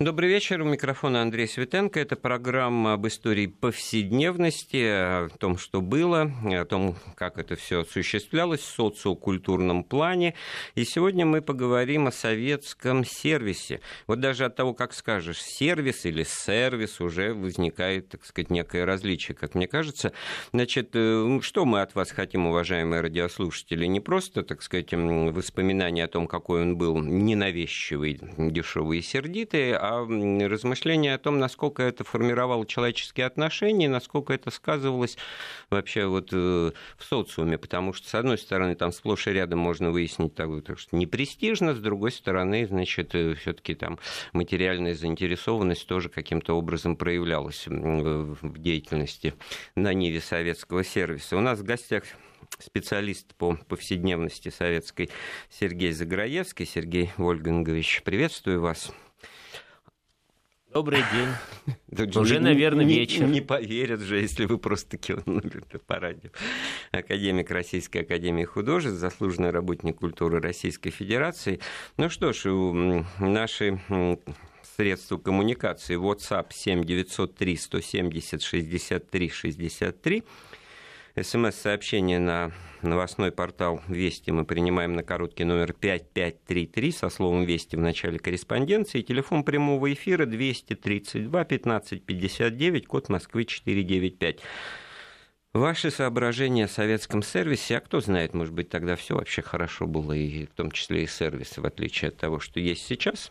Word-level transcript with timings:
Добрый 0.00 0.28
вечер. 0.28 0.60
У 0.60 0.64
микрофона 0.64 1.22
Андрей 1.22 1.46
Светенко. 1.46 2.00
Это 2.00 2.16
программа 2.16 2.94
об 2.94 3.06
истории 3.06 3.46
повседневности, 3.46 4.82
о 4.82 5.28
том, 5.38 5.56
что 5.56 5.80
было, 5.80 6.32
о 6.44 6.64
том, 6.64 6.96
как 7.14 7.38
это 7.38 7.54
все 7.54 7.82
осуществлялось 7.82 8.58
в 8.58 8.74
социокультурном 8.74 9.84
плане. 9.84 10.34
И 10.74 10.84
сегодня 10.84 11.24
мы 11.24 11.42
поговорим 11.42 12.08
о 12.08 12.10
советском 12.10 13.04
сервисе. 13.04 13.82
Вот 14.08 14.18
даже 14.18 14.46
от 14.46 14.56
того, 14.56 14.74
как 14.74 14.94
скажешь, 14.94 15.40
сервис 15.40 16.04
или 16.06 16.24
сервис, 16.24 17.00
уже 17.00 17.32
возникает, 17.32 18.08
так 18.08 18.24
сказать, 18.24 18.50
некое 18.50 18.86
различие, 18.86 19.36
как 19.36 19.54
мне 19.54 19.68
кажется. 19.68 20.12
Значит, 20.52 20.90
э, 20.94 21.38
что 21.40 21.64
мы 21.64 21.82
от 21.82 21.94
вас 21.94 22.10
хотим, 22.10 22.48
уважаемые 22.48 23.00
радиослушатели? 23.00 23.86
Не 23.86 24.00
просто, 24.00 24.42
так 24.42 24.60
сказать, 24.62 24.92
воспоминания 24.92 26.02
о 26.02 26.08
том, 26.08 26.26
какой 26.26 26.62
он 26.62 26.76
был 26.76 26.98
ненавязчивый, 26.98 28.18
дешевый 28.36 28.98
и 28.98 29.02
сердитый, 29.02 29.83
а 29.84 30.06
размышления 30.48 31.14
о 31.14 31.18
том, 31.18 31.38
насколько 31.38 31.82
это 31.82 32.04
формировало 32.04 32.66
человеческие 32.66 33.26
отношения, 33.26 33.86
насколько 33.86 34.32
это 34.32 34.50
сказывалось 34.50 35.18
вообще 35.68 36.06
вот 36.06 36.30
э, 36.32 36.72
в 36.96 37.04
социуме, 37.04 37.58
потому 37.58 37.92
что, 37.92 38.08
с 38.08 38.14
одной 38.14 38.38
стороны, 38.38 38.76
там 38.76 38.92
сплошь 38.92 39.26
и 39.26 39.32
рядом 39.32 39.58
можно 39.58 39.90
выяснить, 39.90 40.34
так, 40.34 40.48
что 40.78 40.96
не 40.96 41.06
престижно, 41.06 41.74
с 41.74 41.80
другой 41.80 42.12
стороны, 42.12 42.66
значит, 42.66 43.14
э, 43.14 43.34
все 43.34 43.52
таки 43.52 43.74
там 43.74 43.98
материальная 44.32 44.94
заинтересованность 44.94 45.86
тоже 45.86 46.08
каким-то 46.08 46.54
образом 46.54 46.96
проявлялась 46.96 47.66
в 47.66 48.58
деятельности 48.58 49.34
на 49.74 49.92
ниве 49.92 50.22
советского 50.22 50.82
сервиса. 50.82 51.36
У 51.36 51.40
нас 51.40 51.58
в 51.58 51.64
гостях 51.64 52.04
специалист 52.58 53.34
по 53.34 53.58
повседневности 53.68 54.48
советской 54.48 55.10
Сергей 55.50 55.92
Заграевский. 55.92 56.64
Сергей 56.64 57.10
Вольгангович, 57.18 58.02
приветствую 58.02 58.62
вас. 58.62 58.92
Добрый 60.74 61.04
день. 61.12 62.10
Уже, 62.16 62.40
наверное, 62.40 62.84
вечер. 62.84 63.26
Не 63.26 63.40
поверят 63.40 64.00
же, 64.00 64.18
если 64.18 64.44
вы 64.44 64.58
просто 64.58 64.98
кивнули 64.98 65.62
по 65.86 66.00
радио. 66.00 66.30
Академик 66.90 67.52
Российской 67.52 67.98
Академии 67.98 68.42
Художеств, 68.42 68.98
заслуженный 68.98 69.50
работник 69.50 70.00
культуры 70.00 70.40
Российской 70.40 70.90
Федерации. 70.90 71.60
Ну 71.96 72.10
что 72.10 72.32
ж, 72.32 72.46
наши 73.20 73.80
средства 74.76 75.16
коммуникации 75.16 75.96
WhatsApp 75.96 76.46
7 76.50 76.82
903 76.82 77.56
170 77.56 78.42
63 78.42 79.28
63 79.28 80.24
СМС-сообщение 81.16 82.18
на 82.18 82.50
новостной 82.82 83.30
портал 83.30 83.80
«Вести» 83.86 84.32
мы 84.32 84.44
принимаем 84.44 84.94
на 84.94 85.04
короткий 85.04 85.44
номер 85.44 85.72
5533 85.72 86.90
со 86.90 87.08
словом 87.08 87.44
«Вести» 87.44 87.76
в 87.76 87.80
начале 87.80 88.18
корреспонденции. 88.18 89.00
Телефон 89.00 89.44
прямого 89.44 89.92
эфира 89.92 90.26
232 90.26 91.40
1559, 91.40 92.86
код 92.88 93.08
Москвы 93.10 93.44
495. 93.44 94.40
Ваши 95.52 95.92
соображения 95.92 96.64
о 96.64 96.68
советском 96.68 97.22
сервисе, 97.22 97.76
а 97.76 97.80
кто 97.80 98.00
знает, 98.00 98.34
может 98.34 98.52
быть, 98.52 98.68
тогда 98.68 98.96
все 98.96 99.14
вообще 99.14 99.40
хорошо 99.40 99.86
было, 99.86 100.14
и 100.14 100.46
в 100.46 100.54
том 100.54 100.72
числе 100.72 101.04
и 101.04 101.06
сервисы, 101.06 101.60
в 101.60 101.64
отличие 101.66 102.08
от 102.08 102.16
того, 102.16 102.40
что 102.40 102.58
есть 102.58 102.84
сейчас. 102.84 103.30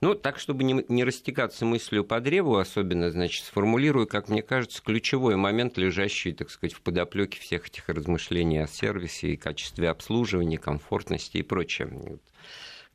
Ну, 0.00 0.14
так, 0.14 0.38
чтобы 0.38 0.64
не, 0.64 0.82
не 0.88 1.04
растекаться 1.04 1.66
мыслью 1.66 2.04
по 2.04 2.20
древу, 2.20 2.56
особенно, 2.56 3.10
значит, 3.10 3.44
сформулирую, 3.44 4.06
как 4.06 4.30
мне 4.30 4.42
кажется, 4.42 4.82
ключевой 4.82 5.36
момент, 5.36 5.76
лежащий, 5.76 6.32
так 6.32 6.48
сказать, 6.48 6.72
в 6.72 6.80
подоплеке 6.80 7.38
всех 7.38 7.66
этих 7.66 7.86
размышлений 7.88 8.58
о 8.58 8.66
сервисе 8.66 9.34
и 9.34 9.36
качестве 9.36 9.90
обслуживания, 9.90 10.56
комфортности 10.56 11.36
и 11.36 11.42
прочее. 11.42 12.18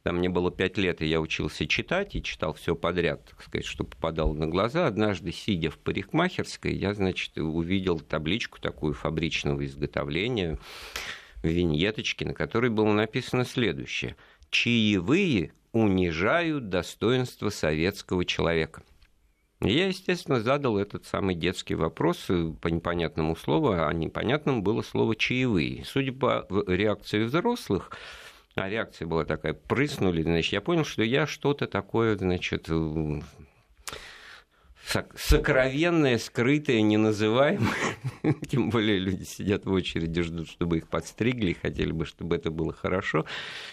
Там 0.02 0.18
мне 0.18 0.30
было 0.30 0.52
пять 0.52 0.78
лет, 0.78 1.02
и 1.04 1.06
я 1.06 1.22
учился 1.22 1.68
читать, 1.68 2.16
и 2.16 2.24
читал 2.24 2.54
все 2.54 2.76
подряд, 2.76 3.24
так 3.26 3.42
сказать, 3.44 3.66
что 3.66 3.84
попадало 3.84 4.34
на 4.34 4.48
глаза. 4.48 4.88
Однажды, 4.88 5.32
сидя 5.32 5.70
в 5.70 5.78
парикмахерской, 5.78 6.74
я, 6.74 6.96
значит, 6.96 7.38
увидел 7.38 8.00
табличку 8.00 8.60
такую 8.60 8.94
фабричного 8.96 9.64
изготовления, 9.66 10.58
виньеточки, 11.44 12.24
на 12.24 12.34
которой 12.34 12.72
было 12.72 12.92
написано 12.94 13.46
следующее. 13.46 14.16
«Чаевые 14.50 15.54
унижают 15.76 16.70
достоинство 16.70 17.50
советского 17.50 18.24
человека. 18.24 18.82
Я, 19.60 19.88
естественно, 19.88 20.40
задал 20.40 20.78
этот 20.78 21.06
самый 21.06 21.36
детский 21.36 21.76
вопрос 21.76 22.28
по 22.62 22.68
непонятному 22.70 23.36
слову, 23.36 23.72
а 23.72 23.92
непонятным 23.92 24.64
было 24.64 24.82
слово 24.82 25.16
«чаевые». 25.18 25.84
Судя 25.84 26.14
по 26.14 26.48
реакции 26.68 27.24
взрослых, 27.24 27.92
а 28.56 28.70
реакция 28.70 29.06
была 29.06 29.26
такая, 29.26 29.54
прыснули, 29.54 30.22
значит, 30.22 30.54
я 30.54 30.62
понял, 30.62 30.86
что 30.86 31.04
я 31.04 31.28
что-то 31.28 31.68
такое, 31.68 32.16
значит, 32.18 32.70
сокровенное, 35.16 36.18
скрытое, 36.18 36.82
неназываемое. 36.82 37.74
Тем 38.50 38.70
более 38.70 39.00
люди 39.00 39.24
сидят 39.24 39.66
в 39.66 39.72
очереди, 39.72 40.22
ждут, 40.22 40.50
чтобы 40.50 40.78
их 40.78 40.88
подстригли, 40.88 41.54
хотели 41.54 41.92
бы, 41.92 42.06
чтобы 42.06 42.36
это 42.36 42.52
было 42.52 42.72
хорошо. 42.74 43.26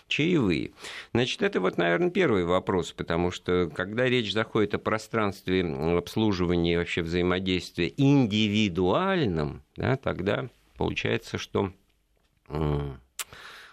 Чаевые. 0.09 0.72
Значит, 1.12 1.43
это 1.43 1.61
вот, 1.61 1.77
наверное, 1.77 2.11
первый 2.11 2.45
вопрос, 2.45 2.93
потому 2.93 3.31
что 3.31 3.71
когда 3.75 4.06
речь 4.06 4.33
заходит 4.33 4.75
о 4.75 4.78
пространстве 4.78 5.65
обслуживания 5.97 6.75
и 6.75 6.77
вообще 6.77 7.03
взаимодействия 7.03 7.93
индивидуальном, 7.97 9.62
да, 9.77 9.97
тогда 9.97 10.49
получается, 10.77 11.39
что 11.39 11.72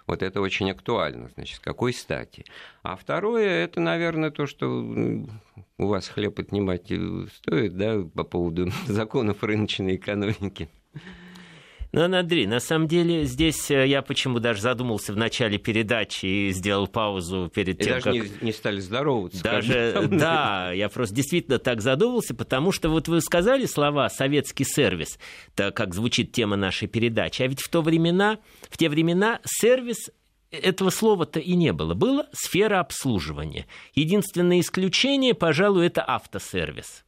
вот 0.10 0.24
это 0.24 0.42
очень 0.42 0.72
актуально, 0.72 1.30
значит, 1.36 1.58
с 1.58 1.60
какой 1.60 1.94
стати. 1.94 2.44
А 2.82 2.96
второе, 2.96 3.64
это, 3.64 3.80
наверное, 3.80 4.32
то, 4.32 4.48
что 4.48 4.68
у 5.78 5.86
вас 5.86 6.08
хлеб 6.08 6.40
отнимать 6.40 6.86
стоит, 6.86 7.78
да, 7.78 8.02
по 8.16 8.24
поводу 8.24 8.72
законов 8.88 9.44
рыночной 9.44 9.98
экономики. 9.98 10.68
Ну, 11.92 12.04
Андрей, 12.04 12.46
на 12.46 12.60
самом 12.60 12.88
деле 12.88 13.26
здесь 13.26 13.72
э, 13.72 13.88
я 13.88 14.04
почему 14.04 14.40
даже 14.40 14.62
задумался 14.62 15.12
в 15.12 15.18
начале 15.18 15.58
передачи 15.58 16.26
и 16.26 16.52
сделал 16.52 16.88
паузу 16.88 17.52
перед 17.54 17.82
и 17.82 17.84
тем, 17.84 17.94
даже 17.94 18.04
как... 18.04 18.14
не, 18.14 18.46
не 18.46 18.52
стали 18.52 18.80
здороваться. 18.80 19.42
Даже, 19.44 20.08
да, 20.12 20.72
я 20.72 20.88
просто 20.90 21.16
действительно 21.16 21.58
так 21.58 21.82
задумался, 21.82 22.36
потому 22.36 22.72
что 22.72 22.90
вот 22.90 23.08
вы 23.08 23.22
сказали 23.22 23.66
слова 23.66 24.08
«советский 24.10 24.66
сервис», 24.66 25.18
так 25.56 25.76
как 25.76 25.96
звучит 25.96 26.32
тема 26.32 26.56
нашей 26.56 26.88
передачи, 26.88 27.42
а 27.42 27.48
ведь 27.48 27.62
в 27.62 27.70
то 27.70 27.82
времена, 27.82 28.38
в 28.70 28.78
те 28.78 28.88
времена 28.88 29.40
сервис 29.44 30.12
этого 30.52 30.92
слова-то 30.92 31.40
и 31.40 31.56
не 31.56 31.74
было. 31.74 31.96
Было 31.96 32.28
сфера 32.34 32.80
обслуживания. 32.80 33.66
Единственное 33.96 34.60
исключение, 34.60 35.34
пожалуй, 35.34 35.88
это 35.88 36.04
автосервис 36.08 37.04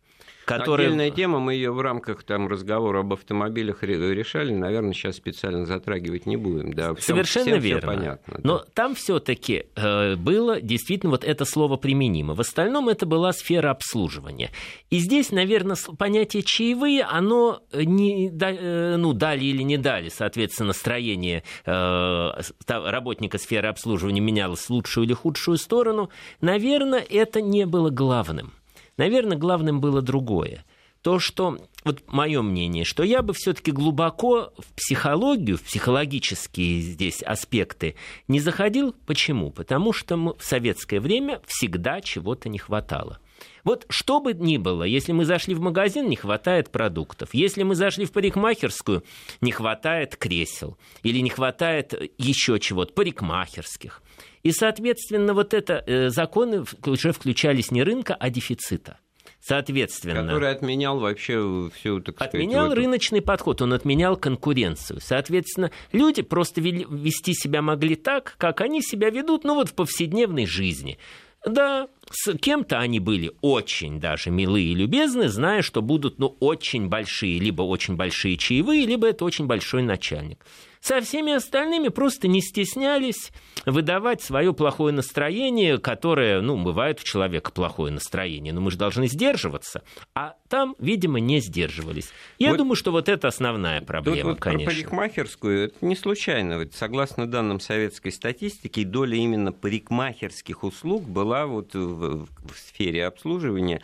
который... 0.46 0.88
Отдельная 0.88 1.12
тема, 1.12 1.40
мы 1.40 1.54
ее 1.54 1.72
в 1.72 1.82
рамках 1.82 2.24
там, 2.24 2.48
разговора 2.48 3.02
об 3.02 3.14
автомобилях 3.14 3.84
решали, 3.84 4.54
наверное, 4.54 4.94
сейчас 4.94 5.18
специально 5.18 5.66
затрагивать 5.66 6.26
не 6.26 6.38
будем. 6.38 6.74
Да, 6.74 6.94
всем, 6.96 7.16
Совершенно 7.16 7.52
всем 7.52 7.60
верно. 7.60 7.88
понятно. 7.88 8.40
Но 8.44 8.60
да. 8.60 8.66
там 8.74 8.96
все-таки 8.96 9.66
э, 9.76 10.16
было 10.16 10.62
действительно 10.62 11.12
вот 11.12 11.24
это 11.24 11.46
слово 11.46 11.78
применимо. 11.78 12.34
В 12.34 12.42
остальном 12.42 12.90
это 12.90 13.06
была 13.06 13.34
сфера 13.34 13.72
обслуживания. 13.72 14.52
И 14.90 14.98
здесь, 15.00 15.32
наверное, 15.32 15.78
понятие 15.98 16.44
чаевые, 16.44 17.04
оно 17.04 17.62
не, 17.74 18.30
э, 18.30 18.96
ну, 18.98 19.14
дали 19.14 19.46
или 19.46 19.64
не 19.64 19.78
дали, 19.78 20.10
соответственно, 20.10 20.68
настроение 20.68 21.44
э, 21.66 22.30
работника 22.68 23.38
сферы 23.38 23.68
обслуживания 23.68 24.22
менялось 24.22 24.62
в 24.62 24.70
лучшую 24.70 25.06
или 25.06 25.14
худшую 25.14 25.58
сторону. 25.58 26.10
Наверное, 26.40 27.06
это 27.08 27.42
не 27.42 27.66
было 27.66 27.90
главным. 27.90 28.54
Наверное, 29.02 29.36
главным 29.36 29.82
было 29.82 30.04
другое. 30.04 30.64
То, 31.02 31.18
что, 31.18 31.58
вот 31.84 32.04
мое 32.06 32.44
мнение, 32.44 32.86
что 32.86 33.02
я 33.02 33.24
бы 33.24 33.34
все-таки 33.34 33.72
глубоко 33.72 34.54
в 34.60 34.74
психологию, 34.76 35.58
в 35.58 35.64
психологические 35.64 36.82
здесь 36.82 37.24
аспекты 37.24 37.96
не 38.28 38.40
заходил. 38.40 38.94
Почему? 39.08 39.50
Потому 39.50 39.92
что 39.92 40.36
в 40.38 40.44
советское 40.44 41.00
время 41.00 41.42
всегда 41.48 42.00
чего-то 42.02 42.48
не 42.48 42.60
хватало. 42.60 43.18
Вот 43.64 43.86
что 43.90 44.20
бы 44.20 44.34
ни 44.34 44.58
было, 44.58 44.84
если 44.84 45.12
мы 45.12 45.26
зашли 45.26 45.54
в 45.54 45.62
магазин, 45.62 46.10
не 46.10 46.16
хватает 46.16 46.72
продуктов. 46.72 47.30
Если 47.34 47.64
мы 47.64 47.76
зашли 47.76 48.06
в 48.06 48.12
парикмахерскую, 48.12 49.04
не 49.42 49.52
хватает 49.52 50.16
кресел. 50.16 50.78
Или 51.04 51.20
не 51.20 51.30
хватает 51.30 51.94
еще 52.18 52.60
чего-то, 52.60 52.94
парикмахерских. 52.94 54.02
И, 54.44 54.52
соответственно, 54.52 55.34
вот 55.34 55.54
это 55.54 55.84
э, 55.86 56.10
законы 56.10 56.66
уже 56.86 57.12
включались 57.12 57.72
не 57.72 57.84
рынка, 57.84 58.16
а 58.16 58.30
дефицита. 58.30 58.98
Соответственно. 59.40 60.22
Который 60.22 60.52
отменял 60.52 61.00
вообще 61.00 61.70
всю, 61.76 62.00
так 62.00 62.16
сказать... 62.16 62.36
Отменял 62.36 62.68
эту... 62.68 62.76
рыночный 62.76 63.22
подход, 63.22 63.62
он 63.62 63.74
отменял 63.74 64.16
конкуренцию. 64.16 65.00
Соответственно, 65.02 65.72
люди 65.92 66.22
просто 66.22 66.62
вести 66.62 67.34
себя 67.34 67.64
могли 67.64 67.96
так, 67.96 68.36
как 68.38 68.62
они 68.62 68.82
себя 68.82 69.10
ведут, 69.10 69.44
ну 69.44 69.56
вот 69.56 69.70
в 69.70 69.74
повседневной 69.74 70.46
жизни. 70.46 71.00
Да, 71.46 71.88
с 72.12 72.38
кем-то 72.38 72.80
они 72.80 73.00
были 73.00 73.32
очень 73.42 74.00
даже 74.00 74.30
милые 74.30 74.68
и 74.68 74.76
любезны, 74.76 75.28
зная, 75.28 75.64
что 75.64 75.82
будут 75.82 76.20
ну, 76.20 76.38
очень 76.40 76.88
большие, 76.88 77.40
либо 77.40 77.64
очень 77.64 77.96
большие 77.96 78.38
чаевые, 78.38 78.86
либо 78.86 79.08
это 79.08 79.26
очень 79.26 79.48
большой 79.48 79.82
начальник. 79.82 80.46
Со 80.82 81.00
всеми 81.00 81.34
остальными 81.34 81.90
просто 81.90 82.28
не 82.28 82.42
стеснялись 82.42 83.32
выдавать 83.68 84.24
свое 84.24 84.52
плохое 84.52 84.92
настроение, 84.92 85.78
которое, 85.78 86.42
ну, 86.42 86.58
бывает 86.62 87.00
у 87.00 87.04
человека 87.04 87.52
плохое 87.52 87.94
настроение, 87.94 88.52
но 88.52 88.62
мы 88.62 88.72
же 88.72 88.78
должны 88.78 89.08
сдерживаться. 89.08 89.84
А 90.16 90.34
там, 90.50 90.76
видимо, 90.80 91.20
не 91.20 91.40
сдерживались. 91.40 92.10
Я 92.40 92.50
вот, 92.50 92.58
думаю, 92.58 92.76
что 92.76 92.92
вот 92.92 93.10
это 93.10 93.28
основная 93.28 93.82
проблема, 93.82 94.32
вот 94.32 94.40
конечно. 94.40 94.66
Про 94.66 94.76
парикмахерскую 94.76 95.66
это 95.66 95.86
не 95.86 95.96
случайно. 95.96 96.58
Вот, 96.58 96.74
согласно 96.74 97.28
данным 97.28 97.60
советской 97.60 98.12
статистики, 98.12 98.84
доля 98.84 99.16
именно 99.16 99.52
парикмахерских 99.52 100.64
услуг 100.64 101.04
была 101.04 101.46
вот 101.46 101.76
в, 101.76 102.26
в 102.26 102.58
сфере 102.58 103.06
обслуживания 103.06 103.84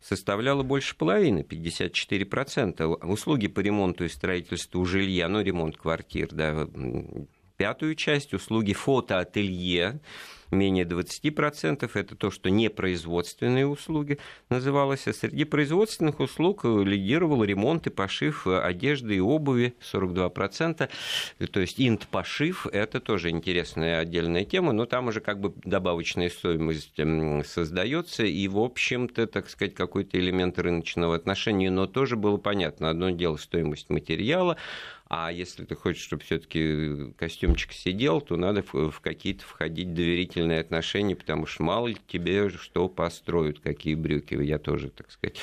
составляла 0.00 0.62
больше 0.62 0.96
половины, 0.96 1.40
54%. 1.40 3.06
Услуги 3.06 3.48
по 3.48 3.60
ремонту 3.60 4.04
и 4.04 4.08
строительству 4.08 4.84
жилья, 4.84 5.28
ну, 5.28 5.40
ремонт 5.40 5.76
квартир, 5.76 6.28
да, 6.32 6.68
пятую 7.56 7.94
часть, 7.94 8.34
услуги 8.34 8.72
фотоателье, 8.72 10.00
менее 10.54 10.84
20%. 10.84 11.90
Это 11.94 12.14
то, 12.16 12.30
что 12.30 12.50
не 12.50 12.70
производственные 12.70 13.66
услуги 13.66 14.18
называлось. 14.48 15.06
А 15.08 15.12
среди 15.12 15.44
производственных 15.44 16.20
услуг 16.20 16.64
лидировал 16.64 17.44
ремонт 17.44 17.86
и 17.86 17.90
пошив 17.90 18.46
одежды 18.46 19.16
и 19.16 19.20
обуви 19.20 19.74
42%. 19.92 20.88
То 21.50 21.60
есть 21.60 21.80
инт-пошив– 21.80 22.66
это 22.72 23.00
тоже 23.00 23.30
интересная 23.30 24.00
отдельная 24.00 24.44
тема, 24.44 24.72
но 24.72 24.86
там 24.86 25.08
уже 25.08 25.20
как 25.20 25.40
бы 25.40 25.52
добавочная 25.64 26.28
стоимость 26.30 26.94
создается, 27.46 28.24
и, 28.24 28.48
в 28.48 28.58
общем-то, 28.58 29.26
так 29.26 29.48
сказать, 29.48 29.74
какой-то 29.74 30.18
элемент 30.18 30.58
рыночного 30.58 31.14
отношения, 31.14 31.70
но 31.70 31.86
тоже 31.86 32.16
было 32.16 32.36
понятно. 32.36 32.90
Одно 32.90 33.10
дело 33.10 33.36
стоимость 33.36 33.90
материала, 33.90 34.56
а 35.08 35.32
если 35.32 35.64
ты 35.64 35.74
хочешь, 35.74 36.02
чтобы 36.02 36.22
все-таки 36.22 37.12
костюмчик 37.16 37.72
сидел, 37.72 38.20
то 38.20 38.36
надо 38.36 38.62
в 38.62 39.00
какие-то 39.00 39.44
входить 39.44 39.94
доверительные 39.94 40.60
отношения, 40.60 41.16
потому 41.16 41.46
что 41.46 41.62
мало 41.62 41.88
ли 41.88 41.96
тебе 42.06 42.50
что 42.50 42.88
построят, 42.88 43.60
какие 43.60 43.94
брюки. 43.94 44.34
Я 44.34 44.58
тоже, 44.58 44.90
так 44.90 45.10
сказать, 45.10 45.36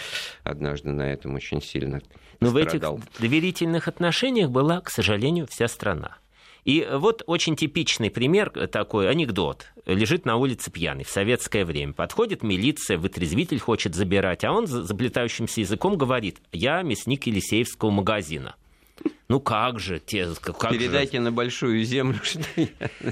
однажды 0.44 0.92
на 0.92 1.12
этом 1.12 1.34
очень 1.36 1.62
сильно 1.62 2.02
Но 2.40 2.50
страдал. 2.50 2.98
в 2.98 3.02
этих 3.02 3.20
доверительных 3.20 3.88
отношениях 3.88 4.52
была, 4.52 4.82
к 4.82 4.90
сожалению, 4.90 5.48
вся 5.48 5.68
страна. 5.68 6.18
И 6.64 6.88
вот 6.92 7.22
очень 7.28 7.56
типичный 7.56 8.10
пример 8.10 8.50
такой, 8.50 9.10
анекдот. 9.10 9.68
Лежит 9.86 10.26
на 10.26 10.36
улице 10.36 10.72
пьяный 10.72 11.04
в 11.04 11.10
советское 11.10 11.64
время. 11.64 11.94
Подходит 11.94 12.42
милиция, 12.42 12.98
вытрезвитель 12.98 13.60
хочет 13.60 13.94
забирать, 13.94 14.44
а 14.44 14.52
он 14.52 14.66
заплетающимся 14.66 15.62
языком 15.62 15.96
говорит, 15.96 16.38
я 16.52 16.82
мясник 16.82 17.28
Елисеевского 17.28 17.92
магазина. 17.92 18.56
Ну 19.27 19.39
как 19.39 19.80
же, 19.80 20.00
те, 20.00 20.27
как 20.39 20.72
Передайте 20.72 21.18
же... 21.18 21.24
на 21.24 21.31
большую 21.31 21.83
землю. 21.83 22.19
Что 22.24 22.39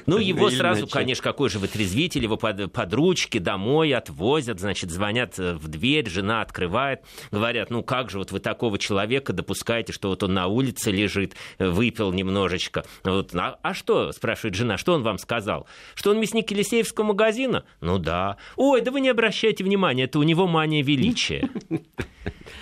ну 0.05 0.19
его 0.19 0.51
сразу, 0.51 0.81
начать. 0.81 0.93
конечно, 0.93 1.23
какой 1.23 1.49
же 1.49 1.57
вытрезвитель, 1.57 2.23
его 2.23 2.37
под, 2.37 2.71
под 2.71 2.93
ручки 2.93 3.39
домой 3.39 3.93
отвозят, 3.93 4.59
значит, 4.59 4.91
звонят 4.91 5.39
э, 5.39 5.55
в 5.55 5.67
дверь, 5.67 6.07
жена 6.07 6.41
открывает, 6.41 7.01
говорят, 7.31 7.71
ну 7.71 7.81
как 7.81 8.11
же 8.11 8.19
вот 8.19 8.31
вы 8.31 8.39
такого 8.39 8.77
человека 8.77 9.33
допускаете, 9.33 9.91
что 9.91 10.09
вот 10.09 10.21
он 10.21 10.35
на 10.35 10.45
улице 10.45 10.91
лежит, 10.91 11.35
выпил 11.57 12.11
немножечко. 12.13 12.85
Вот, 13.03 13.33
а, 13.33 13.57
а 13.63 13.73
что, 13.73 14.11
спрашивает 14.11 14.53
жена, 14.53 14.77
что 14.77 14.93
он 14.93 15.01
вам 15.01 15.17
сказал? 15.17 15.65
Что 15.95 16.11
он 16.11 16.19
мясник 16.19 16.51
Елисеевского 16.51 17.05
магазина? 17.05 17.65
Ну 17.81 17.97
да. 17.97 18.37
Ой, 18.55 18.81
да 18.81 18.91
вы 18.91 19.01
не 19.01 19.09
обращайте 19.09 19.63
внимания, 19.63 20.03
это 20.03 20.19
у 20.19 20.23
него 20.23 20.45
мания 20.45 20.83
величия. 20.83 21.49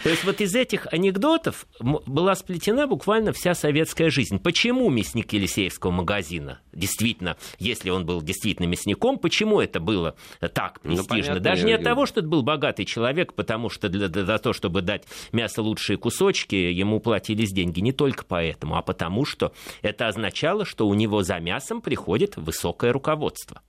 То 0.04 0.10
есть 0.10 0.24
вот 0.24 0.42
из 0.42 0.56
этих 0.56 0.88
анекдотов 0.92 1.68
была 1.80 2.36
сплетена 2.36 2.88
буквально 2.88 3.34
вся 3.42 3.56
советская 3.56 4.12
жизнь. 4.12 4.38
Почему 4.38 4.88
мясник 4.92 5.34
Елисеевского 5.34 5.90
магазина? 5.90 6.60
Действительно, 6.74 7.38
если 7.58 7.90
он 7.90 8.06
был 8.06 8.22
действительно 8.22 8.68
мясником, 8.68 9.18
почему 9.18 9.60
это 9.60 9.80
было 9.80 10.16
так 10.54 10.80
ну, 10.84 10.96
престижно? 10.96 11.34
Ну, 11.34 11.40
Даже 11.40 11.66
не 11.66 11.74
от 11.74 11.84
того, 11.84 12.06
что 12.06 12.20
это 12.20 12.30
был 12.30 12.44
богатый 12.44 12.86
человек, 12.86 13.34
потому 13.34 13.70
что 13.70 13.90
для, 13.90 14.10
для 14.10 14.38
того, 14.38 14.54
чтобы 14.54 14.84
дать 14.84 15.06
мясо 15.32 15.64
лучшие 15.64 15.98
кусочки, 15.98 16.54
ему 16.54 17.00
платились 17.00 17.52
деньги. 17.52 17.80
Не 17.80 17.94
только 17.94 18.26
поэтому, 18.26 18.76
а 18.76 18.84
потому 18.84 19.26
что 19.26 19.54
это 19.82 20.08
означало, 20.08 20.64
что 20.64 20.88
у 20.88 20.94
него 20.94 21.24
за 21.24 21.40
мясом 21.40 21.82
приходит 21.82 22.38
высокое 22.38 22.94
руководство 22.94 23.64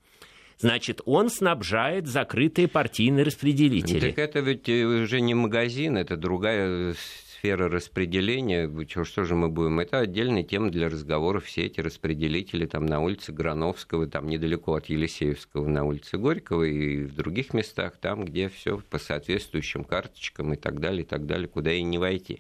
значит, 0.59 1.01
он 1.07 1.29
снабжает 1.29 2.07
закрытые 2.07 2.69
партийные 2.69 3.25
распределители. 3.25 4.11
Так 4.11 4.19
это 4.19 4.39
ведь 4.39 4.69
э, 4.69 4.85
уже 4.85 5.21
не 5.21 5.35
магазин, 5.35 5.97
это 5.97 6.17
другая 6.17 6.95
сфера 7.43 7.69
распределения, 7.69 8.71
что 8.87 9.25
же 9.25 9.35
мы 9.35 9.49
будем, 9.49 9.81
это 9.81 9.99
отдельная 9.99 10.45
тема 10.45 10.71
для 10.71 10.89
разговора. 10.89 11.41
Все 11.41 11.63
эти 11.63 11.81
распределители 11.81 12.67
там 12.67 12.87
на 12.87 13.01
улице 13.01 13.33
Грановского, 13.33 14.07
там 14.07 14.29
недалеко 14.29 14.75
от 14.77 14.87
Елисеевского, 14.87 15.67
на 15.67 15.83
улице 15.83 16.19
Горького 16.19 16.63
и 16.63 17.03
в 17.03 17.17
других 17.17 17.53
местах, 17.53 17.97
там, 18.01 18.25
где 18.25 18.49
все 18.49 18.79
по 18.79 19.01
соответствующим 19.01 19.83
карточкам 19.83 20.55
и 20.55 20.57
так 20.57 20.79
далее, 20.79 21.03
и 21.03 21.05
так 21.05 21.27
далее, 21.27 21.49
куда 21.49 21.73
и 21.73 21.83
не 21.83 21.99
войти. 21.99 22.39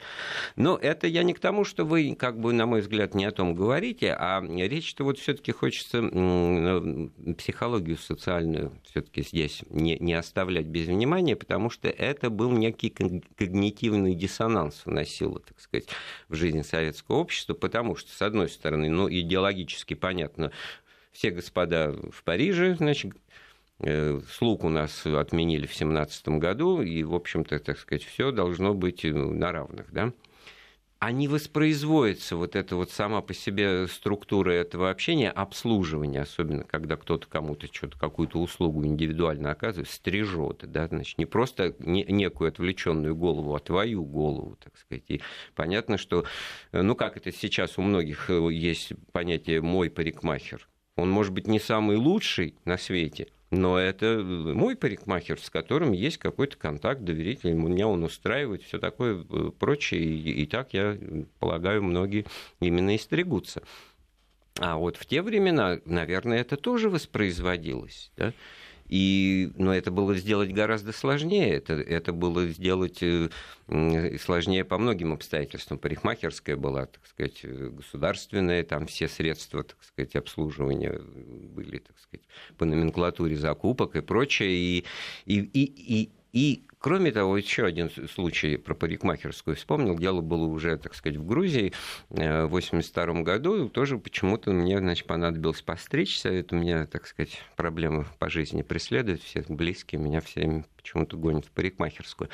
Но 0.54 0.78
это 0.81 1.08
я 1.08 1.25
не 1.25 1.34
к 1.34 1.40
тому, 1.40 1.64
что 1.64 1.84
вы, 1.84 2.14
как 2.16 2.38
бы, 2.38 2.52
на 2.52 2.66
мой 2.66 2.81
взгляд, 2.81 3.16
не 3.16 3.25
о 3.25 3.32
том 3.32 3.56
говорите, 3.56 4.12
а 4.16 4.40
речь-то 4.40 5.02
вот 5.02 5.19
все-таки 5.19 5.50
хочется 5.50 6.00
психологию 7.37 7.96
социальную 7.96 8.70
все-таки 8.84 9.22
здесь 9.22 9.62
не, 9.69 9.96
не 9.98 10.14
оставлять 10.14 10.66
без 10.66 10.87
внимания, 10.87 11.34
потому 11.34 11.70
что 11.70 11.88
это 11.88 12.31
был 12.31 12.52
некий 12.52 12.90
когнитивный 12.90 14.14
диссонанс 14.14 14.82
вносила, 14.92 15.40
так 15.40 15.58
сказать, 15.60 15.88
в 16.28 16.34
жизнь 16.34 16.62
советского 16.62 17.16
общества, 17.16 17.54
потому 17.54 17.96
что, 17.96 18.10
с 18.12 18.22
одной 18.22 18.48
стороны, 18.48 18.88
ну, 18.88 19.10
идеологически 19.10 19.94
понятно, 19.94 20.52
все 21.10 21.30
господа 21.30 21.92
в 22.10 22.22
Париже, 22.22 22.76
значит, 22.76 23.12
э, 23.80 24.20
слуг 24.30 24.64
у 24.64 24.68
нас 24.68 25.04
отменили 25.04 25.66
в 25.66 25.74
17 25.74 26.38
году, 26.38 26.82
и, 26.82 27.02
в 27.02 27.14
общем-то, 27.14 27.58
так 27.58 27.78
сказать, 27.78 28.04
все 28.04 28.30
должно 28.30 28.74
быть 28.74 29.04
э, 29.04 29.12
на 29.12 29.52
равных, 29.52 29.92
да 29.92 30.12
а 31.02 31.10
не 31.10 31.26
воспроизводится 31.26 32.37
вот 32.37 32.54
эта 32.54 32.76
вот 32.76 32.93
сама 32.93 33.22
по 33.22 33.34
себе 33.34 33.88
структура 33.88 34.52
этого 34.52 34.88
общения, 34.88 35.32
обслуживания, 35.32 36.20
особенно 36.20 36.62
когда 36.62 36.96
кто-то 36.96 37.26
кому-то 37.26 37.66
что-то, 37.66 37.99
какую-то 37.99 38.38
услугу 38.38 38.87
индивидуально 38.87 39.50
оказывает, 39.50 39.90
стрижет, 39.90 40.58
да, 40.62 40.87
значит, 40.87 41.19
не 41.19 41.26
просто 41.26 41.75
не, 41.81 42.04
некую 42.04 42.50
отвлеченную 42.50 43.16
голову, 43.16 43.52
а 43.56 43.58
твою 43.58 44.04
голову, 44.04 44.56
так 44.62 44.78
сказать. 44.78 45.02
И 45.08 45.20
понятно, 45.56 45.99
что, 45.99 46.25
ну, 46.70 46.94
как 46.94 47.16
это 47.16 47.32
сейчас 47.32 47.78
у 47.78 47.82
многих 47.82 48.31
э, 48.31 48.52
есть 48.52 48.93
понятие 49.10 49.60
«мой 49.60 49.90
парикмахер», 49.90 50.69
он 50.94 51.10
может 51.10 51.32
быть 51.32 51.48
не 51.48 51.58
самый 51.58 51.96
лучший 51.96 52.55
на 52.64 52.78
свете, 52.78 53.26
но 53.52 53.78
это 53.78 54.06
э, 54.06 54.22
мой 54.22 54.75
парикмахер, 54.76 55.38
с 55.38 55.50
которым 55.50 55.93
есть 55.93 56.16
какой-то 56.16 56.56
контакт 56.56 57.02
доверительный, 57.02 57.52
меня 57.52 57.87
он 57.87 58.02
устраивает, 58.02 58.62
все 58.62 58.79
такое 58.79 59.24
э, 59.29 59.50
прочее, 59.58 60.03
и, 60.03 60.43
и 60.43 60.46
так, 60.46 60.72
я 60.72 60.96
полагаю, 61.38 61.82
многие 61.82 62.24
именно 62.60 62.94
и 62.94 62.98
стригутся. 62.98 63.62
А 64.58 64.76
вот 64.76 64.96
в 64.96 65.05
те 65.05 65.20
времена, 65.20 65.81
наверное, 65.84 66.41
это 66.41 66.56
тоже 66.56 66.88
воспроизводилось. 66.88 68.10
Да? 68.17 68.32
И, 68.94 69.51
но 69.56 69.75
это 69.75 69.91
было 69.91 70.15
сделать 70.15 70.53
гораздо 70.53 70.93
сложнее. 70.93 71.55
Это, 71.55 71.72
это 71.72 72.13
было 72.13 72.46
сделать 72.49 73.03
э, 73.03 73.31
сложнее 74.19 74.67
по 74.67 74.77
многим 74.77 75.15
обстоятельствам. 75.15 75.79
Парикмахерская 75.79 76.58
была, 76.58 76.84
так 76.84 77.06
сказать, 77.06 77.41
государственная, 77.43 78.65
там 78.65 78.87
все 78.87 79.08
средства, 79.08 79.65
так 79.65 79.82
сказать, 79.82 80.15
обслуживания 80.15 81.01
были, 81.01 81.79
так 81.79 81.99
сказать, 82.01 82.27
по 82.58 82.67
номенклатуре 82.67 83.34
закупок 83.34 83.96
и 83.96 84.03
прочее. 84.03 84.51
И, 84.51 84.84
и, 85.25 85.39
и, 85.39 86.03
и, 86.03 86.11
и 86.32 86.65
Кроме 86.82 87.12
того, 87.12 87.36
еще 87.36 87.65
один 87.65 87.89
случай 88.08 88.56
про 88.56 88.74
парикмахерскую 88.74 89.55
вспомнил. 89.55 89.96
Дело 89.96 90.20
было 90.20 90.46
уже, 90.46 90.77
так 90.77 90.96
сказать, 90.96 91.17
в 91.17 91.24
Грузии 91.24 91.72
э, 92.10 92.43
в 92.43 92.56
1982 92.56 93.22
году. 93.22 93.69
Тоже 93.69 93.98
почему-то 93.98 94.51
мне, 94.51 94.79
значит, 94.79 95.06
понадобилось 95.06 95.62
постричься. 95.62 96.31
Это 96.31 96.56
у 96.56 96.58
меня, 96.58 96.86
так 96.86 97.06
сказать, 97.06 97.41
проблемы 97.55 98.06
по 98.19 98.29
жизни 98.29 98.62
преследуют. 98.62 99.22
Все 99.22 99.44
близкие 99.48 100.01
меня 100.01 100.20
все 100.20 100.65
почему-то 100.77 101.17
гонят 101.17 101.46
в 101.46 101.53
парикмахерскую. 101.53 102.31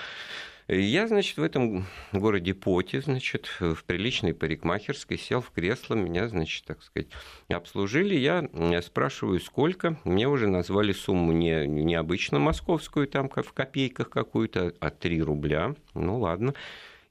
Я, 0.68 1.08
значит, 1.08 1.38
в 1.38 1.42
этом 1.42 1.86
городе 2.12 2.52
Поти, 2.52 3.00
значит, 3.00 3.48
в 3.58 3.82
приличной 3.84 4.34
парикмахерской 4.34 5.16
сел 5.16 5.40
в 5.40 5.50
кресло, 5.50 5.94
меня, 5.94 6.28
значит, 6.28 6.66
так 6.66 6.82
сказать, 6.82 7.08
обслужили. 7.48 8.14
Я 8.14 8.46
спрашиваю, 8.82 9.40
сколько. 9.40 9.98
Мне 10.04 10.28
уже 10.28 10.46
назвали 10.46 10.92
сумму 10.92 11.32
не, 11.32 11.66
не 11.66 11.94
обычно 11.94 12.38
московскую, 12.38 13.08
там 13.08 13.30
как 13.30 13.46
в 13.46 13.54
копейках 13.54 14.10
какую-то, 14.10 14.74
а 14.78 14.90
3 14.90 15.22
рубля. 15.22 15.74
Ну, 15.94 16.18
ладно. 16.18 16.52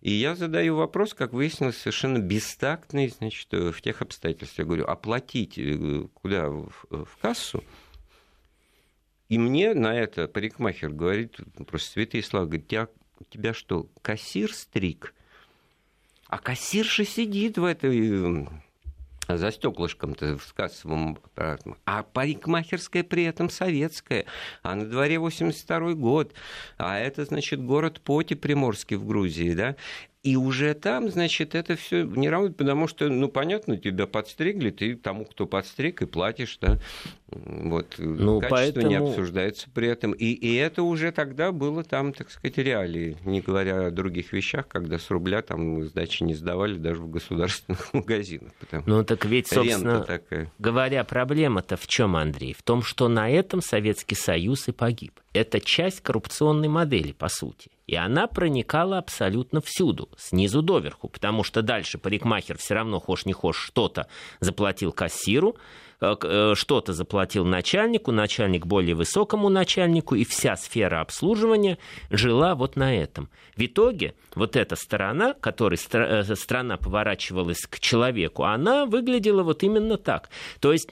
И 0.01 0.11
я 0.11 0.35
задаю 0.35 0.75
вопрос, 0.75 1.15
как 1.15 1.33
выяснилось, 1.33 1.77
совершенно 1.77 2.19
бестактный, 2.19 3.09
значит, 3.09 3.51
в 3.51 3.81
тех 3.81 4.03
обстоятельствах. 4.03 4.59
Я 4.59 4.65
говорю, 4.65 4.85
оплатить 4.85 5.57
э, 5.57 6.07
куда? 6.13 6.49
В, 6.49 6.71
в 6.91 7.17
кассу? 7.19 7.63
И 9.29 9.39
мне 9.39 9.73
на 9.73 9.95
это 9.95 10.27
парикмахер 10.27 10.91
говорит, 10.91 11.37
просто 11.65 11.93
святые 11.93 12.21
слова, 12.21 12.45
говорит, 12.45 12.67
тебя 12.67 12.87
тебя 13.25 13.53
что, 13.53 13.88
кассир 14.01 14.53
стриг? 14.53 15.13
А 16.27 16.39
кассирша 16.39 17.05
сидит 17.05 17.57
в 17.57 17.63
этой 17.63 18.47
за 19.27 19.51
стеклышком-то 19.51 20.38
с 20.38 20.53
кассовым 20.53 21.17
аппаратом. 21.24 21.77
А 21.86 22.03
парикмахерская 22.03 23.03
при 23.03 23.24
этом 23.24 23.50
советская. 23.50 24.25
А 24.63 24.75
на 24.75 24.86
дворе 24.86 25.19
82 25.19 25.93
год. 25.93 26.33
А 26.77 26.97
это, 26.97 27.25
значит, 27.25 27.62
город 27.62 28.00
Поти 28.01 28.36
Приморский 28.36 28.95
в 28.95 29.05
Грузии, 29.05 29.53
да? 29.53 29.75
И 30.24 30.36
уже 30.36 30.74
там, 30.74 31.09
значит, 31.09 31.55
это 31.55 31.75
все 31.75 32.03
не 32.03 32.29
работает, 32.29 32.57
потому 32.57 32.88
что, 32.88 33.07
ну, 33.07 33.29
понятно, 33.29 33.77
тебя 33.77 34.07
подстригли, 34.07 34.71
ты 34.71 34.95
тому, 34.95 35.25
кто 35.25 35.45
подстриг, 35.45 36.01
и 36.01 36.05
платишь, 36.05 36.57
да. 36.59 36.79
Вот, 37.29 37.96
ну, 37.98 38.39
качество 38.39 38.55
поэтому... 38.55 38.88
не 38.88 38.96
обсуждается 38.96 39.67
при 39.74 39.89
этом. 39.89 40.13
И, 40.13 40.27
и 40.27 40.55
это 40.55 40.84
уже 40.84 41.12
тогда 41.12 41.51
было 41.51 41.84
там, 41.84 42.13
так 42.13 42.31
сказать, 42.31 42.57
реалии, 42.57 43.17
не 43.25 43.41
говоря 43.41 43.88
о 43.88 43.91
других 43.91 44.31
вещах, 44.31 44.67
когда 44.67 44.98
с 44.98 45.10
рубля 45.10 45.41
там 45.41 45.84
сдачи 45.84 46.24
не 46.24 46.36
сдавали 46.36 46.77
даже 46.77 47.01
в 47.01 47.10
государственных 47.10 47.93
магазинах. 47.93 48.53
Ну, 48.86 49.03
так 49.03 49.25
ведь, 49.25 49.48
собственно, 49.48 50.01
такая. 50.03 50.51
говоря, 50.57 51.03
проблема-то 51.03 51.75
в 51.75 51.86
чем, 51.88 52.15
Андрей? 52.15 52.53
В 52.53 52.63
том, 52.63 52.81
что 52.81 53.10
на 53.10 53.29
этом 53.29 53.62
Советский 53.62 54.15
Союз 54.15 54.69
и 54.69 54.72
погиб. 54.72 55.19
Это 55.34 55.60
часть 55.60 56.01
коррупционной 56.01 56.69
модели, 56.69 57.12
по 57.12 57.27
сути. 57.27 57.69
И 57.88 57.96
она 57.96 58.27
проникала 58.27 58.98
абсолютно 58.98 59.62
всюду, 59.62 60.10
снизу 60.17 60.62
доверху, 60.62 61.10
потому 61.10 61.43
что 61.43 61.62
дальше 61.62 61.98
парикмахер 61.98 62.57
все 62.57 62.74
равно, 62.74 63.00
хошь 63.00 63.25
не 63.25 63.34
хошь, 63.34 63.57
что-то 63.57 64.07
заплатил 64.39 64.91
кассиру, 64.91 65.55
Э, 65.55 65.55
э, 65.55 65.87
что-то 66.00 66.94
заплатил 66.94 67.46
начальнику, 67.46 68.12
начальник 68.12 68.66
более 68.66 68.94
высокому 68.96 69.50
начальнику, 69.50 70.16
и 70.16 70.25
вся 70.25 70.56
сфера 70.56 71.01
обслуживания 71.01 71.77
жила 72.10 72.54
вот 72.56 72.75
на 72.75 72.96
этом. 72.96 73.30
В 73.56 73.66
итоге 73.66 74.13
вот 74.36 74.56
эта 74.56 74.75
сторона, 74.75 75.34
которой 75.34 75.80
э, 75.92 76.36
страна 76.36 76.77
поворачивалась 76.77 77.62
к 77.62 77.80
человеку, 77.80 78.44
она 78.44 78.86
выглядела 78.86 79.42
вот 79.42 79.63
именно 79.63 79.98
так. 79.98 80.30
То 80.60 80.72
есть 80.72 80.89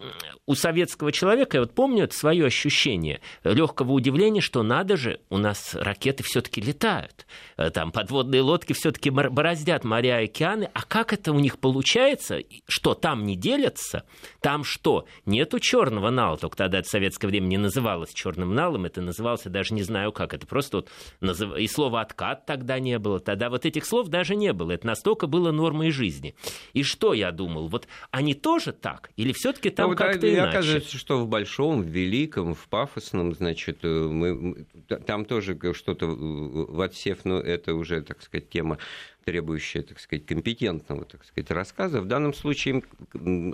у 0.47 0.55
советского 0.55 1.11
человека, 1.11 1.57
я 1.57 1.61
вот 1.61 1.73
помню 1.75 2.05
это 2.05 2.15
свое 2.15 2.45
ощущение 2.45 3.21
легкого 3.43 3.91
удивления, 3.91 4.41
что 4.41 4.63
надо 4.63 4.97
же, 4.97 5.19
у 5.29 5.37
нас 5.37 5.75
ракеты 5.75 6.23
все-таки 6.23 6.61
летают, 6.61 7.27
там 7.73 7.91
подводные 7.91 8.41
лодки 8.41 8.73
все-таки 8.73 9.09
бороздят 9.09 9.83
моря 9.83 10.21
и 10.21 10.25
океаны, 10.25 10.69
а 10.73 10.81
как 10.81 11.13
это 11.13 11.31
у 11.31 11.39
них 11.39 11.59
получается, 11.59 12.39
что 12.67 12.95
там 12.95 13.25
не 13.25 13.35
делятся, 13.35 14.03
там 14.39 14.63
что, 14.63 14.94
Нету 15.25 15.59
черного 15.59 16.09
нала, 16.09 16.37
только 16.37 16.57
тогда 16.57 16.79
это 16.79 16.87
в 16.87 16.91
советское 16.91 17.27
время 17.27 17.47
не 17.47 17.57
называлось 17.57 18.13
черным 18.13 18.53
налом, 18.53 18.85
это 18.85 19.01
называлось, 19.01 19.43
даже 19.43 19.73
не 19.73 19.83
знаю 19.83 20.11
как, 20.11 20.33
это 20.33 20.47
просто 20.47 20.77
вот 20.77 20.89
назыв... 21.21 21.55
и 21.57 21.67
слова 21.67 22.01
откат 22.01 22.45
тогда 22.45 22.79
не 22.79 22.99
было, 22.99 23.19
тогда 23.19 23.49
вот 23.49 23.65
этих 23.65 23.85
слов 23.85 24.07
даже 24.07 24.35
не 24.35 24.53
было, 24.53 24.71
это 24.71 24.87
настолько 24.87 25.27
было 25.27 25.51
нормой 25.51 25.91
жизни. 25.91 26.35
И 26.73 26.83
что 26.83 27.13
я 27.13 27.31
думал, 27.31 27.67
вот 27.67 27.87
они 28.11 28.33
тоже 28.33 28.71
так, 28.71 29.11
или 29.17 29.33
все-таки 29.33 29.69
там 29.69 29.91
ну, 29.91 29.95
как-то 29.95 30.31
иначе? 30.31 30.49
Оказывается, 30.49 30.97
что 30.97 31.19
в 31.19 31.27
большом, 31.27 31.81
в 31.81 31.85
великом, 31.85 32.53
в 32.53 32.67
пафосном, 32.67 33.33
значит, 33.33 33.79
э, 33.83 33.87
мы, 33.87 34.65
там 35.05 35.25
тоже 35.25 35.57
что-то 35.73 36.07
в 36.07 36.81
отсев, 36.81 37.25
но 37.25 37.39
это 37.39 37.73
уже, 37.73 38.01
так 38.01 38.21
сказать, 38.21 38.49
тема 38.49 38.77
требующая, 39.25 39.81
так 39.81 39.99
сказать, 39.99 40.25
компетентного, 40.25 41.03
так 41.03 41.25
сказать, 41.25 41.49
рассказа. 41.49 41.99
В 41.99 42.05
данном 42.05 42.33
случае 42.33 42.83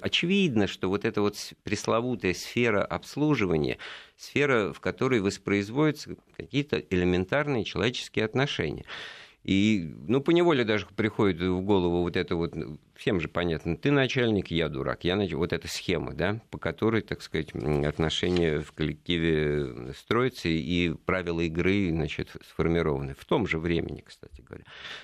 очевидно, 0.02 0.68
что 0.68 0.90
вот 0.90 1.06
эта 1.06 1.22
вот 1.22 1.38
пресловутая 1.64 2.34
сфера 2.34 2.84
обслуживания, 2.84 3.78
сфера, 4.18 4.74
в 4.74 4.82
которой 4.82 5.22
воспроизводятся 5.22 6.18
какие-то 6.36 6.78
элементарные 6.90 7.64
человеческие 7.64 8.26
отношения. 8.26 8.84
И, 9.44 9.96
ну, 10.08 10.22
поневоле 10.22 10.64
даже 10.64 10.86
приходит 10.96 11.42
в 11.42 11.62
голову 11.62 12.02
вот 12.02 12.16
это 12.16 12.36
вот, 12.36 12.56
ну, 12.56 12.78
всем 12.96 13.20
же 13.20 13.28
понятно, 13.28 13.76
ты 13.76 13.90
начальник, 13.90 14.52
я 14.52 14.70
дурак. 14.70 15.04
Я, 15.04 15.18
вот 15.36 15.52
эта 15.52 15.68
схема, 15.68 16.14
да, 16.14 16.40
по 16.52 16.60
которой, 16.60 17.02
так 17.02 17.24
сказать, 17.24 17.56
отношения 17.56 18.60
в 18.60 18.72
коллективе 18.72 19.94
строятся, 19.98 20.48
и 20.48 20.94
правила 21.06 21.42
игры, 21.42 21.90
значит, 21.90 22.30
сформированы. 22.48 23.16
В 23.16 23.26
том 23.26 23.48
же 23.48 23.58
времени, 23.58 24.04
кстати 24.06 24.42
говоря. 24.42 24.64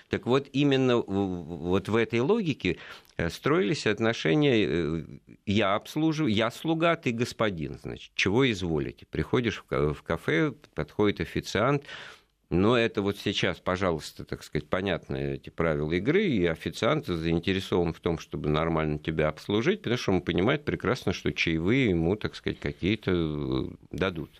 Так 0.09 0.27
вот, 0.27 0.47
именно 0.53 0.97
вот 0.97 1.89
в 1.89 1.95
этой 1.95 2.19
логике 2.19 2.77
э, 3.17 3.31
строились 3.31 3.87
отношения 3.87 4.65
э, 4.67 5.03
я 5.47 5.73
обслуживаю, 5.73 6.31
я 6.31 6.51
слуга, 6.51 6.95
ты 6.95 7.11
господин, 7.11 7.79
значит, 7.81 8.11
чего 8.13 8.49
изволите. 8.51 9.07
Приходишь 9.09 9.63
в 9.67 10.03
кафе, 10.03 10.53
подходит 10.75 11.21
официант, 11.21 11.83
но 12.49 12.77
это 12.77 13.01
вот 13.01 13.17
сейчас, 13.17 13.59
пожалуйста, 13.59 14.23
так 14.23 14.41
сказать, 14.41 14.69
понятны 14.69 15.33
эти 15.35 15.49
правила 15.49 15.91
игры, 15.91 16.25
и 16.25 16.45
официант 16.45 17.07
заинтересован 17.07 17.93
в 17.93 17.99
том, 17.99 18.19
чтобы 18.19 18.47
нормально 18.49 18.99
тебя 18.99 19.27
обслужить, 19.27 19.81
потому 19.81 19.97
что 19.97 20.11
он 20.13 20.21
понимает 20.21 20.63
прекрасно, 20.63 21.11
что 21.11 21.33
чаевые 21.33 21.89
ему, 21.89 22.15
так 22.15 22.35
сказать, 22.35 22.59
какие-то 22.59 23.11
э, 23.11 23.69
дадут 23.91 24.31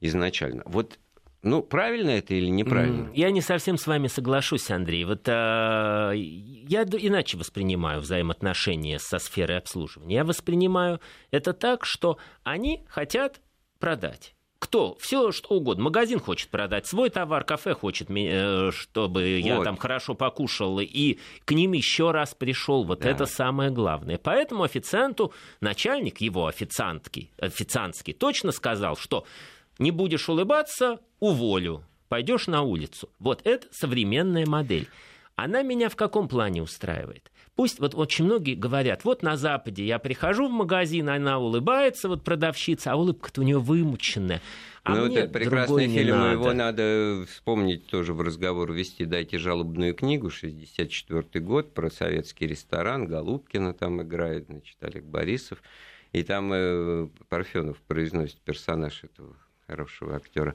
изначально. 0.00 0.62
Вот 0.66 0.98
ну, 1.42 1.62
правильно 1.62 2.10
это 2.10 2.34
или 2.34 2.46
неправильно? 2.46 3.10
Я 3.12 3.30
не 3.30 3.42
совсем 3.42 3.76
с 3.76 3.86
вами 3.86 4.06
соглашусь, 4.06 4.70
Андрей. 4.70 5.04
Вот 5.04 5.28
а, 5.28 6.12
я 6.12 6.84
иначе 6.84 7.36
воспринимаю 7.36 8.00
взаимоотношения 8.00 8.98
со 8.98 9.18
сферой 9.18 9.58
обслуживания. 9.58 10.16
Я 10.16 10.24
воспринимаю 10.24 11.00
это 11.30 11.52
так, 11.52 11.84
что 11.84 12.16
они 12.44 12.84
хотят 12.88 13.42
продать 13.78 14.33
кто? 14.64 14.96
Все 14.98 15.30
что 15.30 15.56
угодно. 15.56 15.84
Магазин 15.84 16.18
хочет 16.18 16.48
продать 16.48 16.86
свой 16.86 17.10
товар, 17.10 17.44
кафе 17.44 17.74
хочет, 17.74 18.08
э, 18.10 18.70
чтобы 18.72 19.20
вот. 19.20 19.46
я 19.46 19.62
там 19.62 19.76
хорошо 19.76 20.14
покушал, 20.14 20.80
и 20.80 21.18
к 21.44 21.52
ним 21.52 21.74
еще 21.74 22.12
раз 22.12 22.34
пришел. 22.34 22.82
Вот 22.84 23.00
да. 23.00 23.10
это 23.10 23.26
самое 23.26 23.70
главное. 23.70 24.18
Поэтому 24.18 24.62
официанту, 24.62 25.34
начальник 25.60 26.22
его 26.22 26.46
официантский, 26.46 27.30
официантский 27.38 28.14
точно 28.14 28.52
сказал, 28.52 28.96
что 28.96 29.26
не 29.78 29.90
будешь 29.90 30.30
улыбаться, 30.30 30.98
уволю, 31.20 31.84
пойдешь 32.08 32.46
на 32.46 32.62
улицу. 32.62 33.10
Вот 33.18 33.42
это 33.44 33.66
современная 33.70 34.46
модель. 34.46 34.88
Она 35.36 35.62
меня 35.62 35.90
в 35.90 35.96
каком 35.96 36.26
плане 36.26 36.62
устраивает? 36.62 37.30
Пусть 37.56 37.78
вот 37.78 37.94
очень 37.94 38.24
многие 38.24 38.54
говорят, 38.54 39.04
вот 39.04 39.22
на 39.22 39.36
Западе 39.36 39.84
я 39.84 40.00
прихожу 40.00 40.48
в 40.48 40.50
магазин, 40.50 41.08
она 41.08 41.38
улыбается, 41.38 42.08
вот 42.08 42.24
продавщица, 42.24 42.92
а 42.92 42.96
улыбка-то 42.96 43.42
у 43.42 43.44
нее 43.44 43.60
вымученная. 43.60 44.40
А 44.82 44.96
ну, 44.96 45.06
это 45.06 45.28
прекрасный 45.28 45.86
фильм, 45.86 46.18
надо. 46.18 46.32
его 46.32 46.52
надо 46.52 47.24
вспомнить 47.26 47.86
тоже 47.86 48.12
в 48.12 48.20
разговор 48.20 48.72
вести. 48.72 49.04
Дайте 49.04 49.38
жалобную 49.38 49.94
книгу, 49.94 50.30
64 50.30 51.44
год, 51.44 51.72
про 51.72 51.90
советский 51.90 52.46
ресторан, 52.46 53.06
Голубкина 53.06 53.72
там 53.72 54.02
играет, 54.02 54.46
значит, 54.46 54.76
Олег 54.82 55.04
Борисов. 55.04 55.62
И 56.12 56.22
там 56.22 56.52
э, 56.52 57.08
Парфенов 57.28 57.78
произносит 57.82 58.40
персонаж 58.40 59.04
этого 59.04 59.36
хорошего 59.66 60.16
актера. 60.16 60.54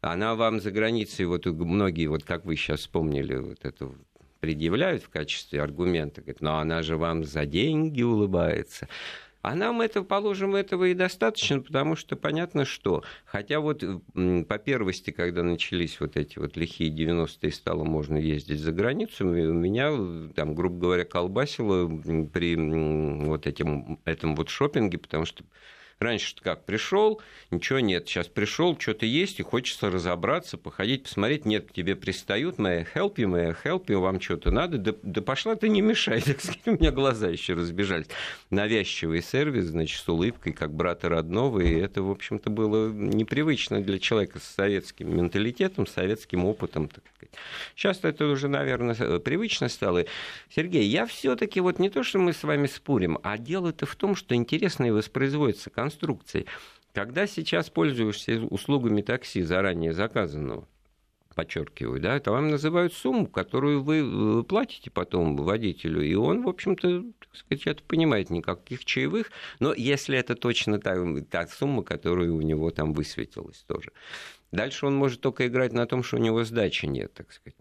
Она 0.00 0.34
вам 0.34 0.60
за 0.60 0.70
границей, 0.70 1.26
вот 1.26 1.44
многие, 1.46 2.06
вот 2.06 2.24
как 2.24 2.44
вы 2.44 2.56
сейчас 2.56 2.80
вспомнили, 2.80 3.36
вот 3.36 3.64
эту 3.64 3.96
предъявляют 4.40 5.02
в 5.02 5.08
качестве 5.08 5.62
аргумента, 5.62 6.20
говорят, 6.20 6.40
но 6.40 6.58
она 6.58 6.82
же 6.82 6.96
вам 6.96 7.24
за 7.24 7.46
деньги 7.46 8.02
улыбается. 8.02 8.88
А 9.42 9.54
нам 9.54 9.80
это, 9.80 10.02
положим, 10.02 10.54
этого 10.54 10.84
и 10.84 10.94
достаточно, 10.94 11.60
потому 11.60 11.96
что 11.96 12.14
понятно, 12.14 12.66
что. 12.66 13.04
Хотя 13.24 13.60
вот 13.60 13.82
по 14.12 14.58
первости, 14.58 15.12
когда 15.12 15.42
начались 15.42 15.98
вот 15.98 16.18
эти 16.18 16.38
вот 16.38 16.58
лихие 16.58 16.90
90-е, 16.90 17.50
стало 17.50 17.84
можно 17.84 18.18
ездить 18.18 18.60
за 18.60 18.72
границу, 18.72 19.24
меня, 19.24 19.92
там, 20.34 20.54
грубо 20.54 20.78
говоря, 20.78 21.04
колбасило 21.04 21.88
при 22.26 22.54
вот 23.24 23.46
этим, 23.46 23.98
этом 24.04 24.36
вот 24.36 24.50
шопинге, 24.50 24.98
потому 24.98 25.24
что 25.24 25.42
Раньше 26.00 26.34
как 26.40 26.64
пришел, 26.64 27.20
ничего 27.50 27.78
нет. 27.78 28.08
Сейчас 28.08 28.26
пришел, 28.26 28.74
что-то 28.80 29.04
есть, 29.04 29.38
и 29.38 29.42
хочется 29.42 29.90
разобраться, 29.90 30.56
походить, 30.56 31.02
посмотреть. 31.02 31.44
Нет, 31.44 31.68
к 31.68 31.74
тебе 31.74 31.94
пристают, 31.94 32.58
моя 32.58 32.86
help 32.94 33.16
you, 33.16 33.26
моя 33.26 33.54
help 33.62 33.84
you, 33.88 33.98
вам 33.98 34.18
что-то 34.18 34.50
надо. 34.50 34.78
Да, 34.78 34.94
да 35.02 35.20
пошла 35.20 35.56
ты, 35.56 35.68
не 35.68 35.82
мешай. 35.82 36.22
Так 36.30 36.40
сказать, 36.40 36.62
у 36.64 36.70
меня 36.70 36.90
глаза 36.90 37.28
еще 37.28 37.52
разбежались. 37.52 38.06
Навязчивый 38.48 39.20
сервис, 39.20 39.66
значит, 39.66 40.00
с 40.00 40.08
улыбкой, 40.08 40.54
как 40.54 40.72
брата 40.72 41.10
родного. 41.10 41.60
И 41.60 41.74
это, 41.74 42.02
в 42.02 42.10
общем-то, 42.10 42.48
было 42.48 42.88
непривычно 42.90 43.82
для 43.82 43.98
человека 43.98 44.38
с 44.38 44.44
советским 44.44 45.14
менталитетом, 45.14 45.86
с 45.86 45.92
советским 45.92 46.46
опытом. 46.46 46.88
Так 46.88 47.04
сказать. 47.14 47.34
Сейчас 47.76 48.00
это 48.04 48.26
уже, 48.26 48.48
наверное, 48.48 49.18
привычно 49.18 49.68
стало. 49.68 50.06
Сергей, 50.48 50.84
я 50.84 51.04
все-таки 51.04 51.60
вот 51.60 51.78
не 51.78 51.90
то, 51.90 52.02
что 52.04 52.18
мы 52.18 52.32
с 52.32 52.42
вами 52.42 52.68
спорим, 52.68 53.18
а 53.22 53.36
дело-то 53.36 53.84
в 53.84 53.96
том, 53.96 54.16
что 54.16 54.34
интересно 54.34 54.90
воспроизводится 54.94 55.68
конструкция 55.68 55.89
конструкции. 55.90 56.46
Когда 56.94 57.26
сейчас 57.26 57.70
пользуешься 57.70 58.40
услугами 58.50 59.02
такси 59.02 59.42
заранее 59.42 59.92
заказанного, 59.92 60.66
подчеркиваю, 61.34 62.00
да, 62.00 62.18
то 62.18 62.32
вам 62.32 62.50
называют 62.50 62.92
сумму, 62.92 63.26
которую 63.26 63.82
вы 63.82 64.00
э, 64.00 64.42
платите 64.42 64.90
потом 64.90 65.36
водителю, 65.36 66.02
и 66.02 66.14
он, 66.14 66.42
в 66.42 66.48
общем-то, 66.48 67.04
так 67.20 67.36
сказать, 67.36 67.66
это 67.66 67.82
понимает, 67.84 68.30
никаких 68.30 68.84
чаевых, 68.84 69.30
но 69.60 69.72
если 69.72 70.18
это 70.18 70.34
точно 70.34 70.80
та, 70.80 70.96
та 71.30 71.46
сумма, 71.46 71.84
которая 71.84 72.30
у 72.30 72.40
него 72.40 72.70
там 72.70 72.92
высветилась 72.92 73.64
тоже. 73.68 73.92
Дальше 74.50 74.86
он 74.86 74.96
может 74.96 75.20
только 75.20 75.46
играть 75.46 75.72
на 75.72 75.86
том, 75.86 76.02
что 76.02 76.16
у 76.16 76.20
него 76.20 76.42
сдачи 76.42 76.86
нет, 76.86 77.14
так 77.14 77.32
сказать 77.32 77.56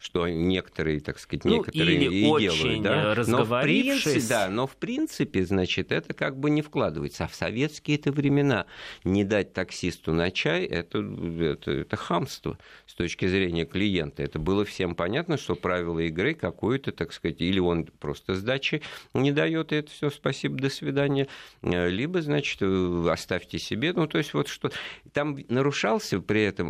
что 0.00 0.26
некоторые, 0.26 1.00
так 1.00 1.18
сказать, 1.18 1.44
ну, 1.44 1.58
некоторые 1.58 1.96
или 1.96 2.14
и 2.14 2.26
очень 2.26 2.82
делают, 2.82 2.82
да. 2.82 3.24
Но 3.26 3.44
в 3.44 3.62
принципе, 3.62 4.20
да, 4.28 4.48
но 4.48 4.66
в 4.66 4.76
принципе, 4.76 5.44
значит, 5.44 5.92
это 5.92 6.14
как 6.14 6.38
бы 6.38 6.48
не 6.48 6.62
вкладывается. 6.62 7.24
А 7.24 7.28
в 7.28 7.34
советские 7.34 7.98
это 7.98 8.10
времена 8.10 8.64
не 9.04 9.24
дать 9.24 9.52
таксисту 9.52 10.14
на 10.14 10.30
чай 10.30 10.64
это, 10.64 10.98
это, 10.98 11.70
это 11.70 11.96
хамство 11.96 12.58
с 12.86 12.94
точки 12.94 13.26
зрения 13.26 13.66
клиента. 13.66 14.22
Это 14.22 14.38
было 14.38 14.64
всем 14.64 14.94
понятно, 14.94 15.36
что 15.36 15.54
правила 15.54 15.98
игры 15.98 16.32
какое-то, 16.32 16.92
так 16.92 17.12
сказать, 17.12 17.42
или 17.42 17.58
он 17.60 17.84
просто 17.84 18.34
сдачи 18.34 18.80
не 19.12 19.32
дает, 19.32 19.72
и 19.72 19.76
это 19.76 19.90
все 19.90 20.08
спасибо, 20.08 20.56
до 20.56 20.70
свидания, 20.70 21.28
либо, 21.62 22.22
значит, 22.22 22.62
оставьте 22.62 23.58
себе. 23.58 23.92
Ну, 23.92 24.06
то 24.06 24.16
есть 24.16 24.32
вот 24.32 24.48
что 24.48 24.70
там 25.12 25.38
нарушался 25.48 26.20
при 26.20 26.42
этом, 26.42 26.68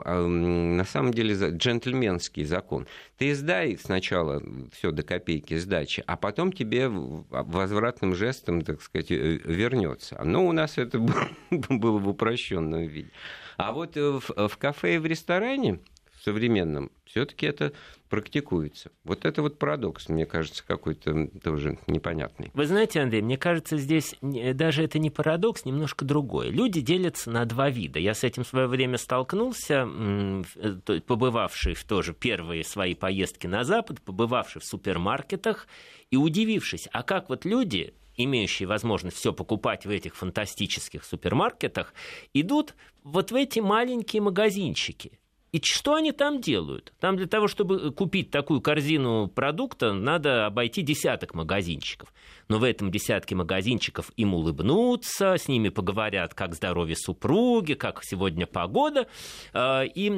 на 0.76 0.84
самом 0.84 1.14
деле, 1.14 1.34
джентльменский 1.34 2.42
закон 2.42 2.88
ты 3.20 3.34
сдай 3.34 3.76
сначала 3.76 4.42
все 4.72 4.92
до 4.92 5.02
копейки 5.02 5.54
сдачи, 5.58 6.02
а 6.06 6.16
потом 6.16 6.54
тебе 6.54 6.88
возвратным 6.88 8.14
жестом, 8.14 8.62
так 8.62 8.80
сказать, 8.80 9.10
э, 9.10 9.38
вернется. 9.44 10.18
Но 10.24 10.46
у 10.46 10.52
нас 10.52 10.78
это 10.78 10.98
было 11.50 11.98
в 11.98 12.08
упрощенном 12.08 12.86
виде. 12.86 13.10
А 13.58 13.72
вот 13.72 13.98
э, 13.98 14.20
в 14.20 14.56
кафе 14.56 14.94
и 14.94 14.98
в 14.98 15.04
ресторане 15.04 15.80
современном 16.22 16.90
все-таки 17.04 17.46
это 17.46 17.72
практикуется. 18.08 18.90
Вот 19.04 19.24
это 19.24 19.42
вот 19.42 19.58
парадокс, 19.58 20.08
мне 20.08 20.26
кажется, 20.26 20.64
какой-то 20.66 21.28
тоже 21.42 21.78
непонятный. 21.86 22.50
Вы 22.54 22.66
знаете, 22.66 23.00
Андрей, 23.00 23.22
мне 23.22 23.36
кажется, 23.36 23.76
здесь 23.76 24.16
даже 24.20 24.82
это 24.84 24.98
не 24.98 25.10
парадокс, 25.10 25.64
немножко 25.64 26.04
другое. 26.04 26.50
Люди 26.50 26.80
делятся 26.80 27.30
на 27.30 27.44
два 27.44 27.70
вида. 27.70 27.98
Я 27.98 28.14
с 28.14 28.24
этим 28.24 28.44
в 28.44 28.48
свое 28.48 28.66
время 28.66 28.98
столкнулся, 28.98 29.88
э, 29.88 31.00
побывавший 31.06 31.74
в 31.74 31.84
тоже 31.84 32.14
первые 32.14 32.64
свои 32.64 32.94
поездки 32.94 33.46
на 33.46 33.64
Запад, 33.64 34.00
побывавший 34.02 34.60
в 34.60 34.64
супермаркетах 34.64 35.66
и 36.10 36.16
удивившись, 36.16 36.88
а 36.92 37.02
как 37.02 37.28
вот 37.28 37.44
люди 37.44 37.94
имеющие 38.24 38.68
возможность 38.68 39.16
все 39.16 39.32
покупать 39.32 39.86
в 39.86 39.90
этих 39.90 40.14
фантастических 40.14 41.04
супермаркетах, 41.04 41.94
идут 42.34 42.74
вот 43.02 43.30
в 43.30 43.34
эти 43.34 43.60
маленькие 43.60 44.22
магазинчики. 44.22 45.19
И 45.52 45.60
что 45.64 45.94
они 45.94 46.12
там 46.12 46.40
делают? 46.40 46.92
Там 47.00 47.16
для 47.16 47.26
того, 47.26 47.48
чтобы 47.48 47.92
купить 47.92 48.30
такую 48.30 48.60
корзину 48.60 49.26
продукта, 49.28 49.92
надо 49.92 50.46
обойти 50.46 50.82
десяток 50.82 51.34
магазинчиков 51.34 52.12
но 52.50 52.58
в 52.58 52.64
этом 52.64 52.90
десятке 52.90 53.36
магазинчиков 53.36 54.10
им 54.16 54.34
улыбнутся, 54.34 55.36
с 55.36 55.46
ними 55.46 55.68
поговорят, 55.68 56.34
как 56.34 56.56
здоровье 56.56 56.96
супруги, 56.96 57.74
как 57.74 58.00
сегодня 58.02 58.44
погода. 58.44 59.06
А, 59.52 59.84
и 59.84 60.12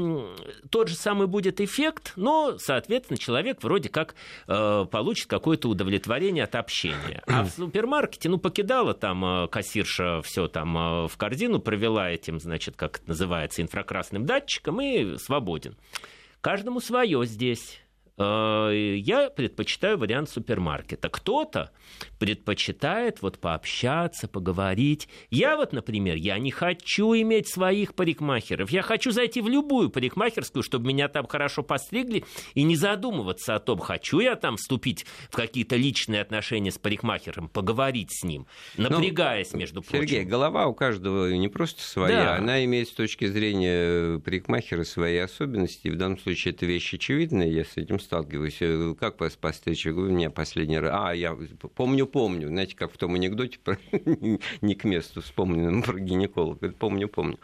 тот 0.70 0.88
же 0.88 0.94
самый 0.94 1.26
будет 1.26 1.60
эффект, 1.60 2.14
но, 2.16 2.56
соответственно, 2.58 3.18
человек 3.18 3.62
вроде 3.62 3.90
как 3.90 4.14
а, 4.48 4.86
получит 4.86 5.26
какое-то 5.26 5.68
удовлетворение 5.68 6.44
от 6.44 6.54
общения. 6.54 7.22
А 7.26 7.44
в 7.44 7.50
супермаркете, 7.50 8.30
ну, 8.30 8.38
покидала 8.38 8.94
там 8.94 9.24
а, 9.24 9.46
кассирша 9.46 10.22
все 10.22 10.48
там 10.48 11.06
в 11.08 11.12
корзину, 11.18 11.58
провела 11.58 12.10
этим, 12.10 12.40
значит, 12.40 12.76
как 12.76 13.00
это 13.00 13.08
называется, 13.08 13.60
инфракрасным 13.60 14.24
датчиком 14.24 14.80
и 14.80 15.18
свободен. 15.18 15.76
Каждому 16.40 16.80
свое 16.80 17.26
здесь. 17.26 17.81
Я 18.72 19.30
предпочитаю 19.30 19.98
вариант 19.98 20.30
супермаркета. 20.30 21.08
Кто-то 21.08 21.70
предпочитает 22.18 23.22
вот 23.22 23.38
пообщаться, 23.38 24.28
поговорить. 24.28 25.08
Я 25.30 25.56
вот, 25.56 25.72
например, 25.72 26.16
я 26.16 26.38
не 26.38 26.50
хочу 26.50 27.14
иметь 27.14 27.48
своих 27.48 27.94
парикмахеров. 27.94 28.70
Я 28.70 28.82
хочу 28.82 29.10
зайти 29.10 29.40
в 29.40 29.48
любую 29.48 29.90
парикмахерскую, 29.90 30.62
чтобы 30.62 30.86
меня 30.86 31.08
там 31.08 31.26
хорошо 31.26 31.62
постригли, 31.62 32.24
и 32.54 32.62
не 32.62 32.76
задумываться 32.76 33.54
о 33.54 33.60
том, 33.60 33.78
хочу 33.78 34.20
я 34.20 34.36
там 34.36 34.56
вступить 34.56 35.06
в 35.30 35.36
какие-то 35.36 35.76
личные 35.76 36.20
отношения 36.20 36.70
с 36.70 36.78
парикмахером, 36.78 37.48
поговорить 37.48 38.12
с 38.12 38.24
ним, 38.24 38.46
ну, 38.76 38.88
напрягаясь, 38.88 39.52
ну, 39.52 39.58
между 39.58 39.82
прочим. 39.82 40.06
Сергей, 40.06 40.24
голова 40.24 40.66
у 40.66 40.74
каждого 40.74 41.32
не 41.32 41.48
просто 41.48 41.82
своя, 41.82 42.24
да. 42.24 42.36
она 42.36 42.64
имеет 42.64 42.88
с 42.88 42.92
точки 42.92 43.26
зрения 43.26 44.18
парикмахера 44.20 44.84
свои 44.84 45.18
особенности. 45.18 45.88
В 45.88 45.96
данном 45.96 46.18
случае 46.18 46.54
это 46.54 46.66
вещь 46.66 46.94
очевидная, 46.94 47.48
я 47.48 47.64
с 47.64 47.76
этим 47.76 47.98
сталкиваюсь. 47.98 48.11
Как 48.12 49.18
вас 49.20 49.36
постричь? 49.36 49.86
У 49.86 49.92
меня 49.92 50.30
последний 50.30 50.78
раз... 50.78 50.92
А, 50.94 51.14
я 51.14 51.34
помню 51.74 52.06
помню. 52.06 52.48
Знаете, 52.48 52.76
как 52.76 52.92
в 52.92 52.98
том 52.98 53.14
анекдоте 53.14 53.58
про 53.58 53.78
не 54.60 54.74
к 54.74 54.84
месту 54.84 55.22
вспомненном 55.22 55.82
про 55.82 55.98
гинеколога. 55.98 56.72
Помню, 56.72 57.08
помню. 57.08 57.38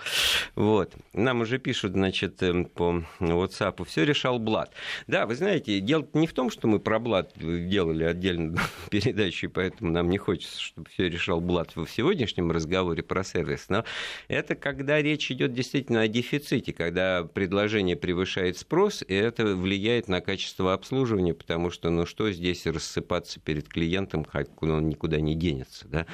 Вот. 0.55 0.95
Нам 1.15 1.41
уже 1.41 1.59
пишут, 1.59 1.93
значит, 1.93 2.43
эм, 2.43 2.67
по 2.67 3.03
WhatsApp, 3.19 3.83
все 3.87 4.05
решал 4.05 4.39
Блад. 4.39 4.73
Да, 5.07 5.27
вы 5.27 5.37
знаете, 5.37 5.81
дело 5.81 6.07
не 6.13 6.27
в 6.27 6.35
том, 6.35 6.51
что 6.51 6.69
мы 6.69 6.81
про 6.81 6.99
Блад 6.99 7.33
делали 7.37 8.05
отдельно 8.05 8.59
передачу, 8.91 9.47
и 9.47 9.49
поэтому 9.49 9.91
нам 9.91 10.11
не 10.11 10.19
хочется, 10.19 10.61
чтобы 10.61 10.91
все 10.91 11.09
решал 11.09 11.41
Блад 11.41 11.75
в 11.77 11.87
сегодняшнем 11.87 12.51
разговоре 12.51 13.03
про 13.03 13.25
сервис, 13.25 13.67
но 13.69 13.85
это 14.29 14.55
когда 14.55 15.01
речь 15.01 15.31
идет 15.31 15.55
действительно 15.55 16.03
о 16.03 16.09
дефиците, 16.09 16.73
когда 16.75 17.25
предложение 17.25 17.97
превышает 17.97 18.59
спрос, 18.59 19.03
и 19.07 19.15
это 19.15 19.57
влияет 19.57 20.09
на 20.09 20.21
качество 20.21 20.48
обслуживания, 20.73 21.35
потому 21.35 21.71
что, 21.71 21.91
ну 21.91 22.07
что 22.07 22.31
здесь 22.31 22.67
рассыпаться 22.67 23.41
перед 23.41 23.69
клиентом, 23.69 24.27
он 24.61 24.89
никуда 24.89 25.21
не 25.21 25.35
денется. 25.35 25.89
Да? 25.89 26.07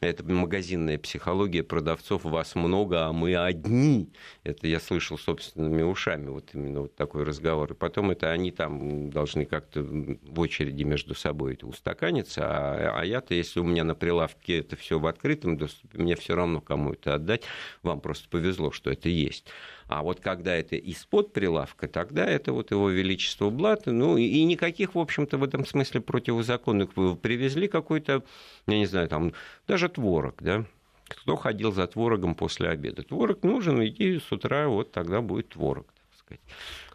Это 0.00 0.24
магазинная 0.24 0.98
психология 0.98 1.62
продавцов, 1.62 2.24
вас 2.24 2.54
много, 2.54 3.06
а 3.06 3.12
мы 3.12 3.36
одни. 3.36 4.10
Это 4.44 4.66
я 4.66 4.80
слышал 4.80 5.18
собственными 5.18 5.82
ушами, 5.82 6.28
вот 6.28 6.50
именно 6.54 6.82
вот 6.82 6.96
такой 6.96 7.24
разговор. 7.24 7.72
И 7.72 7.74
потом 7.74 8.10
это 8.10 8.30
они 8.30 8.50
там 8.50 9.10
должны 9.10 9.44
как-то 9.44 9.82
в 9.82 10.40
очереди 10.40 10.84
между 10.84 11.14
собой 11.14 11.52
это 11.52 11.66
устаканиться, 11.66 12.42
а, 12.44 13.00
а 13.00 13.04
я-то, 13.04 13.34
если 13.34 13.60
у 13.60 13.64
меня 13.64 13.84
на 13.84 13.94
прилавке 13.94 14.60
это 14.60 14.74
все 14.74 14.98
в 14.98 15.06
открытом 15.06 15.58
доступе, 15.58 15.98
мне 15.98 16.16
все 16.16 16.34
равно 16.34 16.62
кому 16.62 16.94
это 16.94 17.14
отдать, 17.14 17.42
вам 17.82 18.00
просто 18.00 18.26
повезло, 18.30 18.70
что 18.70 18.90
это 18.90 19.10
есть. 19.10 19.48
А 19.90 20.04
вот 20.04 20.20
когда 20.20 20.54
это 20.54 20.76
из-под 20.76 21.32
прилавка, 21.32 21.88
тогда 21.88 22.24
это 22.24 22.52
вот 22.52 22.70
его 22.70 22.90
величество 22.90 23.50
блат. 23.50 23.86
Ну, 23.86 24.16
и 24.16 24.44
никаких, 24.44 24.94
в 24.94 25.00
общем-то, 25.00 25.36
в 25.36 25.42
этом 25.42 25.66
смысле 25.66 26.00
противозаконных. 26.00 26.90
Привезли 27.20 27.66
какой-то, 27.66 28.22
я 28.68 28.78
не 28.78 28.86
знаю, 28.86 29.08
там 29.08 29.32
даже 29.66 29.88
творог, 29.88 30.36
да, 30.38 30.64
кто 31.08 31.34
ходил 31.34 31.72
за 31.72 31.88
творогом 31.88 32.36
после 32.36 32.68
обеда. 32.68 33.02
Творог 33.02 33.42
нужен, 33.42 33.84
иди 33.84 34.20
с 34.20 34.30
утра, 34.30 34.68
вот 34.68 34.92
тогда 34.92 35.20
будет 35.22 35.48
творог, 35.48 35.88
так 35.88 36.18
сказать. 36.20 36.40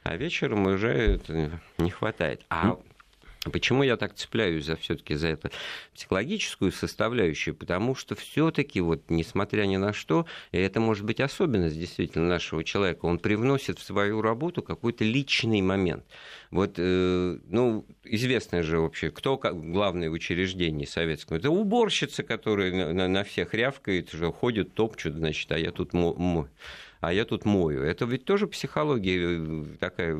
А 0.03 0.15
вечером 0.15 0.65
уже 0.65 0.88
это 0.88 1.60
не 1.77 1.89
хватает. 1.89 2.45
А 2.49 2.77
Почему 3.51 3.84
я 3.84 3.95
так 3.97 4.15
цепляюсь 4.15 4.65
за 4.65 4.75
все-таки 4.75 5.15
за 5.15 5.29
эту 5.29 5.51
психологическую 5.93 6.71
составляющую? 6.71 7.55
Потому 7.55 7.95
что 7.95 8.15
все-таки, 8.15 8.81
вот, 8.81 9.03
несмотря 9.10 9.65
ни 9.65 9.77
на 9.77 9.93
что, 9.93 10.25
и 10.51 10.58
это 10.58 10.79
может 10.79 11.05
быть 11.05 11.19
особенность 11.19 11.79
действительно 11.79 12.27
нашего 12.27 12.63
человека, 12.63 13.05
он 13.05 13.19
привносит 13.19 13.79
в 13.79 13.84
свою 13.84 14.21
работу 14.21 14.63
какой-то 14.63 15.03
личный 15.03 15.62
момент. 15.62 16.03
Вот, 16.49 16.75
э, 16.77 17.38
ну, 17.47 17.86
известно 18.03 18.63
же 18.63 18.79
вообще, 18.79 19.12
кто 19.12 19.38
главный 19.38 20.10
в 20.10 20.13
учреждении 20.13 20.86
советском. 20.86 21.38
Это 21.38 21.49
уборщица, 21.49 22.23
которая 22.23 22.93
на, 22.93 23.08
на 23.08 23.23
всех 23.23 23.53
рявкает, 23.53 24.13
уже 24.13 24.31
ходит, 24.31 24.73
топчут, 24.73 25.15
значит, 25.15 25.51
а 25.51 25.60
я 25.60 25.71
тут 25.71 25.93
мою 25.93 26.49
а 27.01 27.13
я 27.13 27.23
тут 27.25 27.45
мою. 27.45 27.84
Это 27.84 28.05
ведь 28.05 28.25
тоже 28.25 28.47
психология 28.47 29.38
э, 29.38 29.63
такая 29.79 30.17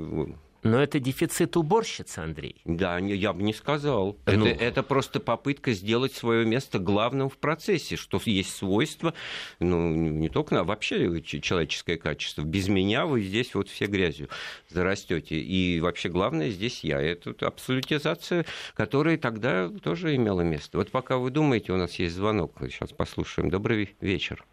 но 0.66 0.82
это 0.82 1.00
дефицит 1.00 1.56
уборщицы, 1.58 2.20
Андрей. 2.20 2.60
Да, 2.66 2.98
я 2.98 3.34
бы 3.34 3.44
не 3.44 3.54
сказал. 3.54 4.18
Ну... 4.26 4.48
Это, 4.48 4.64
это 4.64 4.84
просто 4.84 5.20
попытка 5.20 5.74
сделать 5.74 6.14
свое 6.14 6.44
место 6.44 6.80
главным 6.80 7.30
в 7.30 7.38
процессе, 7.38 7.96
что 7.96 8.20
есть 8.26 8.56
свойство, 8.56 9.14
ну, 9.60 9.94
не 9.94 10.28
только, 10.28 10.60
а 10.60 10.64
вообще 10.64 11.22
человеческое 11.22 11.98
качество. 11.98 12.42
Без 12.42 12.68
меня 12.68 13.06
вы 13.06 13.22
здесь 13.22 13.54
вот 13.54 13.70
все 13.70 13.86
грязью 13.86 14.28
зарастете. 14.70 15.40
И 15.40 15.80
вообще 15.80 16.10
главное 16.10 16.50
здесь 16.50 16.84
я. 16.84 17.00
Это 17.00 17.36
абсолютизация, 17.46 18.46
которая 18.74 19.20
тогда 19.20 19.70
тоже 19.70 20.16
имела 20.16 20.42
место. 20.42 20.80
Вот 20.80 20.90
пока 20.90 21.18
вы 21.18 21.30
думаете, 21.30 21.74
у 21.74 21.78
нас 21.78 21.94
есть 22.00 22.16
звонок. 22.16 22.56
Сейчас 22.62 22.92
послушаем. 22.92 23.52
Добрый 23.52 23.96
вечер. 24.02 24.44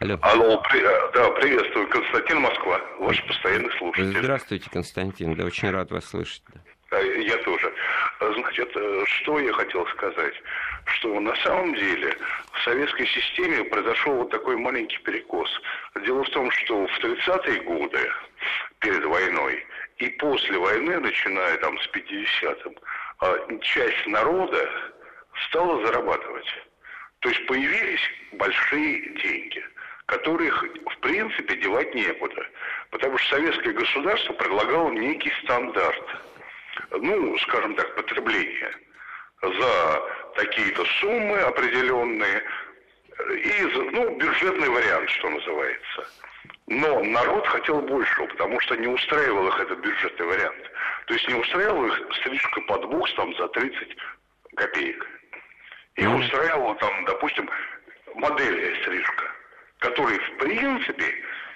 Алло. 0.00 0.18
Алло, 0.22 0.58
при, 0.58 0.80
э, 0.80 1.12
да, 1.14 1.30
приветствую. 1.30 1.88
Константин 1.88 2.40
Москва, 2.40 2.80
ваш 2.98 3.24
постоянный 3.26 3.70
слушатель. 3.78 4.18
Здравствуйте, 4.18 4.68
Константин, 4.68 5.34
да, 5.36 5.44
очень 5.44 5.70
рад 5.70 5.92
вас 5.92 6.06
слышать. 6.06 6.42
Я 6.90 7.36
тоже. 7.38 7.72
Значит, 8.20 8.70
э, 8.74 9.04
что 9.06 9.38
я 9.38 9.52
хотел 9.52 9.86
сказать? 9.88 10.34
Что 10.86 11.20
на 11.20 11.34
самом 11.36 11.76
деле 11.76 12.16
в 12.52 12.64
советской 12.64 13.06
системе 13.06 13.64
произошел 13.64 14.14
вот 14.14 14.30
такой 14.30 14.56
маленький 14.56 14.98
перекос. 14.98 15.48
Дело 16.04 16.24
в 16.24 16.30
том, 16.30 16.50
что 16.50 16.86
в 16.88 16.98
30-е 16.98 17.60
годы, 17.60 18.10
перед 18.80 19.04
войной, 19.04 19.64
и 19.98 20.08
после 20.08 20.58
войны, 20.58 20.98
начиная 20.98 21.56
там 21.58 21.78
с 21.78 21.88
50-м, 21.90 22.74
а, 23.20 23.58
часть 23.60 24.06
народа 24.08 24.68
стала 25.48 25.86
зарабатывать. 25.86 26.48
То 27.20 27.28
есть 27.28 27.46
появились 27.46 28.02
большие 28.32 29.14
деньги 29.22 29.64
которых, 30.06 30.62
в 30.62 30.98
принципе, 30.98 31.56
девать 31.56 31.94
некуда. 31.94 32.46
Потому 32.90 33.16
что 33.18 33.36
советское 33.36 33.72
государство 33.72 34.32
предлагало 34.34 34.90
некий 34.90 35.32
стандарт. 35.42 36.04
ну, 36.92 37.38
скажем 37.38 37.74
так, 37.74 37.94
потребления 37.94 38.72
за 39.42 40.02
такие-то 40.36 40.84
суммы 41.00 41.38
определенные, 41.40 42.42
и, 43.30 43.62
ну, 43.92 44.16
бюджетный 44.16 44.68
вариант, 44.68 45.08
что 45.10 45.30
называется. 45.30 46.08
Но 46.66 47.02
народ 47.04 47.46
хотел 47.46 47.80
большего, 47.82 48.26
потому 48.26 48.58
что 48.60 48.76
не 48.76 48.86
устраивал 48.86 49.48
их 49.48 49.60
этот 49.60 49.78
бюджетный 49.80 50.26
вариант. 50.26 50.70
То 51.06 51.14
есть 51.14 51.28
не 51.28 51.34
устраивал 51.34 51.86
их 51.86 52.00
стрижка 52.20 52.60
под 52.62 52.86
бокс 52.86 53.12
там 53.14 53.34
за 53.36 53.48
30 53.48 53.96
копеек. 54.56 55.06
Их 55.96 56.06
mm. 56.06 56.18
устраивала 56.20 56.74
там, 56.76 57.04
допустим, 57.04 57.48
модельная 58.14 58.74
стрижка, 58.82 59.30
которой 59.84 60.18
в 60.18 60.36
принципе, 60.38 61.04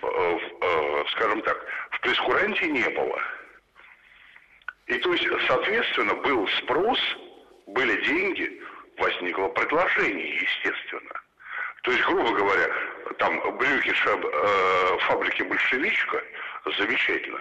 э, 0.03 0.39
э, 0.61 1.05
скажем 1.13 1.41
так, 1.43 1.57
в 1.93 2.01
прескуранте 2.01 2.67
не 2.67 2.89
было. 2.91 3.23
И 4.87 4.99
то 4.99 5.13
есть, 5.13 5.27
соответственно, 5.47 6.15
был 6.15 6.47
спрос, 6.63 6.99
были 7.69 8.01
деньги, 8.05 8.63
возникло 8.99 9.49
предложение, 9.49 10.37
естественно. 10.37 11.15
То 11.83 11.93
есть, 11.93 12.05
грубо 12.05 12.33
говоря, 12.33 12.69
там 13.19 13.41
брюки 13.57 13.93
шаб, 13.95 14.23
э, 14.25 14.99
фабрики 15.07 15.43
«Большевичка» 15.43 16.23
замечательно. 16.79 17.41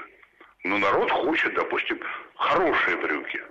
Но 0.63 0.77
народ 0.77 1.11
хочет, 1.11 1.53
допустим, 1.53 1.99
хорошие 2.35 2.97
брюки. 2.97 3.41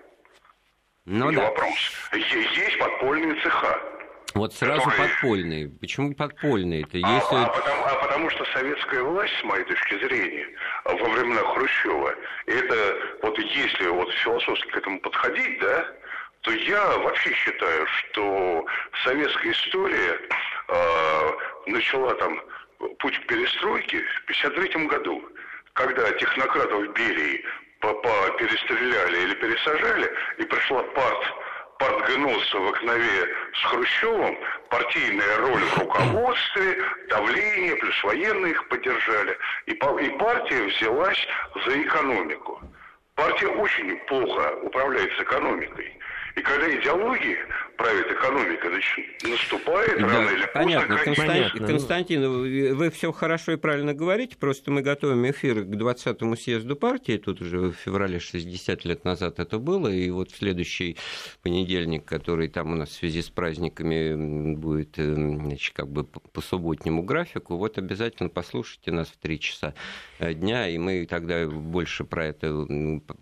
Ну, 1.04 1.30
Не 1.30 1.36
да. 1.36 1.42
вопрос. 1.42 2.10
Есть 2.12 2.78
подпольные 2.78 3.34
цеха. 3.42 3.95
Вот 4.34 4.52
сразу 4.54 4.82
которые... 4.82 5.08
подпольные. 5.08 5.68
Почему 5.68 6.14
подпольные-то? 6.14 6.98
А, 7.02 7.14
Если... 7.14 7.36
А, 7.36 7.44
а, 7.44 7.48
потому, 7.48 7.84
а 7.84 7.94
потому 7.94 8.30
что 8.30 8.44
советская 8.52 9.02
власть, 9.02 9.34
с 9.40 9.44
моей 9.44 9.64
точки 9.64 9.94
зрения, 10.06 10.46
во 10.84 11.08
времена 11.08 11.42
Хрущева, 11.42 12.14
это 12.46 12.96
вот 13.22 13.38
если 13.38 13.86
вот 13.88 14.12
философски 14.12 14.68
к 14.68 14.76
этому 14.76 15.00
подходить, 15.00 15.58
да, 15.60 15.86
то 16.42 16.52
я 16.52 16.98
вообще 16.98 17.32
считаю, 17.32 17.86
что 17.86 18.66
советская 19.04 19.52
история 19.52 20.20
э, 20.68 21.30
начала 21.66 22.14
там 22.14 22.40
путь 22.98 23.18
к 23.18 23.26
перестройке 23.26 23.98
в 23.98 24.22
1953 24.24 24.86
году, 24.86 25.24
когда 25.72 26.10
технократов 26.12 26.92
Берии 26.94 27.44
перестреляли 28.38 29.22
или 29.22 29.34
пересажали, 29.34 30.10
и 30.38 30.44
пришла 30.44 30.82
парт 30.82 31.24
партгнус 31.78 32.54
в 32.54 32.68
окнове 32.68 33.28
с 33.54 33.64
Хрущевым, 33.64 34.38
партийная 34.70 35.36
роль 35.38 35.62
в 35.62 35.78
руководстве, 35.78 36.82
давление, 37.08 37.76
плюс 37.76 38.04
военные 38.04 38.52
их 38.52 38.68
поддержали. 38.68 39.36
И, 39.66 39.72
и 39.72 40.08
партия 40.18 40.62
взялась 40.62 41.26
за 41.64 41.82
экономику. 41.82 42.60
Партия 43.14 43.48
очень 43.48 43.96
плохо 44.06 44.56
управляет 44.62 45.12
экономикой. 45.20 45.98
И 46.34 46.42
когда 46.42 46.68
идеология 46.70 47.46
правит 47.76 48.10
экономика, 48.10 48.68
значит, 48.68 49.22
наступает 49.22 50.00
да, 50.00 50.06
рано 50.06 50.28
или 50.30 50.46
поздно. 50.46 50.50
Понятно, 50.54 50.98
Константин, 50.98 51.66
Константин, 51.66 52.76
вы 52.76 52.90
все 52.90 53.12
хорошо 53.12 53.52
и 53.52 53.56
правильно 53.56 53.94
говорите, 53.94 54.36
просто 54.36 54.70
мы 54.70 54.82
готовим 54.82 55.28
эфир 55.30 55.62
к 55.62 55.68
20-му 55.68 56.36
съезду 56.36 56.76
партии, 56.76 57.18
тут 57.18 57.40
уже 57.40 57.58
в 57.58 57.72
феврале 57.72 58.18
60 58.18 58.84
лет 58.84 59.04
назад 59.04 59.38
это 59.38 59.58
было, 59.58 59.88
и 59.88 60.10
вот 60.10 60.30
в 60.30 60.36
следующий 60.36 60.96
понедельник, 61.42 62.04
который 62.04 62.48
там 62.48 62.72
у 62.72 62.76
нас 62.76 62.90
в 62.90 62.92
связи 62.92 63.22
с 63.22 63.28
праздниками 63.28 64.54
будет 64.54 64.98
э, 64.98 65.14
значит, 65.14 65.74
как 65.74 65.88
бы 65.88 66.04
по 66.04 66.40
субботнему 66.40 67.02
графику, 67.02 67.56
вот 67.56 67.78
обязательно 67.78 68.28
послушайте 68.28 68.90
нас 68.90 69.08
в 69.08 69.16
3 69.18 69.40
часа 69.40 69.74
э, 70.18 70.34
дня, 70.34 70.68
и 70.68 70.78
мы 70.78 71.06
тогда 71.06 71.46
больше 71.46 72.04
про 72.04 72.26
это 72.26 72.66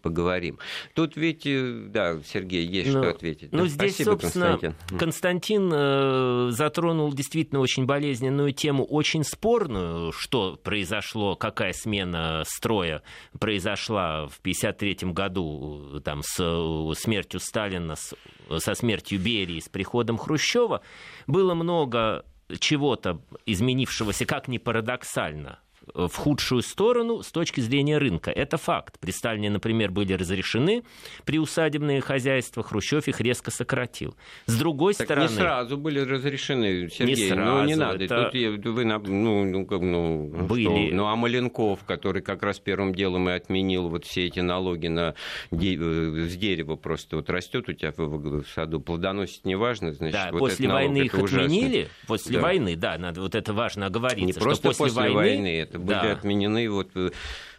поговорим. 0.02 0.58
Тут 0.94 1.16
ведь, 1.16 1.46
э, 1.46 1.86
да, 1.88 2.18
Сергей, 2.24 2.66
есть 2.66 2.92
ну, 2.92 3.02
что 3.02 3.10
ответить. 3.10 3.52
Ну, 3.52 3.62
да? 3.62 3.68
здесь, 3.68 3.94
Спасибо, 3.94 4.10
собственно, 4.10 4.43
Константин, 4.52 4.98
Константин 4.98 5.70
э, 5.72 6.48
затронул 6.50 7.12
действительно 7.12 7.60
очень 7.60 7.86
болезненную 7.86 8.52
тему, 8.52 8.84
очень 8.84 9.24
спорную, 9.24 10.12
что 10.12 10.58
произошло, 10.62 11.36
какая 11.36 11.72
смена 11.72 12.42
строя 12.46 13.02
произошла 13.38 14.26
в 14.28 14.38
1953 14.40 15.12
году 15.12 16.00
там, 16.04 16.22
с 16.22 16.94
смертью 16.94 17.40
Сталина, 17.40 17.96
с, 17.96 18.14
со 18.58 18.74
смертью 18.74 19.18
Берии, 19.18 19.60
с 19.60 19.68
приходом 19.68 20.18
Хрущева. 20.18 20.82
Было 21.26 21.54
много 21.54 22.24
чего-то 22.58 23.20
изменившегося, 23.46 24.26
как 24.26 24.48
ни 24.48 24.58
парадоксально, 24.58 25.58
в 25.92 26.14
худшую 26.14 26.62
сторону 26.62 27.22
с 27.22 27.30
точки 27.30 27.60
зрения 27.60 27.98
рынка. 27.98 28.30
Это 28.30 28.56
факт. 28.56 28.98
При 29.00 29.10
Сталине, 29.10 29.50
например, 29.50 29.90
были 29.90 30.12
разрешены 30.12 30.84
приусадебные 31.24 32.00
хозяйства, 32.00 32.62
Хрущев 32.62 33.08
их 33.08 33.20
резко 33.20 33.50
сократил. 33.50 34.16
С 34.46 34.58
другой 34.58 34.94
так 34.94 35.06
стороны... 35.06 35.28
не 35.28 35.34
сразу 35.34 35.76
были 35.76 36.00
разрешены, 36.00 36.88
Сергей. 36.90 37.16
Не 37.16 37.28
сразу, 37.28 37.50
ну, 37.50 37.64
не 37.64 37.74
надо. 37.76 38.04
Это... 38.04 38.30
Тут 38.32 38.66
вы, 38.66 38.84
ну, 38.84 39.44
ну, 39.44 39.66
ну, 39.70 40.46
были. 40.46 40.86
Что? 40.88 40.96
Ну, 40.96 41.06
а 41.06 41.16
Маленков, 41.16 41.84
который 41.84 42.22
как 42.22 42.42
раз 42.42 42.58
первым 42.58 42.94
делом 42.94 43.28
и 43.28 43.32
отменил 43.32 43.88
вот 43.88 44.04
все 44.04 44.26
эти 44.26 44.40
налоги 44.40 44.88
на 44.88 45.14
де... 45.50 45.76
Э, 45.76 46.28
с 46.28 46.36
дерева 46.36 46.76
просто 46.76 47.16
вот 47.16 47.30
растет 47.30 47.68
у 47.68 47.72
тебя 47.72 47.92
в, 47.96 48.44
саду, 48.54 48.80
плодоносит 48.80 49.44
неважно, 49.44 49.92
значит, 49.92 50.14
да, 50.14 50.28
вот 50.32 50.40
после 50.40 50.68
войны 50.68 50.98
их 50.98 51.14
отменили, 51.14 51.88
после 52.06 52.38
да. 52.38 52.42
войны, 52.42 52.76
да, 52.76 52.98
надо 52.98 53.20
вот 53.20 53.34
это 53.34 53.52
важно 53.52 53.86
оговориться, 53.86 54.24
не 54.24 54.32
просто 54.32 54.68
после, 54.68 54.86
после 54.86 55.02
войны, 55.02 55.14
войны 55.14 55.60
это 55.74 55.78
были 55.82 55.96
да. 55.96 56.12
отменены 56.12 56.70
вот 56.70 56.90
э, 56.94 57.10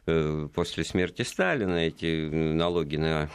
э, 0.07 0.47
после 0.53 0.83
смерти 0.83 1.23
Сталина 1.23 1.75
эти 1.75 2.29
налоги 2.29 2.95
на 2.97 3.29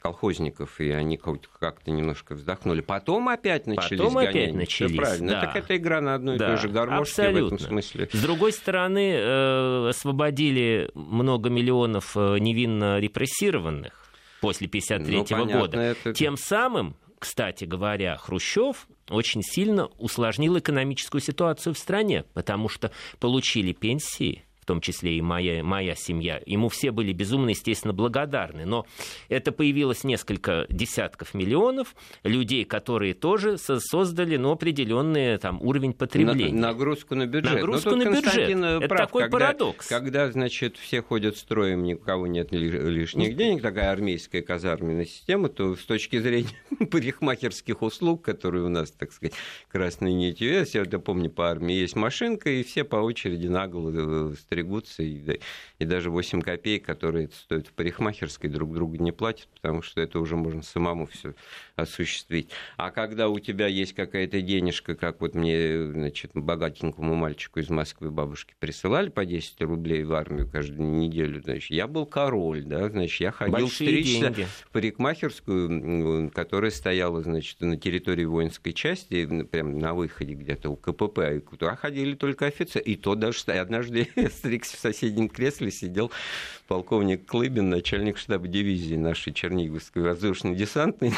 колхозников, 0.00 0.80
и 0.80 0.90
они 0.90 1.16
как-то 1.16 1.90
немножко 1.90 2.36
вздохнули. 2.36 2.80
Потом 2.80 3.28
опять 3.28 3.66
начались 3.66 3.98
Потом 3.98 4.14
гонения. 4.14 4.42
опять 4.42 4.54
начались, 4.54 4.92
Все 4.92 5.00
правильно. 5.00 5.32
да. 5.32 5.40
Так 5.40 5.56
это 5.56 5.76
игра 5.76 6.00
на 6.00 6.14
одной 6.14 6.38
да, 6.38 6.44
и 6.44 6.48
той 6.50 6.58
же 6.58 6.68
гармошке 6.68 7.22
абсолютно. 7.22 7.56
в 7.56 7.60
этом 7.60 7.68
смысле. 7.68 8.08
С 8.12 8.22
другой 8.22 8.52
стороны, 8.52 9.14
э, 9.16 9.88
освободили 9.88 10.90
много 10.94 11.50
миллионов 11.50 12.14
невинно 12.14 13.00
репрессированных 13.00 13.92
после 14.40 14.68
1953 14.68 15.36
ну, 15.36 15.60
года. 15.60 15.80
Это... 15.80 16.12
Тем 16.14 16.36
самым 16.36 16.94
кстати 17.26 17.64
говоря, 17.64 18.16
Хрущев 18.16 18.86
очень 19.10 19.42
сильно 19.42 19.86
усложнил 19.98 20.58
экономическую 20.58 21.20
ситуацию 21.20 21.74
в 21.74 21.78
стране, 21.78 22.22
потому 22.34 22.68
что 22.68 22.92
получили 23.18 23.72
пенсии, 23.72 24.45
в 24.66 24.68
том 24.68 24.80
числе 24.80 25.16
и 25.16 25.20
моя, 25.20 25.62
моя 25.62 25.94
семья. 25.94 26.42
Ему 26.44 26.68
все 26.68 26.90
были 26.90 27.12
безумно, 27.12 27.50
естественно, 27.50 27.94
благодарны. 27.94 28.66
Но 28.66 28.84
это 29.28 29.52
появилось 29.52 30.02
несколько 30.02 30.66
десятков 30.68 31.34
миллионов 31.34 31.94
людей, 32.24 32.64
которые 32.64 33.14
тоже 33.14 33.58
создали 33.58 34.36
ну, 34.36 34.50
определенный 34.50 35.38
там, 35.38 35.62
уровень 35.62 35.92
потребления. 35.92 36.52
На, 36.52 36.72
нагрузку 36.72 37.14
на 37.14 37.26
бюджет. 37.26 37.54
Нагрузку 37.54 37.94
на 37.94 38.06
бюджет. 38.06 38.58
Прав, 38.58 38.82
это 38.82 38.96
такой 38.96 39.22
когда, 39.22 39.38
парадокс. 39.38 39.86
Когда, 39.86 40.32
значит, 40.32 40.78
все 40.78 41.00
ходят 41.00 41.36
строем, 41.36 41.84
ни 41.84 41.94
у 41.94 41.98
кого 41.98 42.26
нет 42.26 42.50
лишних 42.50 43.36
денег, 43.36 43.62
такая 43.62 43.92
армейская 43.92 44.42
казарменная 44.42 45.04
система, 45.04 45.48
то 45.48 45.76
с 45.76 45.84
точки 45.84 46.18
зрения 46.18 46.58
парикмахерских 46.90 47.82
услуг, 47.82 48.22
которые 48.22 48.64
у 48.64 48.68
нас, 48.68 48.90
так 48.90 49.12
сказать, 49.12 49.34
красной 49.70 50.12
нитью, 50.12 50.66
я 50.72 50.82
это 50.82 50.98
помню 50.98 51.30
по 51.30 51.48
армии, 51.48 51.76
есть 51.76 51.94
машинка, 51.94 52.50
и 52.50 52.64
все 52.64 52.82
по 52.82 52.96
очереди 52.96 53.46
наголо 53.46 53.92
э, 53.94 54.34
стригутся, 54.56 55.02
и, 55.02 55.38
и 55.78 55.84
даже 55.84 56.10
8 56.10 56.40
копеек, 56.40 56.86
которые 56.86 57.28
стоят 57.28 57.66
в 57.66 57.72
парикмахерской, 57.72 58.48
друг 58.48 58.72
другу 58.72 58.96
не 58.96 59.12
платят, 59.12 59.48
потому 59.54 59.82
что 59.82 60.00
это 60.00 60.18
уже 60.18 60.36
можно 60.36 60.62
самому 60.62 61.06
все 61.06 61.34
осуществить. 61.76 62.48
А 62.78 62.90
когда 62.90 63.28
у 63.28 63.38
тебя 63.38 63.66
есть 63.66 63.92
какая-то 63.92 64.40
денежка, 64.40 64.94
как 64.94 65.20
вот 65.20 65.34
мне, 65.34 65.84
значит, 65.92 66.30
богатенькому 66.32 67.14
мальчику 67.14 67.60
из 67.60 67.68
Москвы 67.68 68.10
бабушки 68.10 68.54
присылали 68.58 69.10
по 69.10 69.26
10 69.26 69.60
рублей 69.60 70.04
в 70.04 70.14
армию 70.14 70.48
каждую 70.50 70.88
неделю, 70.88 71.42
значит, 71.42 71.70
я 71.70 71.86
был 71.86 72.06
король, 72.06 72.64
да, 72.64 72.88
значит, 72.88 73.20
я 73.20 73.32
ходил 73.32 73.66
Большие 73.66 73.90
стричься 73.90 74.30
деньги. 74.30 74.48
в 74.64 74.70
парикмахерскую, 74.70 76.30
которая 76.30 76.70
стояла, 76.70 77.22
значит, 77.22 77.60
на 77.60 77.76
территории 77.76 78.24
воинской 78.24 78.72
части, 78.72 79.26
прямо 79.44 79.76
на 79.76 79.92
выходе 79.92 80.32
где-то 80.32 80.70
у 80.70 80.76
КПП, 80.76 81.18
и 81.36 81.40
туда 81.40 81.76
ходили 81.76 82.14
только 82.14 82.46
офицеры, 82.46 82.84
и 82.86 82.96
то 82.96 83.14
даже 83.14 83.36
однажды 83.66 84.08
стригся 84.46 84.76
в 84.76 84.80
соседнем 84.80 85.28
кресле, 85.28 85.72
сидел 85.72 86.12
полковник 86.68 87.26
Клыбин, 87.26 87.68
начальник 87.68 88.16
штаба 88.16 88.46
дивизии 88.46 88.94
нашей 88.94 89.32
Черниговской 89.32 90.02
воздушно-десантной, 90.02 91.12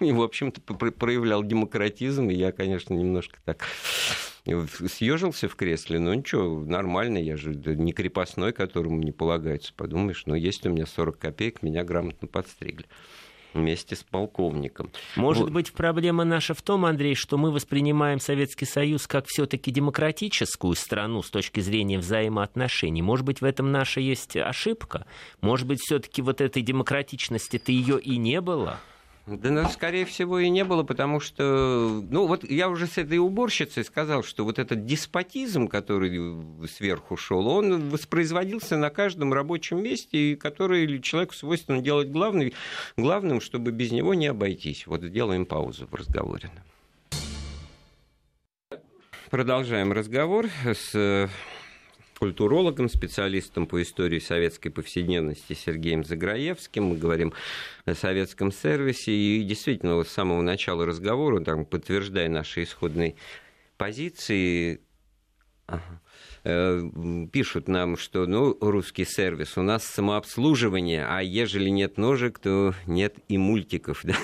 и, 0.00 0.10
в 0.10 0.20
общем-то, 0.20 0.60
проявлял 0.60 1.44
демократизм, 1.44 2.28
и 2.28 2.34
я, 2.34 2.50
конечно, 2.50 2.92
немножко 2.94 3.38
так 3.44 3.64
съежился 4.88 5.48
в 5.48 5.54
кресле, 5.54 6.00
но 6.00 6.12
ничего, 6.12 6.64
нормально, 6.64 7.18
я 7.18 7.36
же 7.36 7.54
не 7.54 7.92
крепостной, 7.92 8.52
которому 8.52 9.00
не 9.00 9.12
полагается, 9.12 9.72
подумаешь, 9.72 10.24
но 10.26 10.34
есть 10.34 10.66
у 10.66 10.70
меня 10.70 10.84
40 10.84 11.16
копеек, 11.16 11.62
меня 11.62 11.84
грамотно 11.84 12.26
подстригли. 12.26 12.86
Вместе 13.54 13.96
с 13.96 14.02
полковником. 14.02 14.90
Может 15.16 15.44
вот. 15.44 15.52
быть, 15.52 15.72
проблема 15.72 16.24
наша 16.24 16.54
в 16.54 16.62
том, 16.62 16.84
Андрей, 16.84 17.14
что 17.14 17.38
мы 17.38 17.50
воспринимаем 17.50 18.20
Советский 18.20 18.66
Союз 18.66 19.06
как 19.06 19.26
все-таки 19.26 19.70
демократическую 19.70 20.74
страну 20.74 21.22
с 21.22 21.30
точки 21.30 21.60
зрения 21.60 21.98
взаимоотношений. 21.98 23.02
Может 23.02 23.26
быть, 23.26 23.40
в 23.40 23.44
этом 23.44 23.72
наша 23.72 24.00
есть 24.00 24.36
ошибка? 24.36 25.06
Может 25.40 25.66
быть, 25.66 25.80
все-таки 25.80 26.22
вот 26.22 26.40
этой 26.40 26.62
демократичности-то 26.62 27.72
ее 27.72 28.00
и 28.00 28.16
не 28.16 28.40
было? 28.40 28.80
Да, 29.24 29.50
ну, 29.50 29.68
скорее 29.68 30.04
всего, 30.04 30.40
и 30.40 30.48
не 30.48 30.64
было, 30.64 30.82
потому 30.82 31.20
что, 31.20 32.04
ну, 32.10 32.26
вот 32.26 32.42
я 32.50 32.68
уже 32.68 32.88
с 32.88 32.98
этой 32.98 33.18
уборщицей 33.18 33.84
сказал, 33.84 34.24
что 34.24 34.44
вот 34.44 34.58
этот 34.58 34.84
деспотизм, 34.84 35.68
который 35.68 36.34
сверху 36.66 37.16
шел, 37.16 37.46
он 37.46 37.88
воспроизводился 37.88 38.76
на 38.76 38.90
каждом 38.90 39.32
рабочем 39.32 39.80
месте, 39.80 40.32
и 40.32 40.36
который 40.36 41.00
человеку 41.00 41.34
свойственно 41.34 41.80
делать 41.80 42.08
главный, 42.08 42.52
главным, 42.96 43.40
чтобы 43.40 43.70
без 43.70 43.92
него 43.92 44.14
не 44.14 44.26
обойтись. 44.26 44.88
Вот 44.88 45.02
сделаем 45.02 45.46
паузу 45.46 45.86
в 45.88 45.94
разговоре. 45.94 46.50
Продолжаем 49.30 49.92
разговор 49.92 50.46
с 50.64 51.30
культурологом, 52.22 52.88
специалистом 52.88 53.66
по 53.66 53.82
истории 53.82 54.20
советской 54.20 54.70
повседневности 54.70 55.54
Сергеем 55.54 56.04
Заграевским. 56.04 56.84
Мы 56.84 56.96
говорим 56.96 57.32
о 57.84 57.94
советском 57.94 58.52
сервисе. 58.52 59.10
И 59.10 59.42
действительно, 59.42 59.96
вот 59.96 60.06
с 60.06 60.12
самого 60.12 60.40
начала 60.40 60.86
разговора, 60.86 61.40
там, 61.40 61.64
подтверждая 61.64 62.28
наши 62.28 62.62
исходные 62.62 63.16
позиции, 63.76 64.82
э, 66.44 66.90
пишут 67.32 67.66
нам, 67.66 67.96
что 67.96 68.26
ну, 68.26 68.56
русский 68.60 69.04
сервис, 69.04 69.58
у 69.58 69.62
нас 69.62 69.82
самообслуживание, 69.84 71.04
а 71.04 71.22
ежели 71.22 71.70
нет 71.70 71.98
ножек, 71.98 72.38
то 72.38 72.72
нет 72.86 73.16
и 73.26 73.36
мультиков. 73.36 74.02
Да? 74.04 74.14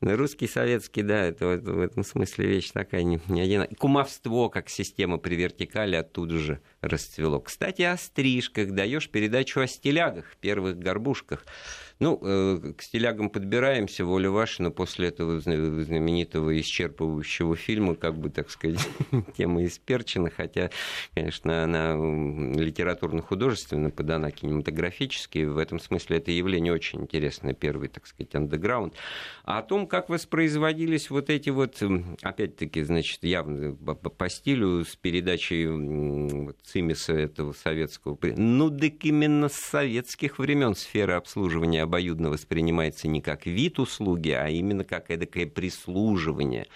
Ну, 0.00 0.16
русский, 0.16 0.46
советский, 0.46 1.02
да, 1.02 1.24
это 1.24 1.46
в 1.46 1.80
этом 1.80 2.04
смысле 2.04 2.46
вещь 2.46 2.70
такая 2.70 3.02
не, 3.02 3.20
не 3.26 3.40
один. 3.40 3.66
Кумовство, 3.78 4.48
как 4.48 4.68
система 4.68 5.18
при 5.18 5.34
вертикали, 5.34 5.96
оттуда 5.96 6.38
же 6.38 6.60
расцвело. 6.80 7.40
Кстати, 7.40 7.82
о 7.82 7.96
стрижках. 7.96 8.70
Даешь 8.70 9.08
передачу 9.10 9.60
о 9.60 9.66
стилягах, 9.66 10.36
первых 10.40 10.78
горбушках. 10.78 11.44
Ну, 12.00 12.20
э, 12.22 12.74
к 12.76 12.82
стилягам 12.82 13.28
подбираемся, 13.28 14.04
воля 14.04 14.30
ваша, 14.30 14.62
но 14.62 14.70
после 14.70 15.08
этого 15.08 15.40
знаменитого 15.40 16.56
исчерпывающего 16.60 17.56
фильма, 17.56 17.96
как 17.96 18.16
бы, 18.16 18.30
так 18.30 18.50
сказать, 18.50 18.78
тема 19.36 19.64
исперчена, 19.64 20.30
хотя, 20.30 20.70
конечно, 21.14 21.64
она 21.64 21.94
литературно-художественно 21.94 23.90
подана 23.90 24.30
кинематографически, 24.30 25.38
в 25.44 25.58
этом 25.58 25.80
смысле 25.80 26.18
это 26.18 26.30
явление 26.30 26.72
очень 26.72 27.00
интересное, 27.00 27.52
первый, 27.52 27.88
так 27.88 28.06
сказать, 28.06 28.32
андеграунд. 28.36 28.94
А 29.44 29.58
о 29.58 29.62
том, 29.62 29.88
как 29.88 30.08
воспроизводились 30.08 31.10
вот 31.10 31.30
эти 31.30 31.50
вот, 31.50 31.82
опять-таки, 32.22 32.82
значит, 32.82 33.24
явно 33.24 33.74
по, 33.74 34.28
стилю 34.28 34.84
с 34.84 34.94
передачей 34.94 35.66
вот, 35.66 36.58
Цимиса 36.68 37.14
этого 37.14 37.52
советского, 37.52 38.18
ну, 38.36 38.70
так 38.70 39.04
именно 39.04 39.48
с 39.48 39.56
советских 39.56 40.38
времен 40.38 40.74
сфера 40.74 41.16
обслуживания 41.16 41.82
обоюдно 41.82 42.28
воспринимается 42.28 43.08
не 43.08 43.22
как 43.22 43.46
вид 43.46 43.78
услуги, 43.78 44.30
а 44.30 44.48
именно 44.48 44.84
как 44.84 45.10
эдакое 45.10 45.46
прислуживание. 45.46 46.66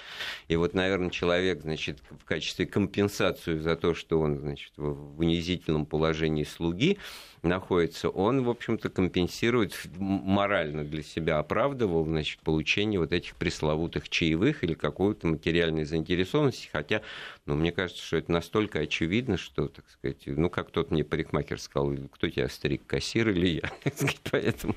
И 0.48 0.56
вот, 0.56 0.72
наверное, 0.72 1.10
человек, 1.10 1.62
значит, 1.62 1.98
в 2.10 2.24
качестве 2.24 2.64
компенсации 2.66 3.58
за 3.58 3.76
то, 3.76 3.94
что 3.94 4.18
он, 4.20 4.38
значит, 4.38 4.72
в 4.76 5.20
унизительном 5.20 5.84
положении 5.84 6.44
слуги, 6.44 6.98
находится, 7.42 8.08
он, 8.08 8.44
в 8.44 8.50
общем-то, 8.50 8.88
компенсирует 8.88 9.78
морально 9.96 10.84
для 10.84 11.02
себя, 11.02 11.38
оправдывал, 11.38 12.04
значит, 12.04 12.40
получение 12.40 13.00
вот 13.00 13.12
этих 13.12 13.36
пресловутых 13.36 14.08
чаевых 14.08 14.62
или 14.64 14.74
какой-то 14.74 15.26
материальной 15.26 15.84
заинтересованности, 15.84 16.68
хотя, 16.72 17.02
ну, 17.46 17.54
мне 17.54 17.72
кажется, 17.72 18.02
что 18.02 18.16
это 18.16 18.30
настолько 18.30 18.80
очевидно, 18.80 19.36
что, 19.36 19.68
так 19.68 19.84
сказать, 19.90 20.22
ну, 20.26 20.48
как 20.50 20.70
тот 20.70 20.90
мне 20.90 21.04
парикмахер 21.04 21.60
сказал, 21.60 21.92
кто 22.12 22.28
тебя 22.28 22.48
старик, 22.48 22.82
кассир 22.86 23.28
или 23.30 23.60
я, 23.62 23.70
поэтому... 24.30 24.74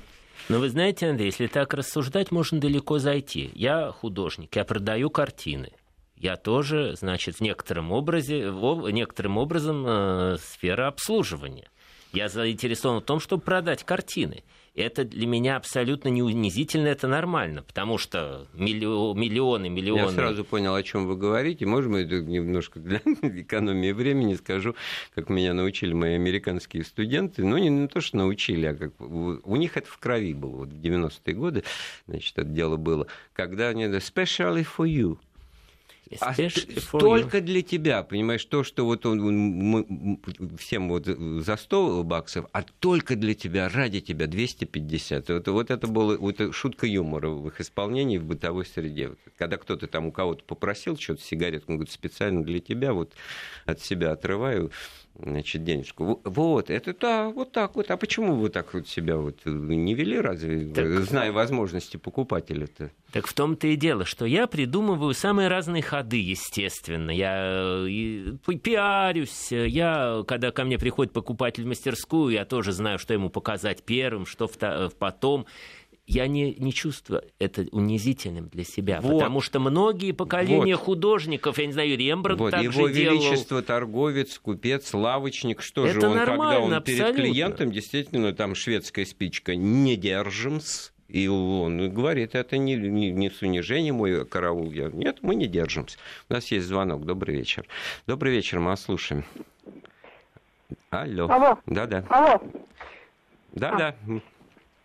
Но 0.48 0.58
вы 0.58 0.68
знаете, 0.68 1.08
Андрей, 1.08 1.26
если 1.26 1.46
так 1.48 1.74
рассуждать, 1.74 2.30
можно 2.30 2.60
далеко 2.60 2.98
зайти. 2.98 3.50
Я 3.54 3.90
художник, 3.90 4.54
я 4.54 4.64
продаю 4.64 5.10
картины. 5.10 5.72
Я 6.16 6.36
тоже, 6.36 6.94
значит, 6.96 7.36
в 7.36 7.40
некотором, 7.40 7.92
образе, 7.92 8.50
в 8.50 8.88
некоторым 8.90 9.36
образом 9.38 9.84
э, 9.86 10.36
сфера 10.40 10.88
обслуживания. 10.88 11.68
Я 12.16 12.30
заинтересован 12.30 13.02
в 13.02 13.04
том, 13.04 13.20
чтобы 13.20 13.42
продать 13.42 13.84
картины. 13.84 14.42
Это 14.74 15.04
для 15.04 15.26
меня 15.26 15.56
абсолютно 15.56 16.08
не 16.08 16.22
унизительно, 16.22 16.88
это 16.88 17.08
нормально, 17.08 17.62
потому 17.62 17.98
что 17.98 18.46
миллионы, 18.54 19.68
миллионы... 19.68 20.00
Я 20.00 20.10
сразу 20.10 20.44
понял, 20.44 20.74
о 20.74 20.82
чем 20.82 21.06
вы 21.06 21.16
говорите. 21.16 21.66
Можно 21.66 21.92
мы 21.92 22.04
немножко 22.04 22.80
для 22.80 22.98
экономии 23.04 23.92
времени 23.92 24.34
скажу, 24.34 24.74
как 25.14 25.28
меня 25.28 25.52
научили 25.52 25.92
мои 25.92 26.14
американские 26.14 26.84
студенты. 26.84 27.44
Ну, 27.44 27.58
не, 27.58 27.68
не 27.68 27.88
то, 27.88 28.00
что 28.00 28.16
научили, 28.16 28.66
а 28.66 28.74
как... 28.74 28.98
У 28.98 29.56
них 29.56 29.76
это 29.76 29.90
в 29.90 29.98
крови 29.98 30.32
было. 30.32 30.56
Вот 30.56 30.68
в 30.70 30.80
90-е 30.80 31.34
годы, 31.34 31.64
значит, 32.06 32.38
это 32.38 32.48
дело 32.48 32.76
было. 32.76 33.06
Когда 33.34 33.68
они... 33.68 33.84
Especially 33.84 34.66
for 34.66 34.86
you 34.86 35.18
а 36.20 36.34
только 36.92 37.40
для 37.40 37.62
тебя, 37.62 38.02
понимаешь, 38.02 38.44
то, 38.44 38.62
что 38.62 38.84
вот 38.84 39.06
он, 39.06 39.20
мы, 39.20 40.18
всем 40.58 40.88
вот 40.88 41.06
за 41.06 41.56
100 41.56 42.04
баксов, 42.04 42.46
а 42.52 42.62
только 42.62 43.16
для 43.16 43.34
тебя, 43.34 43.68
ради 43.68 44.00
тебя 44.00 44.26
250. 44.26 45.28
Вот, 45.28 45.48
вот 45.48 45.70
это 45.70 45.86
была 45.86 46.16
вот 46.16 46.54
шутка 46.54 46.86
юмора 46.86 47.30
в 47.30 47.48
их 47.48 47.60
исполнении 47.60 48.18
в 48.18 48.24
бытовой 48.24 48.66
среде. 48.66 49.12
Когда 49.36 49.56
кто-то 49.56 49.86
там 49.86 50.06
у 50.06 50.12
кого-то 50.12 50.44
попросил 50.44 50.96
что-то, 50.96 51.22
сигаретку, 51.22 51.72
он 51.72 51.78
говорит, 51.78 51.92
специально 51.92 52.44
для 52.44 52.60
тебя, 52.60 52.92
вот 52.92 53.12
от 53.64 53.80
себя 53.80 54.12
отрываю, 54.12 54.70
значит, 55.18 55.64
денежку. 55.64 56.20
Вот, 56.24 56.70
это 56.70 56.94
да, 56.98 57.28
вот 57.28 57.52
так 57.52 57.76
вот. 57.76 57.90
А 57.90 57.96
почему 57.96 58.36
вы 58.36 58.48
так 58.48 58.74
вот 58.74 58.88
себя 58.88 59.16
вот 59.16 59.44
не 59.44 59.94
вели, 59.94 60.18
разве, 60.20 60.72
так, 60.72 60.86
зная 61.04 61.32
возможности 61.32 61.96
покупателя-то? 61.96 62.90
Так 63.12 63.26
в 63.26 63.32
том-то 63.32 63.66
и 63.68 63.76
дело, 63.76 64.04
что 64.04 64.26
я 64.26 64.46
придумываю 64.46 65.14
самые 65.14 65.48
разные 65.48 65.82
ходы, 65.82 66.20
естественно. 66.20 67.10
Я 67.10 67.86
пиарюсь, 68.62 69.52
я, 69.52 70.22
когда 70.26 70.50
ко 70.50 70.64
мне 70.64 70.78
приходит 70.78 71.12
покупатель 71.12 71.64
в 71.64 71.66
мастерскую, 71.66 72.32
я 72.32 72.44
тоже 72.44 72.72
знаю, 72.72 72.98
что 72.98 73.14
ему 73.14 73.30
показать 73.30 73.82
первым, 73.84 74.26
что 74.26 74.50
потом 74.98 75.46
я 76.06 76.28
не, 76.28 76.54
не 76.54 76.72
чувствую 76.72 77.22
это 77.38 77.66
унизительным 77.72 78.48
для 78.48 78.64
себя, 78.64 79.00
вот. 79.00 79.14
потому 79.14 79.40
что 79.40 79.58
многие 79.58 80.12
поколения 80.12 80.76
вот. 80.76 80.84
художников, 80.84 81.58
я 81.58 81.66
не 81.66 81.72
знаю, 81.72 81.96
Рембрандт 81.96 82.40
вот. 82.40 82.50
так 82.52 82.62
Его 82.62 82.88
же 82.88 82.94
величество 82.94 83.60
делал. 83.60 83.62
торговец, 83.62 84.38
купец, 84.38 84.94
лавочник, 84.94 85.62
что 85.62 85.84
это 85.86 86.00
же 86.00 86.06
он, 86.06 86.16
когда 86.16 86.60
он 86.60 86.74
абсолютно. 86.74 86.80
перед 86.82 87.14
клиентом, 87.16 87.72
действительно, 87.72 88.32
там 88.32 88.54
шведская 88.54 89.04
спичка, 89.04 89.56
не 89.56 89.96
держимся. 89.96 90.92
И 91.08 91.28
он 91.28 91.92
говорит, 91.92 92.34
это 92.34 92.58
не, 92.58 92.74
не, 92.74 93.12
не 93.12 93.30
с 93.30 93.40
унижением 93.40 93.96
мой 93.96 94.26
караул. 94.26 94.72
Я, 94.72 94.88
нет, 94.88 95.18
мы 95.22 95.36
не 95.36 95.46
держимся. 95.46 95.98
У 96.28 96.34
нас 96.34 96.50
есть 96.50 96.66
звонок. 96.66 97.04
Добрый 97.04 97.36
вечер. 97.36 97.64
Добрый 98.08 98.32
вечер, 98.32 98.58
мы 98.58 98.66
вас 98.66 98.82
слушаем. 98.82 99.24
Алло. 100.90 101.28
Алло. 101.30 101.58
Да-да. 101.66 102.04
Алло. 102.08 102.42
Да-да. 103.52 103.94
А. 104.08 104.20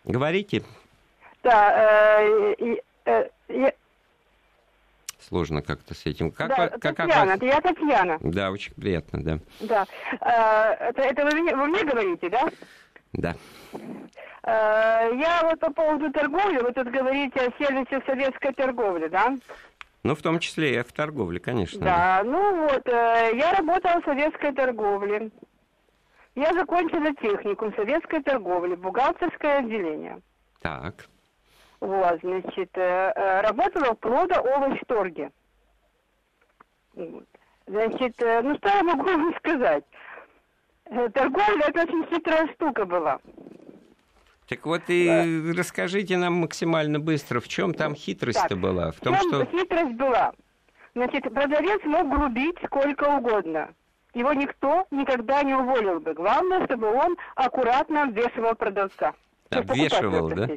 Говорите. 0.04 0.62
Да, 1.42 2.52
э, 2.56 2.76
э, 3.04 3.28
э, 3.48 3.70
Сложно 5.28 5.62
как-то 5.62 5.94
с 5.94 6.06
этим. 6.06 6.30
Как, 6.30 6.48
да, 6.48 6.68
как, 6.68 6.96
Татьяна, 6.96 7.38
как... 7.38 7.42
я 7.42 7.60
Татьяна. 7.60 8.18
Да, 8.20 8.50
очень 8.50 8.74
приятно, 8.74 9.22
да. 9.22 9.38
Да. 9.60 9.86
Э, 10.20 10.88
это, 10.88 11.02
это 11.02 11.24
вы, 11.24 11.40
мне, 11.40 11.54
вы 11.54 11.66
мне 11.68 11.84
говорите, 11.84 12.28
да? 12.28 12.48
Да. 13.12 13.34
Э, 14.44 15.10
я 15.14 15.40
вот 15.44 15.60
по 15.60 15.72
поводу 15.72 16.12
торговли, 16.12 16.58
вы 16.58 16.72
тут 16.72 16.88
говорите 16.88 17.40
о 17.40 17.52
сервисе 17.58 18.02
советской 18.06 18.52
торговли, 18.52 19.08
да? 19.08 19.36
Ну, 20.02 20.16
в 20.16 20.22
том 20.22 20.40
числе 20.40 20.74
и 20.74 20.82
в 20.82 20.92
торговле, 20.92 21.38
конечно. 21.38 21.80
Да, 21.80 22.22
ну 22.24 22.62
вот, 22.62 22.86
э, 22.86 23.30
я 23.34 23.52
работала 23.56 24.00
в 24.00 24.04
советской 24.04 24.52
торговле. 24.52 25.30
Я 26.34 26.52
закончила 26.54 27.14
техникум 27.14 27.74
советской 27.74 28.22
торговли, 28.22 28.74
бухгалтерское 28.74 29.58
отделение. 29.58 30.20
Так. 30.60 31.06
Вот, 31.82 32.20
значит, 32.22 32.70
э, 32.78 33.12
э, 33.16 33.40
работала 33.40 33.94
в 33.94 33.98
плодо-овощ-торге. 33.98 35.32
Значит, 37.66 38.22
э, 38.22 38.40
ну 38.40 38.54
что 38.58 38.68
я 38.68 38.84
могу 38.84 39.02
вам 39.04 39.34
сказать? 39.38 39.84
Торговля 40.84 41.64
это 41.66 41.82
очень 41.82 42.06
хитрая 42.06 42.46
штука 42.54 42.84
была. 42.84 43.18
Так 44.48 44.64
вот 44.64 44.82
и 44.86 45.06
да. 45.08 45.58
расскажите 45.58 46.16
нам 46.18 46.34
максимально 46.34 47.00
быстро, 47.00 47.40
в 47.40 47.48
чем 47.48 47.74
там 47.74 47.96
хитрость-то 47.96 48.54
была? 48.54 48.92
В 48.92 49.00
том, 49.00 49.16
в 49.16 49.20
чем 49.20 49.30
что... 49.30 49.44
хитрость 49.46 49.96
была? 49.96 50.34
Значит, 50.94 51.24
продавец 51.34 51.82
мог 51.82 52.08
грубить 52.08 52.58
сколько 52.64 53.16
угодно. 53.16 53.74
Его 54.14 54.32
никто 54.34 54.86
никогда 54.92 55.42
не 55.42 55.54
уволил 55.54 55.98
бы. 55.98 56.14
Главное, 56.14 56.64
чтобы 56.66 56.92
он 56.92 57.16
аккуратно 57.34 58.04
обвешивал 58.04 58.54
продавца. 58.54 59.14
Обвешивал, 59.52 60.28
да? 60.28 60.48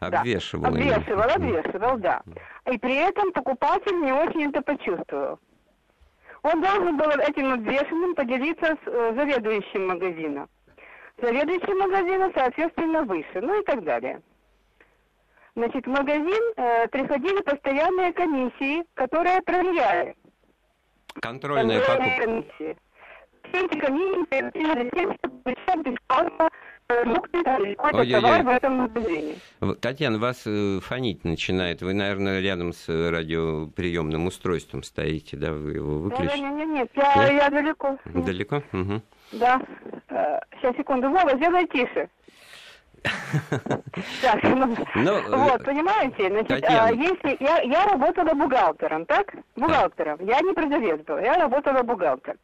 Обвешивал. 0.00 0.66
Обвешивал, 0.66 1.30
обвешивал, 1.30 1.98
да. 1.98 2.22
И 2.70 2.78
при 2.78 2.96
этом 2.96 3.32
покупатель 3.32 4.00
не 4.00 4.12
очень 4.12 4.50
это 4.50 4.62
почувствовал. 4.62 5.38
Он 6.42 6.62
должен 6.62 6.96
был 6.96 7.10
этим 7.10 7.52
обвешенным 7.52 8.14
поделиться 8.14 8.76
с 8.82 8.86
э, 8.86 9.12
заведующим 9.14 9.88
магазина. 9.88 10.48
Заведующий 11.20 11.74
магазина, 11.74 12.32
соответственно, 12.34 13.02
выше, 13.02 13.40
ну 13.42 13.60
и 13.60 13.64
так 13.64 13.84
далее. 13.84 14.22
Значит, 15.54 15.86
в 15.86 15.90
магазин 15.90 16.42
э, 16.56 16.88
приходили 16.88 17.42
постоянные 17.42 18.12
комиссии, 18.14 18.84
которые 18.94 19.42
проверяли. 19.42 20.16
Контрольные 21.20 21.80
покупки. 21.80 22.20
комиссии. 22.20 22.76
Все 23.42 23.66
эти 23.66 23.78
комиссии 23.78 24.24
проверяли 24.24 24.90
тем, 24.90 25.14
что 25.14 26.48
получают 26.90 28.24
бесплатно 28.24 28.90
Ой, 29.60 29.76
Татьяна, 29.76 30.18
вас 30.18 30.42
э, 30.46 30.80
фонить 30.82 31.24
начинает. 31.24 31.82
Вы, 31.82 31.94
наверное, 31.94 32.40
рядом 32.40 32.72
с 32.72 32.88
радиоприемным 32.88 34.26
устройством 34.26 34.82
стоите, 34.82 35.36
да? 35.36 35.52
Вы 35.52 35.72
его 35.74 35.98
выключите? 35.98 36.40
Нет, 36.40 36.54
нет, 36.54 36.68
нет, 36.68 36.90
я, 36.94 37.32
я 37.32 37.50
далеко. 37.50 37.98
Далеко? 38.04 38.62
Угу. 38.72 39.02
Да. 39.32 39.60
Сейчас, 40.60 40.76
секунду. 40.76 41.10
Вова, 41.10 41.36
сделай 41.36 41.66
тише. 41.66 42.08
Так, 44.22 44.42
ну, 44.42 44.76
ну, 44.94 45.36
вот, 45.38 45.64
понимаете, 45.64 46.28
значит, 46.28 46.64
а, 46.68 46.90
если 46.92 47.36
я, 47.40 47.60
я 47.62 47.86
работала 47.86 48.34
бухгалтером, 48.34 49.06
так? 49.06 49.34
Бухгалтером. 49.56 50.18
Я 50.20 50.40
не 50.40 50.52
продавец 50.52 51.00
был, 51.06 51.18
я 51.18 51.34
работала 51.34 51.82
бухгалтером. 51.82 52.38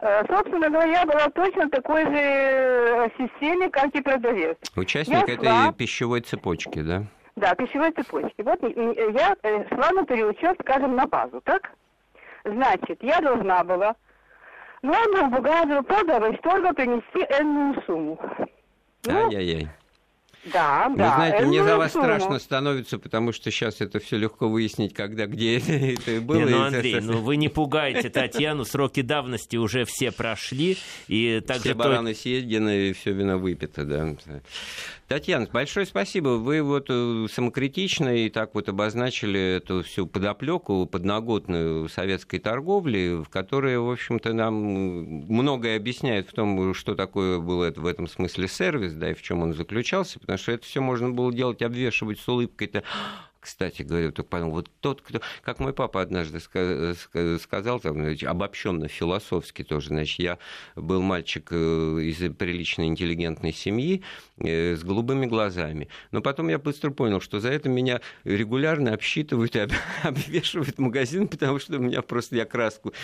Э, 0.00 0.24
собственно 0.28 0.70
говоря, 0.70 1.06
была 1.06 1.28
точно 1.30 1.68
такой 1.70 2.04
же 2.04 2.12
э, 2.12 3.08
системе, 3.16 3.70
как 3.70 3.94
и 3.94 4.02
продавец. 4.02 4.56
Участник 4.76 5.28
я 5.28 5.34
этой 5.34 5.44
шла... 5.44 5.72
пищевой 5.72 6.20
цепочки, 6.20 6.82
да? 6.82 7.04
Да, 7.36 7.54
пищевой 7.54 7.92
цепочки. 7.92 8.42
Вот 8.42 8.60
я 8.62 9.36
э, 9.42 9.68
шла 9.68 9.90
на 9.90 10.04
переучет, 10.04 10.58
скажем, 10.60 10.96
на 10.96 11.06
базу, 11.06 11.40
так? 11.42 11.70
Значит, 12.44 13.02
я 13.02 13.20
должна 13.20 13.64
была 13.64 13.94
главному 14.82 15.30
бухгалтеру 15.30 15.82
продавать 15.82 16.40
торга 16.42 16.74
принести 16.74 17.20
энную 17.40 17.82
сумму. 17.86 18.18
Ну, 19.06 19.26
Ай-яй-яй. 19.26 19.68
Да, 20.52 20.88
Вы 20.88 20.98
да. 20.98 21.14
знаете, 21.14 21.46
мне 21.46 21.64
за 21.64 21.76
вас 21.76 21.92
сумму. 21.92 22.04
страшно 22.04 22.38
становится, 22.38 22.98
потому 22.98 23.32
что 23.32 23.50
сейчас 23.50 23.80
это 23.80 23.98
все 23.98 24.18
легко 24.18 24.48
выяснить, 24.48 24.92
когда, 24.92 25.26
где 25.26 25.58
это 25.94 26.20
было. 26.20 26.36
Не, 26.36 26.44
ну, 26.44 26.62
Андрей, 26.62 27.00
ну 27.00 27.18
вы 27.22 27.36
не 27.36 27.48
пугайте 27.48 28.10
Татьяну, 28.10 28.64
сроки 28.64 29.02
давности 29.02 29.56
уже 29.56 29.84
все 29.84 30.12
прошли. 30.12 30.76
И 31.08 31.42
также 31.46 31.62
все 31.62 31.74
бараны 31.74 32.14
съедены, 32.14 32.88
и 32.88 32.92
все 32.92 33.12
вино 33.12 33.38
выпито, 33.38 33.84
да. 33.84 34.14
Татьяна, 35.06 35.46
большое 35.52 35.84
спасибо. 35.84 36.30
Вы 36.30 36.62
вот 36.62 36.86
э, 36.88 37.26
самокритично 37.30 38.08
и 38.08 38.30
так 38.30 38.54
вот 38.54 38.70
обозначили 38.70 39.38
эту 39.58 39.82
всю 39.82 40.06
подоплеку 40.06 40.86
подноготную 40.86 41.90
советской 41.90 42.38
торговли, 42.38 43.22
в 43.22 43.28
которой, 43.28 43.78
в 43.78 43.90
общем-то, 43.90 44.32
нам 44.32 44.54
многое 44.54 45.76
объясняет 45.76 46.30
в 46.30 46.32
том, 46.32 46.72
что 46.72 46.94
такое 46.94 47.38
был 47.38 47.70
в 47.70 47.86
этом 47.86 48.08
смысле 48.08 48.48
сервис, 48.48 48.94
да, 48.94 49.10
и 49.10 49.14
в 49.14 49.20
чем 49.20 49.42
он 49.42 49.52
заключался, 49.52 50.18
потому 50.20 50.38
что 50.38 50.52
это 50.52 50.64
все 50.64 50.80
можно 50.80 51.10
было 51.10 51.30
делать, 51.30 51.60
обвешивать 51.60 52.18
с 52.18 52.26
улыбкой-то 52.26 52.82
кстати 53.44 53.82
говоря, 53.82 54.10
только 54.10 54.30
подумал, 54.30 54.54
вот 54.54 54.70
тот, 54.80 55.02
кто, 55.02 55.20
как 55.42 55.60
мой 55.60 55.74
папа 55.74 56.00
однажды 56.00 56.40
сказал, 56.40 57.78
там, 57.78 58.16
обобщенно 58.26 58.88
философски 58.88 59.62
тоже, 59.62 59.88
значит, 59.88 60.18
я 60.18 60.38
был 60.76 61.02
мальчик 61.02 61.48
э, 61.50 61.56
из 62.00 62.16
приличной 62.36 62.86
интеллигентной 62.86 63.52
семьи 63.52 64.02
э, 64.38 64.76
с 64.76 64.82
голубыми 64.82 65.26
глазами, 65.26 65.88
но 66.10 66.22
потом 66.22 66.48
я 66.48 66.58
быстро 66.58 66.90
понял, 66.90 67.20
что 67.20 67.38
за 67.38 67.50
это 67.50 67.68
меня 67.68 68.00
регулярно 68.24 68.94
обсчитывают 68.94 69.54
и 69.56 69.68
обвешивают 70.02 70.78
магазин, 70.78 71.28
потому 71.34 71.58
что 71.58 71.76
у 71.76 71.80
меня 71.80 72.00
просто 72.00 72.36
я 72.36 72.46
краску 72.46 72.94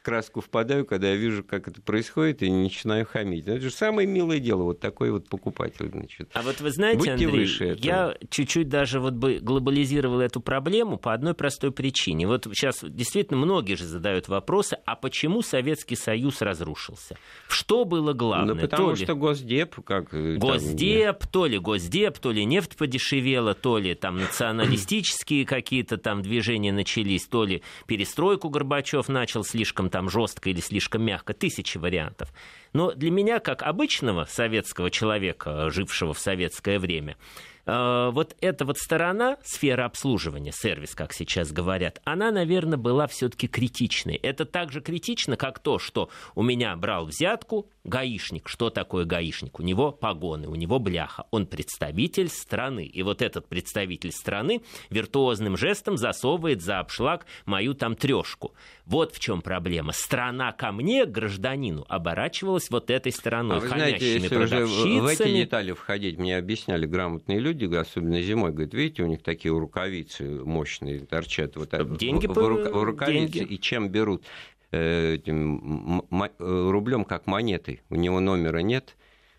в 0.00 0.02
краску 0.02 0.40
впадаю, 0.40 0.86
когда 0.86 1.10
я 1.10 1.16
вижу, 1.16 1.44
как 1.44 1.68
это 1.68 1.82
происходит, 1.82 2.42
и 2.42 2.50
начинаю 2.50 3.04
хамить. 3.04 3.46
Это 3.46 3.60
же 3.60 3.70
самое 3.70 4.08
милое 4.08 4.38
дело, 4.38 4.62
вот 4.62 4.80
такой 4.80 5.10
вот 5.10 5.28
покупатель. 5.28 5.90
Значит. 5.90 6.30
А 6.32 6.40
вот 6.40 6.60
вы 6.60 6.70
знаете, 6.70 6.98
Будьте 6.98 7.12
Андрей, 7.12 7.30
выше 7.30 7.64
этого. 7.66 7.86
я 7.86 8.16
чуть-чуть 8.30 8.68
даже 8.68 8.98
вот 8.98 9.14
бы 9.14 9.40
глобализировал 9.40 10.20
эту 10.20 10.40
проблему 10.40 10.96
по 10.96 11.12
одной 11.12 11.34
простой 11.34 11.70
причине. 11.70 12.26
Вот 12.26 12.44
сейчас 12.44 12.82
действительно 12.82 13.38
многие 13.38 13.74
же 13.74 13.84
задают 13.84 14.28
вопросы, 14.28 14.78
а 14.86 14.96
почему 14.96 15.42
Советский 15.42 15.96
Союз 15.96 16.40
разрушился? 16.40 17.18
Что 17.48 17.84
было 17.84 18.14
главное? 18.14 18.54
Ну, 18.54 18.60
потому 18.60 18.90
то 18.90 18.96
что 18.96 19.12
ли... 19.12 19.18
Госдеп, 19.18 19.84
как... 19.84 20.14
Э, 20.14 20.36
Госдеп, 20.36 21.18
там... 21.18 21.28
то 21.30 21.46
ли 21.46 21.58
Госдеп, 21.58 22.18
то 22.18 22.32
ли 22.32 22.46
нефть 22.46 22.76
подешевела, 22.76 23.52
то 23.54 23.76
ли 23.76 23.94
там 23.94 24.16
националистические 24.16 25.44
какие-то 25.44 25.98
там 25.98 26.22
движения 26.22 26.72
начались, 26.72 27.26
то 27.26 27.44
ли 27.44 27.62
перестройку 27.86 28.48
Горбачев 28.48 29.08
начал 29.08 29.44
слишком 29.44 29.89
там 29.90 30.08
жестко 30.08 30.48
или 30.48 30.60
слишком 30.60 31.02
мягко, 31.02 31.34
тысячи 31.34 31.76
вариантов. 31.76 32.32
Но 32.72 32.92
для 32.92 33.10
меня, 33.10 33.40
как 33.40 33.62
обычного 33.62 34.24
советского 34.24 34.90
человека, 34.90 35.70
жившего 35.70 36.14
в 36.14 36.18
советское 36.18 36.78
время, 36.78 37.16
Э, 37.66 38.10
вот 38.12 38.36
эта 38.40 38.64
вот 38.64 38.78
сторона, 38.78 39.36
сфера 39.42 39.84
обслуживания, 39.84 40.52
сервис, 40.52 40.94
как 40.94 41.12
сейчас 41.12 41.52
говорят, 41.52 42.00
она, 42.04 42.30
наверное, 42.30 42.78
была 42.78 43.06
все-таки 43.06 43.46
критичной. 43.46 44.16
Это 44.16 44.44
так 44.44 44.72
же 44.72 44.80
критично, 44.80 45.36
как 45.36 45.58
то, 45.58 45.78
что 45.78 46.10
у 46.34 46.42
меня 46.42 46.74
брал 46.76 47.06
взятку 47.06 47.70
гаишник. 47.84 48.48
Что 48.48 48.70
такое 48.70 49.04
гаишник? 49.04 49.60
У 49.60 49.62
него 49.62 49.92
погоны, 49.92 50.48
у 50.48 50.54
него 50.54 50.78
бляха. 50.78 51.26
Он 51.30 51.46
представитель 51.46 52.28
страны. 52.28 52.84
И 52.86 53.02
вот 53.02 53.22
этот 53.22 53.48
представитель 53.48 54.12
страны 54.12 54.62
виртуозным 54.90 55.56
жестом 55.56 55.96
засовывает 55.96 56.62
за 56.62 56.80
обшлаг 56.80 57.26
мою 57.44 57.74
там 57.74 57.94
трешку. 57.94 58.54
Вот 58.90 59.14
в 59.14 59.20
чем 59.20 59.40
проблема. 59.40 59.92
Страна 59.92 60.50
ко 60.50 60.72
мне, 60.72 61.06
гражданину, 61.06 61.86
оборачивалась 61.88 62.70
вот 62.70 62.90
этой 62.90 63.12
стороной. 63.12 63.58
А 63.58 63.60
вы 63.60 63.68
знаете, 63.68 64.14
если 64.14 64.36
уже 64.36 64.66
в 64.66 65.06
эти 65.06 65.32
детали 65.32 65.70
входить, 65.70 66.18
мне 66.18 66.36
объясняли 66.36 66.86
грамотные 66.86 67.38
люди, 67.38 67.72
особенно 67.72 68.20
зимой, 68.20 68.50
говорят, 68.50 68.74
видите, 68.74 69.04
у 69.04 69.06
них 69.06 69.22
такие 69.22 69.56
рукавицы 69.56 70.24
мощные 70.44 71.06
торчат. 71.06 71.54
Вот, 71.54 71.70
деньги 71.98 72.26
в, 72.26 72.32
в, 72.32 72.34
в 72.34 72.82
рукавице, 72.82 73.32
деньги. 73.32 73.54
и 73.54 73.60
чем 73.60 73.90
берут? 73.90 74.24
Э, 74.72 75.14
этим, 75.14 76.04
рублем 76.40 77.04
как 77.04 77.26
монетой. 77.26 77.82
У 77.90 77.94
него 77.94 78.18
номера 78.18 78.58
нет, 78.58 78.96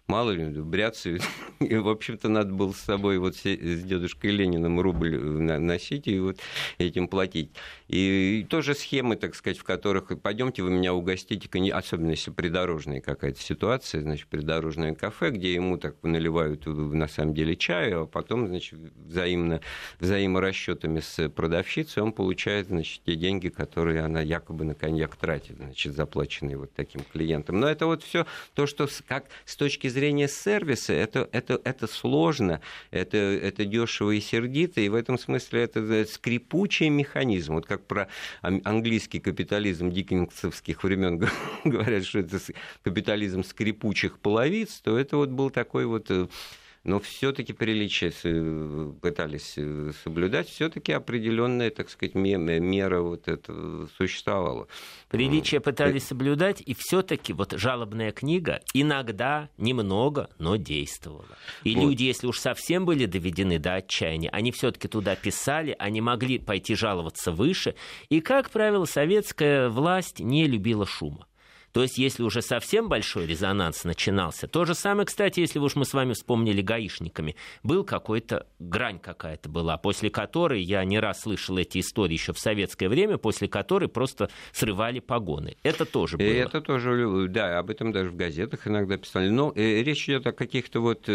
мало 0.08 0.32
ли, 0.32 0.46
бряцают. 0.62 1.24
И, 1.60 1.76
в 1.76 1.88
общем-то, 1.88 2.28
надо 2.28 2.54
было 2.54 2.74
с 2.74 2.80
собой 2.80 3.18
вот 3.18 3.36
с 3.36 3.84
дедушкой 3.84 4.32
Лениным 4.32 4.82
рубль 4.82 5.16
э, 5.16 5.58
носить 5.58 6.08
и 6.08 6.20
вот 6.20 6.38
этим 6.78 7.08
платить. 7.08 7.52
И 7.92 8.48
тоже 8.50 8.74
схемы, 8.74 9.18
так 9.18 9.36
сказать, 9.36 9.58
в 9.58 9.66
которых 9.66 10.18
пойдемте 10.22 10.64
вы 10.64 10.72
меня 10.72 10.94
угостите, 10.94 11.50
особенно 11.74 12.12
если 12.12 12.32
придорожная 12.32 13.02
какая-то 13.02 13.42
ситуация, 13.42 14.00
значит, 14.00 14.28
придорожное 14.28 14.96
кафе, 14.96 15.32
где 15.32 15.54
ему 15.54 15.78
так 15.78 16.02
наливают 16.02 16.66
э, 16.68 16.70
на 16.70 17.10
самом 17.10 17.34
деле 17.34 17.58
чаю, 17.58 18.04
а 18.04 18.06
потом, 18.06 18.48
значит, 18.48 18.80
взаимно, 18.96 19.60
взаиморасчетами 20.00 21.02
с 21.02 21.28
продавщицей 21.28 22.02
он 22.02 22.14
получает, 22.14 22.68
значит, 22.68 23.02
те 23.06 23.18
деньги, 23.18 23.50
которые 23.50 24.06
она 24.06 24.22
якобы 24.22 24.64
на 24.64 24.74
коньяк 24.74 25.18
тратит, 25.18 25.58
значит, 25.58 25.94
заплаченные 25.94 26.56
вот 26.56 26.72
таким 26.74 27.02
клиентам. 27.12 27.60
Но 27.60 27.68
это 27.68 27.88
вот 27.88 28.04
все 28.04 28.26
то, 28.54 28.68
что 28.68 28.88
как 29.06 29.26
с 29.44 29.58
точки 29.58 29.90
зрения 29.90 30.30
сервиса 30.30 30.94
это, 30.94 31.28
это, 31.34 31.60
это 31.66 31.88
сложно, 31.88 32.62
это, 32.90 33.18
это 33.18 33.66
дешево 33.66 34.12
и 34.12 34.22
сердито, 34.22 34.80
и 34.80 34.88
в 34.88 34.96
этом 34.96 35.20
смысле 35.20 35.64
это 35.64 36.06
скрипучий 36.06 36.88
механизм. 36.88 37.56
Вот 37.56 37.66
как 37.66 37.81
про 37.88 38.08
английский 38.42 39.20
капитализм 39.20 39.92
диккенсовских 39.92 40.84
времен 40.84 41.28
говорят, 41.64 42.06
что 42.06 42.20
это 42.20 42.40
капитализм 42.84 43.44
скрипучих 43.44 44.20
половиц, 44.20 44.82
то 44.82 44.98
это 44.98 45.18
вот 45.18 45.30
был 45.30 45.50
такой 45.50 45.86
вот 45.86 46.10
э, 46.10 46.28
но 46.84 47.00
все-таки 47.00 47.54
приличие 47.54 48.12
пытались 49.02 49.54
э, 49.58 49.92
соблюдать, 50.04 50.50
все-таки 50.50 50.92
определенная, 50.92 51.70
так 51.70 51.90
сказать, 51.90 52.16
мера 52.16 53.02
вот 53.02 53.28
это 53.28 53.88
существовала. 53.98 54.68
Приличие 55.10 55.62
пытались 55.62 56.08
соблюдать, 56.08 56.62
и 56.66 56.74
все-таки 56.74 57.34
вот 57.34 57.54
жалобная 57.54 58.12
книга 58.12 58.62
иногда 58.74 59.50
немного, 59.58 60.30
но 60.40 60.56
действовала. 60.56 61.26
И 61.64 61.76
вот. 61.76 61.84
люди, 61.84 62.04
если 62.04 62.28
уж 62.28 62.40
совсем 62.40 62.86
были 62.86 63.06
доведены 63.06 63.60
до 63.60 63.76
отчаяния, 63.76 64.30
они 64.30 64.52
все-таки 64.52 64.88
туда 64.88 65.16
писали, 65.16 65.76
они 65.78 66.02
могли 66.02 66.40
пойти 66.40 66.76
жаловаться 66.76 67.32
выше. 67.32 67.76
И, 68.10 68.22
как 68.22 68.50
правило, 68.50 68.86
советская 68.86 69.70
власть 69.70 70.20
не 70.20 70.48
любила 70.48 70.86
шума. 70.86 71.28
То 71.72 71.82
есть, 71.82 71.98
если 71.98 72.24
уже 72.24 72.42
совсем 72.42 72.90
большой 72.90 73.26
резонанс 73.26 73.84
начинался, 73.84 74.48
то 74.48 74.66
же 74.66 74.76
самое, 74.76 75.06
кстати, 75.06 75.40
если 75.40 75.60
уж 75.60 75.76
мы 75.76 75.86
с 75.86 75.94
вами 75.94 76.14
вспомнили 76.14 76.62
гаишниками, 76.62 77.36
был 77.64 77.84
какой-то, 77.84 78.48
грань 78.60 79.00
какая-то 79.00 79.50
была, 79.50 79.78
после 79.78 80.10
которой, 80.10 80.62
я 80.62 80.84
не 80.84 81.00
раз 81.00 81.22
слышал 81.22 81.58
эти 81.58 81.80
истории 81.80 82.14
еще 82.14 82.34
в 82.34 82.40
советское 82.40 82.90
время, 82.90 83.18
после 83.18 83.48
которой 83.48 83.88
просто 83.88 84.30
срывали 84.52 85.00
погоны. 85.00 85.58
Это 85.64 85.86
тоже 85.86 86.18
было. 86.18 86.26
Это 86.26 86.62
тоже, 86.62 87.28
да, 87.30 87.60
об 87.60 87.70
этом 87.70 87.92
даже 87.92 88.10
в 88.10 88.16
газетах 88.16 88.68
иногда 88.68 88.98
писали. 88.98 89.30
Но 89.30 89.52
э, 89.56 89.82
речь 89.84 90.08
идет 90.08 90.28
о 90.28 90.32
каких-то 90.32 90.80
вот... 90.82 91.08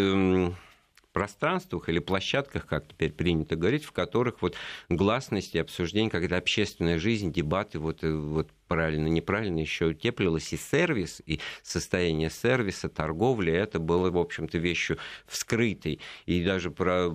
Пространствах 1.16 1.88
или 1.88 1.98
площадках, 1.98 2.66
как 2.66 2.88
теперь 2.88 3.10
принято 3.10 3.56
говорить, 3.56 3.86
в 3.86 3.92
которых 3.92 4.42
вот 4.42 4.54
гласность 4.90 5.54
и 5.54 5.58
обсуждение, 5.58 6.10
когда 6.10 6.36
общественная 6.36 6.98
жизнь, 6.98 7.32
дебаты, 7.32 7.78
вот, 7.78 8.04
э, 8.04 8.12
вот 8.12 8.50
правильно, 8.68 9.06
неправильно 9.06 9.60
еще 9.60 9.94
теплилась 9.94 10.52
и 10.52 10.58
сервис, 10.58 11.22
и 11.24 11.40
состояние 11.62 12.28
сервиса, 12.28 12.90
торговли, 12.90 13.50
это 13.50 13.78
было, 13.78 14.10
в 14.10 14.18
общем-то, 14.18 14.58
вещью 14.58 14.98
вскрытой. 15.26 16.00
И 16.26 16.44
даже 16.44 16.70
про, 16.70 17.08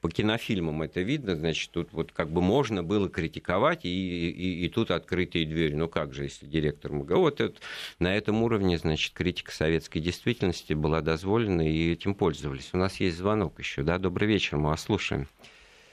по 0.00 0.08
кинофильмам 0.08 0.82
это 0.82 1.00
видно, 1.00 1.34
значит, 1.34 1.70
тут 1.72 1.92
вот 1.92 2.12
как 2.12 2.28
бы 2.28 2.40
можно 2.40 2.82
было 2.82 3.08
критиковать, 3.08 3.84
и, 3.84 4.30
и, 4.30 4.64
и 4.64 4.68
тут 4.68 4.90
открытые 4.90 5.46
двери. 5.46 5.74
Ну 5.74 5.88
как 5.88 6.14
же, 6.14 6.24
если 6.24 6.46
директор 6.46 6.92
МГУ, 6.92 7.16
вот 7.16 7.40
это, 7.40 7.54
на 7.98 8.16
этом 8.16 8.42
уровне, 8.42 8.78
значит, 8.78 9.14
критика 9.14 9.52
советской 9.52 10.00
действительности 10.00 10.72
была 10.72 11.00
дозволена, 11.00 11.68
и 11.68 11.92
этим 11.92 12.14
пользовались. 12.14 12.70
У 12.72 12.76
нас 12.76 13.00
есть 13.00 13.18
звонок 13.18 13.58
еще, 13.58 13.82
да? 13.82 13.98
Добрый 13.98 14.28
вечер, 14.28 14.56
мы 14.56 14.70
вас 14.70 14.82
слушаем. 14.82 15.26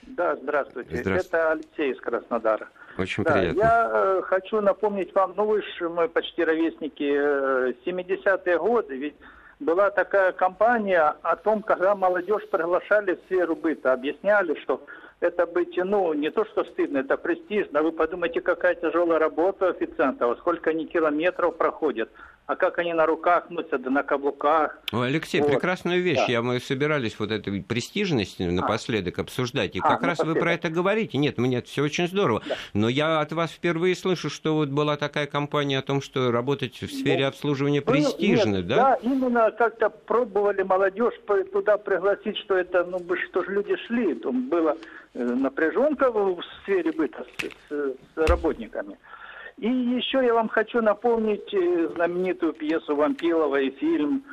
Да, 0.07 0.35
здравствуйте. 0.35 0.97
здравствуйте. 0.97 1.27
Это 1.27 1.51
Алексей 1.51 1.91
из 1.91 1.99
Краснодара. 1.99 2.69
Очень 2.97 3.23
да, 3.23 3.33
приятно. 3.33 3.59
Я 3.59 3.91
э, 3.91 4.21
хочу 4.23 4.61
напомнить 4.61 5.13
вам, 5.15 5.33
ну 5.35 5.45
вы 5.45 5.61
же 5.61 5.89
мы 5.89 6.07
почти 6.07 6.43
ровесники, 6.43 7.03
э, 7.03 7.73
70-е 7.85 8.57
годы, 8.59 8.97
ведь 8.97 9.15
была 9.59 9.89
такая 9.89 10.31
кампания 10.31 11.15
о 11.21 11.35
том, 11.35 11.61
когда 11.61 11.95
молодежь 11.95 12.47
приглашали 12.49 13.15
в 13.15 13.19
сферу 13.25 13.55
быта, 13.55 13.93
объясняли, 13.93 14.59
что 14.61 14.81
это 15.19 15.45
быть, 15.45 15.77
ну, 15.77 16.13
не 16.13 16.29
то, 16.29 16.45
что 16.45 16.63
стыдно, 16.65 16.99
это 16.99 17.17
престижно. 17.17 17.81
Вы 17.81 17.91
подумайте, 17.91 18.41
какая 18.41 18.75
тяжелая 18.75 19.19
работа 19.19 19.69
официантов, 19.69 20.37
сколько 20.39 20.71
они 20.71 20.85
километров 20.85 21.55
проходят 21.55 22.09
а 22.47 22.55
как 22.55 22.77
они 22.77 22.93
на 22.93 23.05
руках 23.05 23.49
носят, 23.49 23.81
да 23.81 23.89
на 23.89 24.03
каблуках. 24.03 24.77
Ой, 24.91 25.07
Алексей, 25.07 25.41
вот. 25.41 25.49
прекрасная 25.49 25.97
вещь. 25.97 26.17
Да. 26.17 26.25
Я, 26.27 26.41
мы 26.41 26.59
собирались 26.59 27.17
вот 27.17 27.31
эту 27.31 27.51
престижность 27.63 28.39
а. 28.39 28.43
напоследок 28.43 29.17
обсуждать, 29.17 29.75
и 29.75 29.79
а, 29.79 29.81
как 29.81 30.03
раз 30.03 30.19
напоследок. 30.19 30.35
вы 30.35 30.39
про 30.41 30.53
это 30.53 30.69
говорите. 30.69 31.17
Нет, 31.17 31.37
мне 31.37 31.57
это 31.57 31.67
все 31.67 31.83
очень 31.83 32.07
здорово. 32.07 32.43
Да. 32.47 32.55
Но 32.73 32.89
я 32.89 33.19
от 33.19 33.31
вас 33.31 33.51
впервые 33.51 33.95
слышу, 33.95 34.29
что 34.29 34.55
вот 34.55 34.69
была 34.69 34.95
такая 34.95 35.25
компания 35.25 35.79
о 35.79 35.81
том, 35.81 36.01
что 36.01 36.31
работать 36.31 36.81
в 36.81 36.91
сфере 36.91 37.23
ну, 37.23 37.29
обслуживания 37.29 37.81
ну, 37.85 37.91
престижно, 37.91 38.57
нет, 38.57 38.67
да? 38.67 38.75
Да, 38.75 38.93
именно 39.01 39.51
как-то 39.51 39.89
пробовали 39.89 40.61
молодежь 40.61 41.15
туда 41.51 41.77
пригласить, 41.77 42.37
что 42.37 42.55
это, 42.55 42.83
ну, 42.83 42.99
что 43.29 43.43
же 43.43 43.51
люди 43.51 43.75
шли. 43.87 44.13
Там 44.15 44.49
была 44.49 44.75
э, 45.15 45.23
напряженка 45.23 46.11
в 46.11 46.41
сфере 46.61 46.91
быта 46.91 47.25
с, 47.69 47.73
с 47.73 48.27
работниками. 48.29 48.97
И 49.57 49.69
еще 49.69 50.23
я 50.23 50.33
вам 50.33 50.49
хочу 50.49 50.81
напомнить 50.81 51.53
э, 51.53 51.89
знаменитую 51.95 52.53
пьесу 52.53 52.95
Вампилова 52.95 53.55
и 53.55 53.69
фильм 53.71 54.23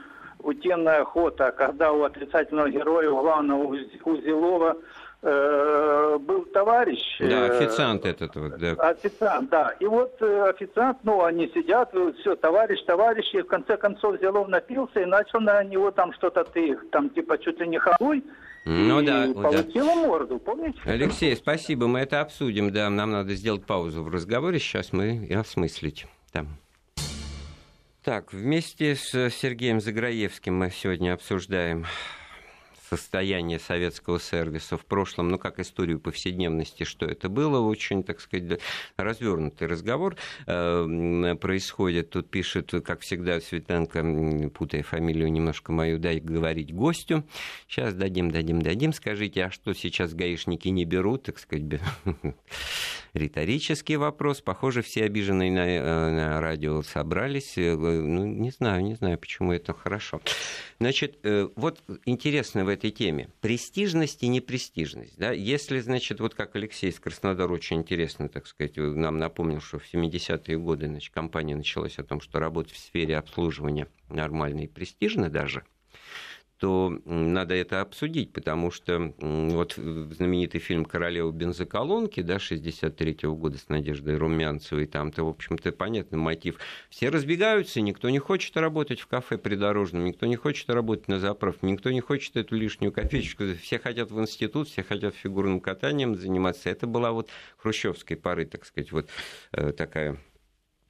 «Утиная 0.40 1.02
охота», 1.02 1.52
когда 1.52 1.92
у 1.92 2.02
отрицательного 2.02 2.68
героя, 2.68 3.10
у 3.10 3.20
главного 3.20 3.76
Узелова, 4.04 4.76
был 5.22 6.44
товарищ. 6.52 7.00
Да, 7.20 7.46
э, 7.46 7.58
официант 7.58 8.04
этот 8.04 8.34
вот, 8.36 8.58
да. 8.58 8.72
Официант, 8.72 9.50
да. 9.50 9.74
И 9.78 9.86
вот 9.86 10.16
э, 10.20 10.50
официант, 10.50 10.98
ну, 11.04 11.24
они 11.24 11.48
сидят, 11.54 11.94
все, 12.20 12.34
товарищ, 12.36 12.82
товарищ, 12.84 13.32
и 13.34 13.42
в 13.42 13.46
конце 13.46 13.76
концов 13.76 14.20
Зелов 14.20 14.48
напился 14.48 15.00
и 15.00 15.04
начал 15.04 15.40
на 15.40 15.62
него 15.62 15.90
там 15.90 16.12
что-то 16.14 16.44
ты, 16.44 16.76
там 16.90 17.10
типа 17.10 17.38
чуть 17.38 17.60
ли 17.60 17.68
не 17.68 17.78
халуй, 17.78 18.24
ну 18.64 19.00
и 19.00 19.06
да, 19.06 19.28
получила 19.32 19.94
да. 19.94 19.94
морду, 19.94 20.38
помните? 20.38 20.78
Алексей, 20.84 21.34
спасибо, 21.36 21.86
мы 21.86 22.00
это 22.00 22.20
обсудим, 22.20 22.72
да, 22.72 22.90
нам 22.90 23.10
надо 23.10 23.34
сделать 23.34 23.64
паузу 23.64 24.02
в 24.02 24.08
разговоре, 24.08 24.58
сейчас 24.58 24.92
мы 24.92 25.24
и 25.26 25.34
осмыслить. 25.34 26.06
Да. 26.32 26.46
Так, 28.04 28.32
вместе 28.32 28.96
с 28.96 29.30
Сергеем 29.30 29.80
Заграевским 29.80 30.56
мы 30.56 30.70
сегодня 30.70 31.14
обсуждаем 31.14 31.86
состояние 32.96 33.58
советского 33.58 34.20
сервиса 34.20 34.76
в 34.76 34.84
прошлом, 34.84 35.30
ну, 35.30 35.38
как 35.38 35.58
историю 35.58 35.98
повседневности, 35.98 36.84
что 36.84 37.06
это 37.06 37.30
было, 37.30 37.58
очень, 37.58 38.02
так 38.02 38.20
сказать, 38.20 38.60
развернутый 38.98 39.66
разговор 39.66 40.16
э, 40.46 41.36
происходит. 41.40 42.10
Тут 42.10 42.28
пишет, 42.28 42.70
как 42.84 43.00
всегда, 43.00 43.40
Светланка, 43.40 44.04
путая 44.52 44.82
фамилию 44.82 45.32
немножко 45.32 45.72
мою, 45.72 45.98
дай 45.98 46.20
говорить 46.20 46.74
гостю. 46.74 47.24
Сейчас 47.66 47.94
дадим, 47.94 48.30
дадим, 48.30 48.60
дадим. 48.60 48.92
Скажите, 48.92 49.44
а 49.44 49.50
что 49.50 49.72
сейчас 49.72 50.12
гаишники 50.12 50.68
не 50.68 50.84
берут, 50.84 51.22
так 51.22 51.38
сказать, 51.38 51.80
риторический 53.14 53.96
вопрос. 53.96 54.42
Похоже, 54.42 54.82
все 54.82 55.04
обиженные 55.04 55.50
на, 55.50 55.66
э, 55.66 56.10
на 56.10 56.40
радио 56.42 56.82
собрались. 56.82 57.56
Э, 57.56 57.74
ну, 57.74 58.26
не 58.26 58.50
знаю, 58.50 58.84
не 58.84 58.96
знаю, 58.96 59.16
почему 59.16 59.52
это 59.52 59.72
хорошо. 59.72 60.20
Значит, 60.82 61.20
э, 61.22 61.48
вот 61.54 61.80
интересно 62.06 62.64
в 62.64 62.68
этой 62.68 62.90
теме. 62.90 63.28
Престижность 63.40 64.24
и 64.24 64.26
непрестижность. 64.26 65.16
Да? 65.16 65.30
Если, 65.30 65.78
значит, 65.78 66.18
вот 66.18 66.34
как 66.34 66.56
Алексей 66.56 66.90
из 66.90 66.98
Краснодара 66.98 67.52
очень 67.52 67.76
интересно, 67.76 68.28
так 68.28 68.48
сказать, 68.48 68.76
нам 68.76 69.16
напомнил, 69.16 69.60
что 69.60 69.78
в 69.78 69.84
70-е 69.84 70.58
годы 70.58 70.88
значит, 70.88 71.14
компания 71.14 71.54
началась 71.54 72.00
о 72.00 72.02
том, 72.02 72.20
что 72.20 72.40
работать 72.40 72.72
в 72.72 72.78
сфере 72.78 73.16
обслуживания 73.16 73.86
нормально 74.08 74.62
и 74.62 74.66
престижно 74.66 75.30
даже– 75.30 75.62
то 76.62 76.96
надо 77.06 77.56
это 77.56 77.80
обсудить, 77.80 78.32
потому 78.32 78.70
что 78.70 79.12
вот 79.18 79.72
знаменитый 79.74 80.60
фильм 80.60 80.84
«Королева 80.84 81.32
бензоколонки» 81.32 82.22
да, 82.22 82.38
63 82.38 83.14
-го 83.14 83.34
года 83.34 83.58
с 83.58 83.68
Надеждой 83.68 84.16
Румянцевой, 84.16 84.86
там-то, 84.86 85.24
в 85.24 85.28
общем-то, 85.30 85.72
понятный 85.72 86.20
мотив. 86.20 86.60
Все 86.88 87.08
разбегаются, 87.08 87.80
никто 87.80 88.08
не 88.10 88.20
хочет 88.20 88.56
работать 88.56 89.00
в 89.00 89.08
кафе 89.08 89.38
придорожном, 89.38 90.04
никто 90.04 90.26
не 90.26 90.36
хочет 90.36 90.70
работать 90.70 91.08
на 91.08 91.18
заправке, 91.18 91.66
никто 91.66 91.90
не 91.90 92.00
хочет 92.00 92.36
эту 92.36 92.54
лишнюю 92.54 92.92
копеечку. 92.92 93.42
Все 93.60 93.80
хотят 93.80 94.12
в 94.12 94.20
институт, 94.20 94.68
все 94.68 94.84
хотят 94.84 95.16
фигурным 95.16 95.58
катанием 95.58 96.14
заниматься. 96.14 96.70
Это 96.70 96.86
была 96.86 97.10
вот 97.10 97.28
хрущевской 97.56 98.16
поры, 98.16 98.46
так 98.46 98.64
сказать, 98.66 98.92
вот 98.92 99.08
э, 99.50 99.72
такая 99.72 100.16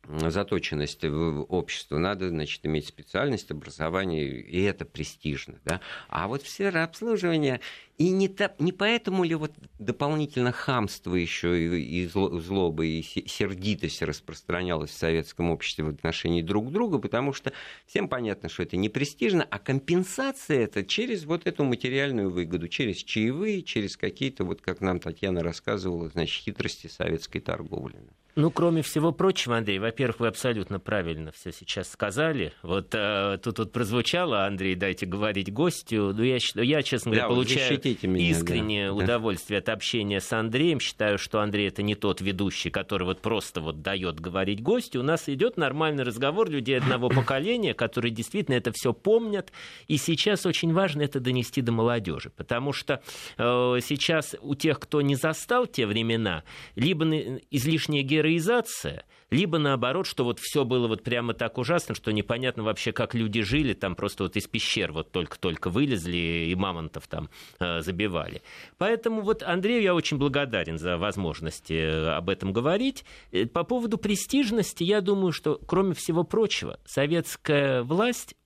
заточенность 0.09 1.05
в 1.05 1.43
общество, 1.49 1.99
надо, 1.99 2.29
значит, 2.29 2.65
иметь 2.67 2.89
специальность, 2.89 3.51
образование, 3.51 4.41
и 4.41 4.63
это 4.63 4.85
престижно, 4.85 5.61
да. 5.65 5.81
А 6.09 6.29
вот 6.29 6.43
в 6.43 6.49
сфере 6.49 6.81
обслуживания, 6.81 7.61
и 7.99 8.11
не, 8.11 8.29
та, 8.29 8.55
не 8.59 8.73
поэтому 8.73 9.25
ли 9.25 9.35
вот 9.35 9.53
дополнительно 9.79 10.51
хамство 10.53 11.15
еще 11.15 11.79
и, 11.79 12.03
и 12.03 12.07
злоба, 12.07 12.85
и 12.85 13.03
сердитость 13.03 14.03
распространялось 14.03 14.91
в 14.91 14.97
советском 14.97 15.51
обществе 15.51 15.85
в 15.85 15.89
отношении 15.89 16.43
друг 16.43 16.69
к 16.69 16.73
другу, 16.73 16.99
потому 16.99 17.33
что 17.33 17.53
всем 17.87 18.09
понятно, 18.09 18.49
что 18.49 18.63
это 18.63 18.77
не 18.77 18.89
престижно, 18.89 19.47
а 19.49 19.59
компенсация 19.59 20.65
это 20.65 20.85
через 20.85 21.25
вот 21.25 21.47
эту 21.47 21.65
материальную 21.65 22.31
выгоду, 22.31 22.69
через 22.69 22.97
чаевые, 22.97 23.63
через 23.63 23.97
какие-то, 23.97 24.45
вот 24.45 24.63
как 24.63 24.81
нам 24.81 24.99
Татьяна 24.99 25.43
рассказывала, 25.43 26.09
значит, 26.09 26.43
хитрости 26.43 26.87
советской 26.87 27.41
торговли. 27.41 27.97
Ну, 28.35 28.51
кроме 28.51 28.81
всего 28.81 29.13
прочего, 29.13 29.59
Андрей, 29.59 29.79
во-первых, 29.79 30.21
вы 30.21 30.29
абсолютно 30.29 30.81
правильно 30.81 31.33
все 31.33 31.53
сейчас 31.53 31.91
сказали. 31.91 32.53
Вот 32.63 32.95
э, 32.95 33.39
тут 33.43 33.59
вот 33.59 33.73
прозвучало, 33.73 34.47
Андрей, 34.47 34.75
дайте 34.75 35.05
говорить 35.05 35.53
гостю. 35.53 36.15
Ну, 36.15 36.23
я, 36.23 36.39
я 36.55 36.83
честно 36.83 37.11
говоря, 37.11 37.29
да, 37.29 37.35
получаю 37.35 37.79
меня, 37.85 38.31
искреннее 38.31 38.87
да. 38.89 38.95
удовольствие 38.95 39.59
от 39.59 39.69
общения 39.69 40.21
с 40.21 40.33
Андреем. 40.33 40.81
Считаю, 40.81 41.19
что 41.19 41.41
Андрей 41.41 41.69
это 41.69 41.83
не 41.83 41.95
тот 41.95 42.21
ведущий, 42.21 42.71
который 42.71 43.05
вот 43.05 43.21
просто 43.21 43.61
вот 43.61 43.83
дает 43.83 44.21
говорить 44.21 44.63
гостю. 44.63 45.01
У 45.01 45.03
нас 45.03 45.29
идет 45.29 45.57
нормальный 45.57 46.05
разговор 46.05 46.49
людей 46.49 46.79
одного 46.79 47.09
поколения, 47.11 47.75
которые 47.75 48.11
действительно 48.11 48.57
это 48.57 48.73
все 48.73 48.93
помнят. 48.93 49.53
И 49.89 49.97
сейчас 49.97 50.47
очень 50.47 50.73
важно 50.73 51.03
это 51.03 51.21
донести 51.21 51.63
до 51.63 51.73
молодежи, 51.73 52.31
потому 52.31 52.73
что 52.73 53.03
э, 53.39 53.79
сейчас 53.83 54.35
у 54.41 54.55
тех, 54.55 54.81
кто 54.81 55.01
не 55.01 55.15
застал 55.15 55.67
те 55.67 55.87
времена, 55.87 56.45
либо 56.77 57.05
излишняя 57.51 58.03
героизация 58.03 58.23
героизация, 58.23 59.05
либо 59.33 59.59
наоборот, 59.59 60.07
что 60.07 60.25
вот 60.25 60.39
все 60.39 60.65
было 60.65 60.87
вот 60.89 61.03
прямо 61.03 61.33
так 61.33 61.57
ужасно, 61.57 61.95
что 61.95 62.13
непонятно 62.13 62.63
вообще, 62.63 62.93
как 62.93 63.15
люди 63.15 63.41
жили, 63.41 63.73
там 63.73 63.97
просто 63.97 64.25
вот 64.25 64.37
из 64.37 64.47
пещер 64.47 64.93
вот 64.93 65.11
только-только 65.11 65.71
вылезли 65.71 66.51
и 66.51 66.55
мамонтов 66.55 67.09
там 67.09 67.31
э, 67.59 67.81
забивали. 67.81 68.43
Поэтому 68.77 69.23
вот 69.23 69.43
Андрею 69.43 69.83
я 69.83 69.95
очень 69.95 70.19
благодарен 70.19 70.79
за 70.79 70.99
возможность 70.99 71.71
э, 71.71 72.11
об 72.11 72.29
этом 72.29 72.53
говорить. 72.53 73.07
Э, 73.33 73.47
по 73.47 73.65
поводу 73.65 73.97
престижности, 73.97 74.85
я 74.85 75.01
думаю, 75.01 75.33
что, 75.33 75.59
кроме 75.67 75.95
всего 75.95 76.25
прочего, 76.25 76.79
советская 76.85 77.83
власть 77.83 78.37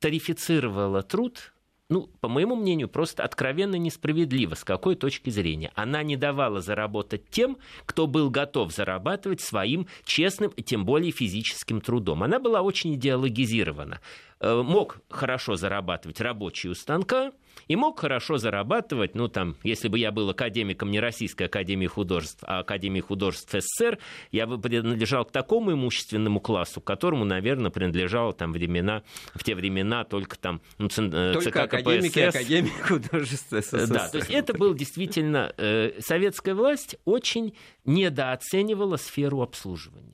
тарифицировала 0.00 1.02
труд 1.02 1.53
ну, 1.90 2.08
по 2.20 2.28
моему 2.28 2.56
мнению, 2.56 2.88
просто 2.88 3.24
откровенно 3.24 3.76
несправедливо. 3.76 4.54
С 4.54 4.64
какой 4.64 4.96
точки 4.96 5.28
зрения? 5.28 5.70
Она 5.74 6.02
не 6.02 6.16
давала 6.16 6.62
заработать 6.62 7.28
тем, 7.30 7.58
кто 7.84 8.06
был 8.06 8.30
готов 8.30 8.72
зарабатывать 8.72 9.42
своим 9.42 9.86
честным 10.04 10.50
и 10.56 10.62
тем 10.62 10.86
более 10.86 11.12
физическим 11.12 11.82
трудом. 11.82 12.22
Она 12.22 12.38
была 12.38 12.62
очень 12.62 12.94
идеологизирована. 12.94 14.00
Э, 14.44 14.62
мог 14.62 14.98
хорошо 15.08 15.56
зарабатывать 15.56 16.20
рабочий 16.20 16.68
у 16.68 16.74
станка– 16.74 17.32
и 17.68 17.76
мог 17.76 18.00
хорошо 18.00 18.38
зарабатывать, 18.38 19.14
ну, 19.14 19.28
там, 19.28 19.56
если 19.62 19.88
бы 19.88 19.98
я 19.98 20.12
был 20.12 20.28
академиком 20.30 20.90
не 20.90 21.00
Российской 21.00 21.44
Академии 21.44 21.86
Художеств, 21.86 22.42
а 22.46 22.60
Академии 22.60 23.00
Художеств 23.00 23.52
СССР, 23.52 23.98
я 24.32 24.46
бы 24.46 24.58
принадлежал 24.58 25.24
к 25.24 25.32
такому 25.32 25.72
имущественному 25.72 26.40
классу, 26.40 26.80
к 26.80 26.84
которому, 26.84 27.24
наверное, 27.24 27.70
принадлежало 27.70 28.32
там 28.32 28.52
времена, 28.52 29.02
в 29.34 29.42
те 29.44 29.54
времена 29.54 30.04
только 30.04 30.38
там 30.38 30.60
ну, 30.78 30.88
э, 30.88 31.32
только 31.32 31.50
ЦК 31.50 31.56
академики 31.56 32.26
КПСС. 32.26 32.36
Академии 32.36 32.82
Художеств 32.82 33.48
СССР. 33.50 33.86
Да, 33.88 34.08
то 34.08 34.18
есть 34.18 34.30
это 34.30 34.54
был 34.54 34.74
действительно... 34.74 35.52
Э, 35.56 35.92
советская 36.00 36.54
власть 36.54 36.96
очень 37.04 37.54
недооценивала 37.84 38.96
сферу 38.96 39.42
обслуживания 39.42 40.13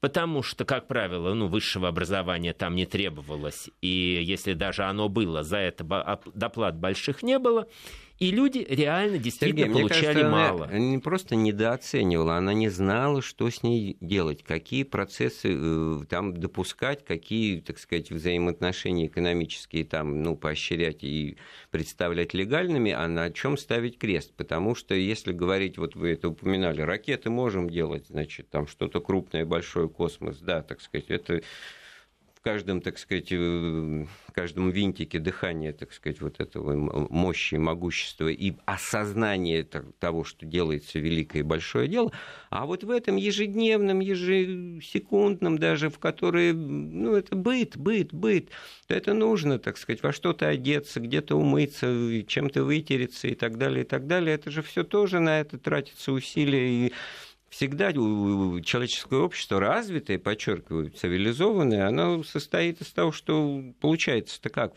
потому 0.00 0.42
что, 0.42 0.64
как 0.64 0.86
правило, 0.86 1.34
ну, 1.34 1.48
высшего 1.48 1.88
образования 1.88 2.52
там 2.52 2.74
не 2.74 2.86
требовалось, 2.86 3.70
и 3.80 4.20
если 4.22 4.52
даже 4.52 4.84
оно 4.84 5.08
было, 5.08 5.42
за 5.42 5.58
это 5.58 6.20
доплат 6.34 6.76
больших 6.76 7.22
не 7.22 7.38
было. 7.38 7.68
И 8.18 8.32
люди 8.32 8.66
реально 8.68 9.18
действительно 9.18 9.66
Сергей, 9.66 9.80
получали 9.80 10.06
кажется, 10.06 10.28
мало. 10.28 10.64
Она 10.64 10.78
не 10.78 10.98
просто 10.98 11.36
недооценивала, 11.36 12.36
она 12.36 12.52
не 12.52 12.68
знала, 12.68 13.22
что 13.22 13.48
с 13.48 13.62
ней 13.62 13.96
делать, 14.00 14.42
какие 14.42 14.82
процессы 14.82 15.50
э, 15.52 16.00
там 16.08 16.36
допускать, 16.36 17.04
какие, 17.04 17.60
так 17.60 17.78
сказать, 17.78 18.10
взаимоотношения 18.10 19.06
экономические 19.06 19.84
там, 19.84 20.22
ну, 20.24 20.34
поощрять 20.36 21.04
и 21.04 21.36
представлять 21.70 22.34
легальными, 22.34 22.90
а 22.90 23.06
на 23.06 23.30
чем 23.30 23.56
ставить 23.56 23.98
крест. 23.98 24.32
Потому 24.36 24.74
что 24.74 24.96
если 24.96 25.32
говорить, 25.32 25.78
вот 25.78 25.94
вы 25.94 26.10
это 26.10 26.28
упоминали, 26.28 26.82
ракеты 26.82 27.30
можем 27.30 27.70
делать, 27.70 28.08
значит, 28.08 28.50
там 28.50 28.66
что-то 28.66 29.00
крупное, 29.00 29.44
большое, 29.44 29.88
космос, 29.88 30.38
да, 30.38 30.62
так 30.62 30.80
сказать, 30.80 31.06
это 31.08 31.42
каждом, 32.48 32.80
так 32.80 32.96
сказать, 32.96 33.30
в 33.30 34.32
каждом 34.32 34.70
винтике 34.70 35.18
дыхания, 35.18 35.74
так 35.74 35.92
сказать, 35.92 36.22
вот 36.22 36.40
этого 36.40 36.72
мощи, 37.10 37.56
могущества 37.56 38.28
и 38.28 38.54
осознания 38.64 39.64
того, 39.64 40.24
что 40.24 40.46
делается 40.46 40.98
великое 40.98 41.40
и 41.40 41.42
большое 41.42 41.88
дело. 41.88 42.10
А 42.48 42.64
вот 42.64 42.84
в 42.84 42.90
этом 42.90 43.16
ежедневном, 43.16 44.00
ежесекундном 44.00 45.58
даже, 45.58 45.90
в 45.90 45.98
который, 45.98 46.54
ну, 46.54 47.16
это 47.16 47.36
быт, 47.36 47.76
быт, 47.76 48.14
быт, 48.14 48.48
это 48.88 49.12
нужно, 49.12 49.58
так 49.58 49.76
сказать, 49.76 50.02
во 50.02 50.14
что-то 50.14 50.48
одеться, 50.48 51.00
где-то 51.00 51.36
умыться, 51.36 51.86
чем-то 52.26 52.64
вытереться 52.64 53.28
и 53.28 53.34
так 53.34 53.58
далее, 53.58 53.84
и 53.84 53.86
так 53.86 54.06
далее. 54.06 54.34
Это 54.34 54.50
же 54.50 54.62
все 54.62 54.84
тоже 54.84 55.20
на 55.20 55.38
это 55.40 55.58
тратится 55.58 56.12
усилия 56.12 56.86
и 56.86 56.92
всегда 57.48 57.92
человеческое 57.92 59.20
общество 59.20 59.60
развитое, 59.60 60.18
подчеркиваю, 60.18 60.90
цивилизованное, 60.90 61.86
оно 61.86 62.22
состоит 62.22 62.80
из 62.80 62.88
того, 62.88 63.12
что 63.12 63.62
получается-то 63.80 64.50
как? 64.50 64.74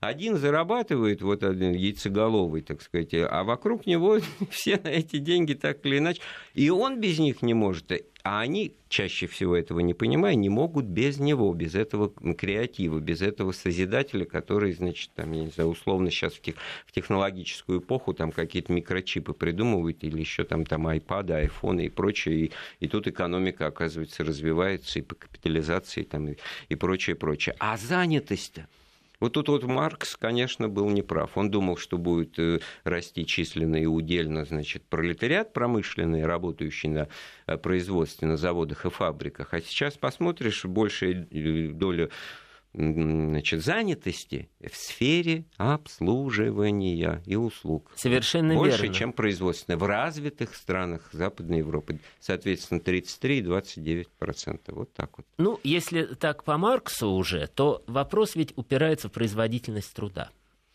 Один 0.00 0.36
зарабатывает, 0.36 1.22
вот 1.22 1.42
один 1.42 1.72
яйцеголовый, 1.72 2.62
так 2.62 2.82
сказать, 2.82 3.12
а 3.12 3.44
вокруг 3.44 3.86
него 3.86 4.18
все 4.50 4.80
на 4.82 4.88
эти 4.88 5.18
деньги 5.18 5.54
так 5.54 5.84
или 5.84 5.98
иначе, 5.98 6.22
и 6.54 6.70
он 6.70 7.00
без 7.00 7.18
них 7.18 7.42
не 7.42 7.54
может. 7.54 7.92
А 8.24 8.40
они, 8.40 8.74
чаще 8.88 9.26
всего 9.26 9.56
этого 9.56 9.80
не 9.80 9.94
понимая, 9.94 10.34
не 10.34 10.48
могут 10.48 10.86
без 10.86 11.18
него, 11.18 11.52
без 11.54 11.74
этого 11.74 12.10
креатива, 12.34 12.98
без 12.98 13.22
этого 13.22 13.52
созидателя, 13.52 14.24
который, 14.24 14.72
значит, 14.72 15.12
там, 15.14 15.32
я 15.32 15.44
не 15.44 15.50
знаю, 15.50 15.70
условно 15.70 16.10
сейчас 16.10 16.34
в, 16.34 16.40
тех, 16.40 16.56
в 16.86 16.92
технологическую 16.92 17.80
эпоху 17.80 18.14
там 18.14 18.32
какие-то 18.32 18.72
микрочипы 18.72 19.32
придумывают 19.32 20.02
или 20.02 20.18
еще 20.18 20.44
там, 20.44 20.66
там 20.66 20.86
айпады, 20.88 21.34
айфоны 21.34 21.86
и 21.86 21.88
прочее. 21.88 22.46
И, 22.46 22.52
и 22.80 22.88
тут 22.88 23.06
экономика, 23.06 23.66
оказывается, 23.66 24.24
развивается 24.24 24.98
и 24.98 25.02
по 25.02 25.14
капитализации 25.14 26.02
там, 26.02 26.28
и, 26.28 26.36
и 26.68 26.74
прочее, 26.74 27.14
прочее. 27.16 27.54
А 27.60 27.76
занятость-то? 27.76 28.66
Вот 29.20 29.32
тут 29.32 29.48
вот 29.48 29.64
Маркс, 29.64 30.16
конечно, 30.16 30.68
был 30.68 30.88
неправ. 30.90 31.36
Он 31.36 31.50
думал, 31.50 31.76
что 31.76 31.98
будет 31.98 32.38
э, 32.38 32.60
расти 32.84 33.26
численно 33.26 33.76
и 33.76 33.86
удельно, 33.86 34.44
значит, 34.44 34.84
пролетариат 34.84 35.52
промышленный, 35.52 36.24
работающий 36.24 36.88
на 36.88 37.08
э, 37.46 37.56
производстве, 37.56 38.28
на 38.28 38.36
заводах 38.36 38.86
и 38.86 38.90
фабриках. 38.90 39.54
А 39.54 39.60
сейчас 39.60 39.94
посмотришь, 39.96 40.64
большая 40.64 41.26
э, 41.30 41.68
доля 41.68 42.10
значит, 42.78 43.64
занятости 43.64 44.48
в 44.60 44.76
сфере 44.76 45.44
обслуживания 45.56 47.20
и 47.26 47.34
услуг. 47.34 47.90
Совершенно 47.96 48.54
Больше, 48.54 48.82
верно. 48.82 48.94
чем 48.94 49.12
производственное. 49.12 49.76
В 49.76 49.84
развитых 49.84 50.54
странах 50.54 51.08
Западной 51.12 51.58
Европы, 51.58 51.98
соответственно, 52.20 52.80
33 52.80 53.38
и 53.38 53.42
29 53.42 54.08
процентов. 54.18 54.76
Вот 54.76 54.92
так 54.92 55.18
вот. 55.18 55.26
Ну, 55.38 55.58
если 55.64 56.04
так 56.04 56.44
по 56.44 56.56
Марксу 56.56 57.10
уже, 57.10 57.48
то 57.48 57.82
вопрос 57.86 58.36
ведь 58.36 58.52
упирается 58.56 59.08
в 59.08 59.12
производительность 59.12 59.92
труда. 59.92 60.30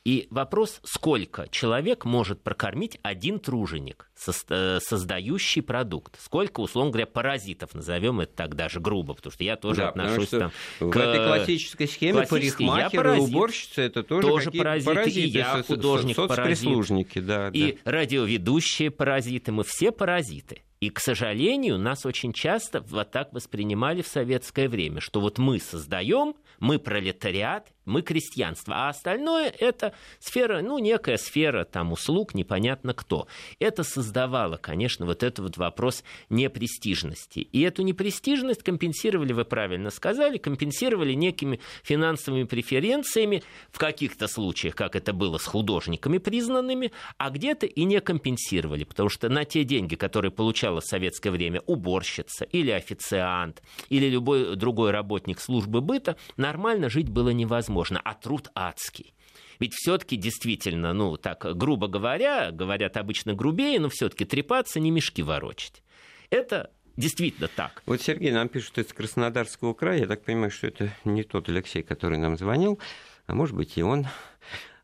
И 0.05 0.27
вопрос, 0.31 0.81
сколько 0.83 1.47
человек 1.49 2.03
может 2.03 2.41
прокормить 2.41 2.99
один 3.03 3.39
труженик, 3.39 4.09
э, 4.49 4.79
создающий 4.81 5.61
продукт? 5.61 6.19
Сколько, 6.21 6.59
условно 6.59 6.91
говоря, 6.91 7.05
паразитов, 7.05 7.73
назовем 7.73 8.19
это 8.19 8.33
так 8.35 8.55
даже 8.55 8.81
грубо, 8.81 9.13
потому 9.13 9.31
что 9.31 9.45
я 9.45 9.55
тоже 9.55 9.77
да, 9.77 9.89
отношусь 9.89 10.29
там 10.29 10.51
в 10.81 10.89
к... 10.89 10.97
этой 10.97 11.25
классической 11.25 11.87
схеме 11.87 12.27
парикмахеры 12.27 13.21
уборщицы 13.21 13.83
это 13.83 14.03
тоже, 14.03 14.27
тоже 14.27 14.51
паразиты, 14.51 14.93
паразиты, 14.93 15.19
и 15.21 15.27
я 15.29 15.63
художник 15.63 16.15
паразит, 16.17 17.25
да, 17.25 17.49
и 17.53 17.79
да. 17.83 17.91
радиоведущие 17.91 18.91
паразиты, 18.91 19.53
мы 19.53 19.63
все 19.63 19.93
паразиты. 19.93 20.63
И, 20.83 20.89
к 20.89 20.99
сожалению, 20.99 21.79
нас 21.79 22.05
очень 22.05 22.33
часто 22.33 22.81
вот 22.81 23.09
так 23.09 23.31
воспринимали 23.31 24.01
в 24.01 24.07
советское 24.07 24.67
время, 24.67 24.99
что 24.99 25.21
вот 25.21 25.37
мы 25.37 25.57
создаем, 25.61 26.35
мы 26.59 26.77
пролетариат, 26.77 27.71
мы 27.85 28.01
крестьянство, 28.01 28.73
а 28.75 28.89
остальное 28.89 29.53
это 29.59 29.93
сфера, 30.19 30.61
ну, 30.61 30.79
некая 30.79 31.17
сфера 31.17 31.65
там 31.65 31.91
услуг, 31.91 32.33
непонятно 32.33 32.93
кто. 32.93 33.27
Это 33.59 33.83
создавало, 33.83 34.57
конечно, 34.57 35.05
вот 35.05 35.23
этот 35.23 35.39
вот 35.39 35.57
вопрос 35.57 36.03
непрестижности. 36.29 37.39
И 37.39 37.61
эту 37.61 37.81
непрестижность 37.81 38.63
компенсировали, 38.63 39.33
вы 39.33 39.45
правильно 39.45 39.89
сказали, 39.89 40.37
компенсировали 40.37 41.13
некими 41.13 41.59
финансовыми 41.83 42.43
преференциями 42.43 43.43
в 43.71 43.79
каких-то 43.79 44.27
случаях, 44.27 44.75
как 44.75 44.95
это 44.95 45.13
было 45.13 45.37
с 45.37 45.45
художниками 45.45 46.17
признанными, 46.17 46.91
а 47.17 47.29
где-то 47.29 47.65
и 47.65 47.83
не 47.83 47.99
компенсировали, 47.99 48.83
потому 48.85 49.09
что 49.09 49.29
на 49.29 49.45
те 49.45 49.63
деньги, 49.63 49.95
которые 49.95 50.31
получала 50.31 50.79
в 50.79 50.85
советское 50.85 51.31
время 51.31 51.61
уборщица 51.65 52.45
или 52.45 52.71
официант 52.71 53.61
или 53.89 54.07
любой 54.07 54.55
другой 54.55 54.91
работник 54.91 55.39
службы 55.39 55.81
быта, 55.81 56.15
нормально 56.37 56.89
жить 56.89 57.09
было 57.09 57.29
невозможно 57.29 57.72
невозможно, 57.73 58.01
а 58.03 58.13
труд 58.13 58.49
адский. 58.55 59.13
Ведь 59.59 59.73
все-таки 59.73 60.15
действительно, 60.15 60.93
ну 60.93 61.17
так 61.17 61.45
грубо 61.57 61.87
говоря, 61.87 62.51
говорят 62.51 62.97
обычно 62.97 63.33
грубее, 63.33 63.79
но 63.79 63.89
все-таки 63.89 64.25
трепаться, 64.25 64.79
не 64.79 64.91
мешки 64.91 65.23
ворочать. 65.23 65.81
Это 66.29 66.71
действительно 66.97 67.47
так. 67.47 67.81
Вот 67.85 68.01
Сергей 68.01 68.31
нам 68.31 68.49
пишет 68.49 68.77
из 68.77 68.87
Краснодарского 68.93 69.73
края. 69.73 69.99
Я 69.99 70.07
так 70.07 70.23
понимаю, 70.23 70.51
что 70.51 70.67
это 70.67 70.91
не 71.05 71.23
тот 71.23 71.49
Алексей, 71.49 71.83
который 71.83 72.17
нам 72.17 72.37
звонил, 72.37 72.79
а 73.25 73.35
может 73.35 73.55
быть 73.55 73.77
и 73.77 73.83
он. 73.83 74.07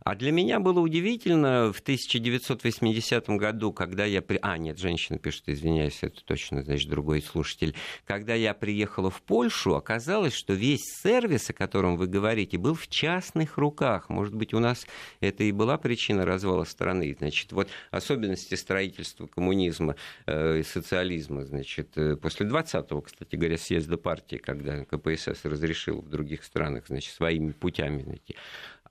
А 0.10 0.16
для 0.16 0.32
меня 0.32 0.60
было 0.60 0.80
удивительно 0.80 1.72
в 1.72 1.82
1980 1.82 3.30
году, 3.30 3.72
когда 3.72 4.06
я... 4.06 4.24
При... 4.24 4.40
А, 4.42 4.58
нет, 4.58 4.80
женщина 4.80 5.20
пишет, 5.20 5.44
извиняюсь, 5.46 6.00
это 6.02 6.26
точно, 6.26 6.64
значит, 6.64 6.90
другой 6.90 7.22
слушатель. 7.22 7.76
Когда 8.06 8.34
я 8.34 8.56
приехала 8.56 9.12
в 9.12 9.22
Польшу, 9.22 9.76
оказалось, 9.76 10.34
что 10.34 10.54
весь 10.54 10.82
сервис, 11.04 11.52
о 11.52 11.54
котором 11.54 11.96
вы 11.96 12.08
говорите, 12.08 12.58
был 12.58 12.74
в 12.74 12.88
частных 12.88 13.60
руках. 13.60 14.10
Может 14.10 14.34
быть, 14.34 14.52
у 14.56 14.60
нас 14.60 14.88
это 15.20 15.44
и 15.44 15.52
была 15.52 15.78
причина 15.78 16.26
развала 16.26 16.64
страны. 16.64 17.16
Значит, 17.20 17.52
вот 17.52 17.70
особенности 17.92 18.56
строительства 18.56 19.28
коммунизма 19.28 19.96
э, 20.26 20.64
социализма, 20.64 21.46
значит, 21.46 21.96
э, 21.98 22.16
после 22.16 22.48
20-го, 22.48 23.02
кстати 23.02 23.36
говоря, 23.36 23.60
съезда 23.60 23.98
партии, 23.98 24.38
когда 24.38 24.86
КПСС 24.86 25.46
разрешил 25.46 26.02
в 26.02 26.10
других 26.10 26.44
странах, 26.44 26.86
значит, 26.88 27.14
своими 27.14 27.52
путями 27.52 28.02
найти 28.02 28.36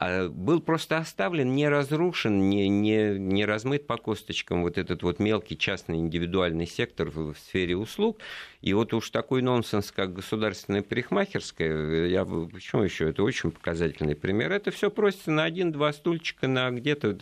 был 0.00 0.60
просто 0.60 0.98
оставлен, 0.98 1.54
не 1.54 1.68
разрушен, 1.68 2.48
не, 2.48 2.68
не, 2.68 3.18
не 3.18 3.44
размыт 3.44 3.86
по 3.86 3.96
косточкам 3.96 4.62
вот 4.62 4.78
этот 4.78 5.02
вот 5.02 5.18
мелкий 5.18 5.58
частный 5.58 5.96
индивидуальный 5.96 6.66
сектор 6.66 7.10
в 7.10 7.34
сфере 7.34 7.76
услуг. 7.76 8.20
И 8.60 8.72
вот 8.72 8.92
уж 8.92 9.10
такой 9.10 9.40
нонсенс, 9.40 9.92
как 9.92 10.14
государственная 10.14 10.82
парикмахерская, 10.82 12.06
я, 12.06 12.24
почему 12.24 12.82
еще, 12.82 13.10
это 13.10 13.22
очень 13.22 13.52
показательный 13.52 14.16
пример, 14.16 14.50
это 14.50 14.72
все 14.72 14.90
просится 14.90 15.30
на 15.30 15.44
один-два 15.44 15.92
стульчика, 15.92 16.48
на 16.48 16.70
где-то 16.70 17.16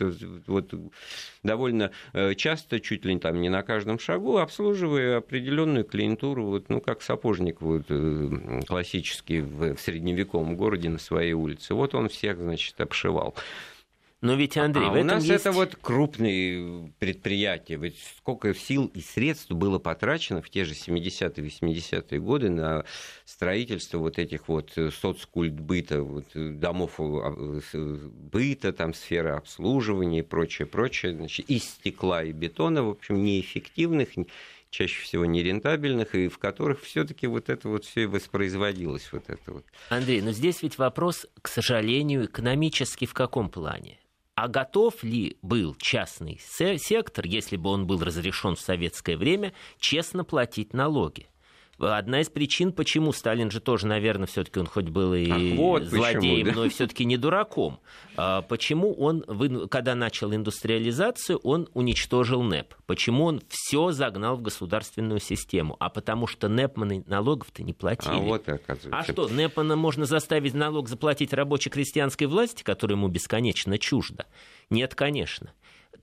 вот 0.47 0.73
довольно 1.43 1.91
э, 2.13 2.33
часто, 2.33 2.79
чуть 2.79 3.05
ли 3.05 3.19
там 3.19 3.39
не 3.39 3.49
на 3.49 3.61
каждом 3.61 3.99
шагу, 3.99 4.37
обслуживая 4.37 5.17
определенную 5.17 5.85
клиентуру, 5.85 6.45
вот, 6.45 6.69
ну, 6.69 6.81
как 6.81 7.03
сапожник 7.03 7.61
вот, 7.61 7.85
э, 7.89 8.61
классический 8.65 9.41
в 9.41 9.77
средневековом 9.77 10.55
городе 10.55 10.89
на 10.89 10.97
своей 10.97 11.33
улице. 11.33 11.75
Вот 11.75 11.93
он 11.93 12.09
всех, 12.09 12.39
значит, 12.39 12.81
обшивал. 12.81 13.35
Но 14.19 14.33
ведь, 14.33 14.57
Андрей, 14.57 14.87
а 14.87 14.89
в 14.89 14.95
этом 14.95 15.07
у 15.07 15.11
нас 15.11 15.23
есть... 15.23 15.41
это 15.41 15.51
вот 15.51 15.75
крупные 15.75 16.91
предприятия. 16.97 17.75
Ведь 17.75 17.97
сколько 18.17 18.51
сил 18.55 18.89
и 18.95 18.99
средств 18.99 19.51
было 19.51 19.77
потрачено 19.77 20.41
в 20.41 20.49
те 20.49 20.65
же 20.65 20.73
70-е, 20.73 21.45
80-е 21.45 22.19
годы 22.19 22.49
на 22.49 22.83
строительство 23.25 23.99
вот 23.99 24.17
этих 24.17 24.47
вот 24.47 24.73
соцкультбыта, 24.73 26.01
вот 26.01 26.25
домов 26.33 26.99
быта, 26.99 28.73
там 28.73 28.95
сферы 28.95 29.29
обслуживания 29.29 30.19
и 30.19 30.23
прочее, 30.23 30.65
прочее. 30.65 31.13
Значит, 31.13 31.47
из 31.47 31.65
стекла 31.65 32.23
и 32.23 32.31
бетона, 32.31 32.83
в 32.83 32.89
общем, 32.89 33.23
неэффективных, 33.23 34.09
чаще 34.71 34.99
всего 35.03 35.25
нерентабельных, 35.25 36.15
и 36.15 36.27
в 36.27 36.39
которых 36.39 36.81
все-таки 36.81 37.27
вот 37.27 37.49
это 37.49 37.69
вот 37.69 37.85
все 37.85 38.07
воспроизводилось. 38.07 39.09
Вот 39.11 39.25
это 39.27 39.53
вот. 39.53 39.65
Андрей, 39.89 40.23
но 40.23 40.31
здесь 40.31 40.63
ведь 40.63 40.79
вопрос, 40.79 41.27
к 41.39 41.47
сожалению, 41.47 42.25
экономически 42.25 43.05
в 43.05 43.13
каком 43.13 43.51
плане? 43.51 43.99
А 44.37 44.47
готов 44.47 45.03
ли 45.03 45.35
был 45.41 45.73
частный 45.79 46.39
сектор, 46.39 47.25
если 47.25 47.57
бы 47.57 47.71
он 47.71 47.87
был 47.87 48.03
разрешен 48.03 48.55
в 48.55 48.61
советское 48.61 49.17
время, 49.17 49.51
честно 49.79 50.23
платить 50.23 50.73
налоги? 50.73 51.25
Одна 51.79 52.21
из 52.21 52.29
причин, 52.29 52.71
почему 52.71 53.13
Сталин 53.13 53.51
же 53.51 53.59
тоже, 53.59 53.85
наверное, 53.85 54.25
все-таки 54.25 54.59
он 54.59 54.65
хоть 54.65 54.89
был 54.89 55.13
и 55.13 55.29
Ах, 55.29 55.57
вот 55.57 55.83
злодеем, 55.83 56.45
почему, 56.45 56.55
да? 56.55 56.61
но 56.63 56.69
все-таки 56.69 57.05
не 57.05 57.17
дураком. 57.17 57.79
А 58.15 58.41
почему 58.41 58.93
он, 58.93 59.23
когда 59.69 59.93
начал 59.93 60.33
индустриализацию, 60.33 61.37
он 61.43 61.69
уничтожил 61.75 62.41
НЭП? 62.41 62.73
Почему 62.87 63.25
он 63.25 63.41
все 63.47 63.91
загнал 63.91 64.37
в 64.37 64.41
государственную 64.41 65.19
систему? 65.19 65.75
А 65.79 65.89
потому 65.89 66.25
что 66.25 66.47
НЭПманы 66.47 67.03
налогов-то 67.05 67.61
не 67.61 67.73
платили. 67.73 68.15
А, 68.15 68.17
вот 68.17 68.49
оказывается. 68.49 68.89
а 68.91 69.03
что, 69.03 69.27
НЭПмана 69.27 69.75
можно 69.75 70.05
заставить 70.05 70.55
налог 70.55 70.89
заплатить 70.89 71.31
рабочей 71.31 71.69
крестьянской 71.69 72.25
власти, 72.25 72.63
которая 72.63 72.97
ему 72.97 73.07
бесконечно 73.07 73.77
чужда? 73.77 74.25
Нет, 74.71 74.95
конечно. 74.95 75.51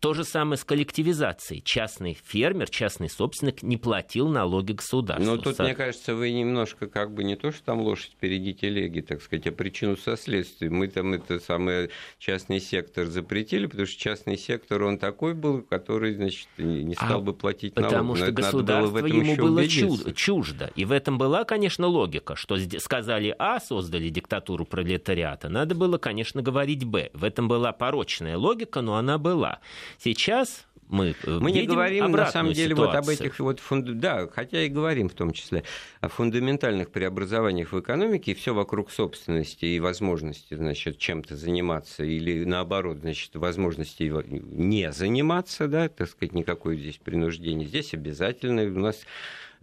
То 0.05 0.13
же 0.13 0.25
самое 0.25 0.59
с 0.59 0.65
коллективизацией. 0.65 1.63
Частный 1.63 2.13
фермер, 2.13 2.69
частный 2.69 3.09
собственник 3.09 3.63
не 3.63 3.79
платил 3.79 4.29
налоги 4.29 4.73
государству. 4.73 5.25
Но 5.25 5.39
тут, 5.39 5.57
Со... 5.57 5.63
мне 5.63 5.75
кажется, 5.75 6.15
вы 6.15 6.31
немножко 6.31 6.89
как 6.89 7.15
бы 7.15 7.25
не 7.25 7.37
то, 7.37 7.51
что 7.51 7.65
там 7.65 7.81
лошадь 7.81 8.11
впереди 8.11 8.53
телеги, 8.53 9.01
так 9.01 9.23
сказать, 9.23 9.47
а 9.47 9.53
причину 9.53 9.97
со 9.97 10.19
следствием. 10.19 10.75
Мы 10.75 10.89
там 10.89 11.15
это 11.15 11.41
самый 11.41 11.89
частный 12.19 12.61
сектор 12.61 13.07
запретили, 13.07 13.65
потому 13.65 13.87
что 13.87 13.99
частный 13.99 14.37
сектор, 14.37 14.83
он 14.83 14.99
такой 14.99 15.33
был, 15.33 15.63
который, 15.63 16.13
значит, 16.13 16.49
не 16.59 16.95
стал 16.95 17.21
а 17.21 17.23
бы 17.23 17.33
платить 17.33 17.75
налоги. 17.75 17.95
Потому 17.95 18.17
что 18.17 18.31
государство 18.31 19.01
было 19.01 19.07
ему 19.07 19.37
было 19.37 19.61
убедиться. 19.61 20.13
чуждо. 20.13 20.71
И 20.77 20.85
в 20.85 20.93
этом 20.93 21.17
была, 21.17 21.45
конечно, 21.45 21.87
логика, 21.87 22.37
что 22.37 22.59
сказали 22.79 23.35
А, 23.39 23.59
создали 23.59 24.11
диктатуру 24.11 24.67
пролетариата, 24.67 25.49
надо 25.49 25.75
было, 25.75 25.97
конечно, 25.97 26.43
говорить 26.43 26.85
Б. 26.85 27.09
В 27.15 27.25
этом 27.25 27.49
была 27.49 27.73
порочная 27.73 28.37
логика, 28.37 28.83
но 28.83 28.97
она 28.97 29.17
была. 29.17 29.61
Сейчас 29.99 30.67
мы 30.89 31.15
э, 31.25 31.39
Мы 31.41 31.51
не 31.51 31.67
говорим, 31.67 32.13
на 32.13 32.27
самом 32.27 32.53
деле, 32.53 32.71
ситуацию. 32.71 33.03
вот 33.03 33.05
об 33.05 33.09
этих 33.09 33.39
вот 33.41 33.61
фунда... 33.61 33.95
да, 33.95 34.29
хотя 34.29 34.63
и 34.63 34.69
говорим 34.69 35.09
в 35.09 35.15
том 35.15 35.33
числе 35.33 35.65
о 36.01 36.09
фундаментальных 36.09 36.91
преобразованиях 36.91 37.73
в 37.73 37.81
экономике, 37.81 38.33
и 38.33 38.35
все 38.35 38.55
вокруг 38.55 38.91
собственности 38.91 39.65
и 39.65 39.81
возможности, 39.81 40.55
значит, 40.55 40.99
чем-то 40.99 41.37
заниматься, 41.37 42.05
или 42.05 42.45
наоборот, 42.45 42.99
значит, 43.01 43.35
возможности 43.35 44.13
не 44.29 44.93
заниматься, 44.93 45.69
да, 45.69 45.89
так 45.89 46.09
сказать, 46.09 46.35
никакой 46.35 46.77
здесь 46.77 46.99
принуждения. 46.99 47.67
Здесь 47.67 47.95
обязательно 47.95 48.63
у 48.63 48.81
нас 48.81 49.01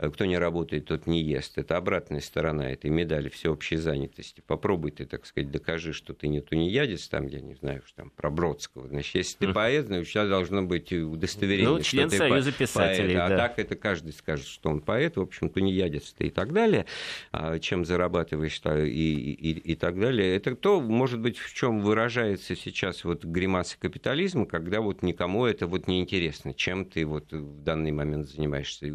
кто 0.09 0.25
не 0.25 0.37
работает, 0.37 0.85
тот 0.85 1.05
не 1.05 1.21
ест. 1.21 1.57
Это 1.57 1.77
обратная 1.77 2.21
сторона 2.21 2.71
этой 2.71 2.89
медали 2.89 3.29
всеобщей 3.29 3.77
занятости. 3.77 4.41
Попробуй 4.45 4.91
ты, 4.91 5.05
так 5.05 5.25
сказать, 5.25 5.51
докажи, 5.51 5.93
что 5.93 6.13
ты 6.13 6.27
не 6.27 6.41
тунеядец, 6.41 7.07
там, 7.07 7.27
я 7.27 7.39
не 7.39 7.55
знаю, 7.55 7.83
что 7.85 7.97
там, 7.97 8.09
про 8.09 8.31
Бродского. 8.31 8.87
Значит, 8.87 9.15
если 9.15 9.37
ты 9.37 9.53
поэт, 9.53 9.85
значит, 9.87 10.07
у 10.07 10.11
тебя 10.11 10.25
должно 10.25 10.63
быть 10.63 10.91
удостоверение, 10.91 11.69
ну, 11.69 11.81
член 11.81 12.09
что 12.09 12.17
Союза 12.17 12.51
ты 12.51 12.57
писателей, 12.57 13.15
поэт. 13.15 13.29
Да. 13.29 13.35
А 13.35 13.37
так 13.37 13.59
это 13.59 13.75
каждый 13.75 14.13
скажет, 14.13 14.47
что 14.47 14.69
он 14.69 14.81
поэт, 14.81 15.17
в 15.17 15.21
общем, 15.21 15.49
тунеядец 15.49 16.13
ты 16.13 16.27
и 16.27 16.29
так 16.29 16.51
далее, 16.51 16.85
а 17.31 17.59
чем 17.59 17.85
зарабатываешь 17.85 18.61
и, 18.65 19.33
и, 19.33 19.51
и 19.51 19.75
так 19.75 19.99
далее. 19.99 20.35
Это 20.35 20.55
то, 20.55 20.81
может 20.81 21.19
быть, 21.19 21.37
в 21.37 21.53
чем 21.53 21.81
выражается 21.81 22.55
сейчас 22.55 23.03
вот 23.03 23.23
гримаса 23.23 23.77
капитализма, 23.79 24.45
когда 24.45 24.81
вот 24.81 25.03
никому 25.03 25.45
это 25.45 25.67
вот 25.67 25.87
не 25.87 26.01
интересно, 26.01 26.53
чем 26.53 26.85
ты 26.85 27.05
вот 27.05 27.31
в 27.31 27.63
данный 27.63 27.91
момент 27.91 28.27
занимаешься 28.27 28.87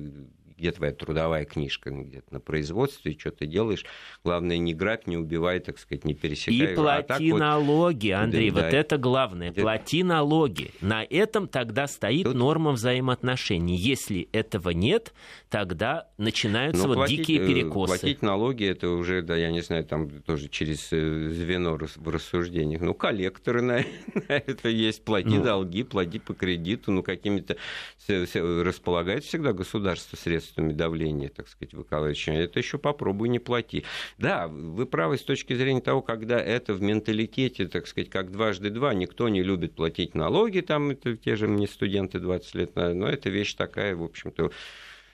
где 0.56 0.72
твоя 0.72 0.92
трудовая 0.92 1.44
книжка, 1.44 1.90
ну, 1.90 2.02
где-то 2.04 2.32
на 2.32 2.40
производстве, 2.40 3.16
что 3.18 3.30
ты 3.30 3.46
делаешь. 3.46 3.84
Главное, 4.24 4.56
не 4.56 4.72
грабь, 4.74 5.06
не 5.06 5.16
убивай, 5.16 5.60
так 5.60 5.78
сказать, 5.78 6.04
не 6.04 6.14
пересекай. 6.14 6.54
И 6.54 6.72
а 6.72 6.74
плати 6.74 7.30
а 7.30 7.36
налоги, 7.36 8.12
вот, 8.12 8.22
Андрей, 8.22 8.50
да, 8.50 8.62
вот 8.62 8.70
да, 8.70 8.78
это 8.78 8.96
главное. 8.96 9.50
Это... 9.50 9.60
Плати 9.60 10.02
налоги. 10.02 10.70
На 10.80 11.04
этом 11.04 11.46
тогда 11.46 11.86
стоит 11.86 12.24
Тут... 12.24 12.36
норма 12.36 12.72
взаимоотношений. 12.72 13.76
Если 13.76 14.28
этого 14.32 14.70
нет, 14.70 15.12
тогда 15.50 16.08
начинаются 16.16 16.82
Но 16.82 16.88
ну, 16.88 16.94
вот 16.94 17.00
платить, 17.00 17.18
дикие 17.18 17.42
э, 17.42 17.46
перекосы. 17.46 18.00
Платить 18.00 18.22
налоги, 18.22 18.64
это 18.64 18.88
уже, 18.88 19.22
да, 19.22 19.36
я 19.36 19.50
не 19.50 19.60
знаю, 19.60 19.84
там 19.84 20.08
тоже 20.22 20.48
через 20.48 20.88
э, 20.92 21.30
звено 21.30 21.78
в 21.96 22.08
рассуждениях. 22.08 22.80
Ну, 22.80 22.94
коллекторы 22.94 23.60
на, 23.60 23.74
на 24.14 24.32
это 24.32 24.68
есть. 24.70 25.04
Плати 25.04 25.36
ну... 25.36 25.44
долги, 25.44 25.82
плати 25.82 26.18
по 26.18 26.32
кредиту, 26.32 26.92
ну, 26.92 27.02
какими-то 27.02 27.56
располагает 28.08 29.24
всегда 29.24 29.52
государство 29.52 30.16
средств 30.16 30.45
средствами 30.46 30.72
давления, 30.72 31.28
так 31.28 31.48
сказать, 31.48 31.74
выколачивания, 31.74 32.44
это 32.44 32.58
еще 32.58 32.78
попробуй 32.78 33.28
не 33.28 33.38
плати. 33.38 33.84
Да, 34.18 34.48
вы 34.48 34.86
правы 34.86 35.18
с 35.18 35.22
точки 35.22 35.54
зрения 35.54 35.80
того, 35.80 36.02
когда 36.02 36.40
это 36.40 36.74
в 36.74 36.82
менталитете, 36.82 37.68
так 37.68 37.86
сказать, 37.86 38.10
как 38.10 38.30
дважды 38.30 38.70
два, 38.70 38.94
никто 38.94 39.28
не 39.28 39.42
любит 39.42 39.74
платить 39.74 40.14
налоги, 40.14 40.60
там 40.60 40.90
это 40.90 41.16
те 41.16 41.36
же 41.36 41.48
мне 41.48 41.66
студенты 41.66 42.18
20 42.18 42.54
лет, 42.54 42.76
но 42.76 43.08
это 43.08 43.28
вещь 43.28 43.54
такая, 43.54 43.96
в 43.96 44.02
общем-то, 44.02 44.50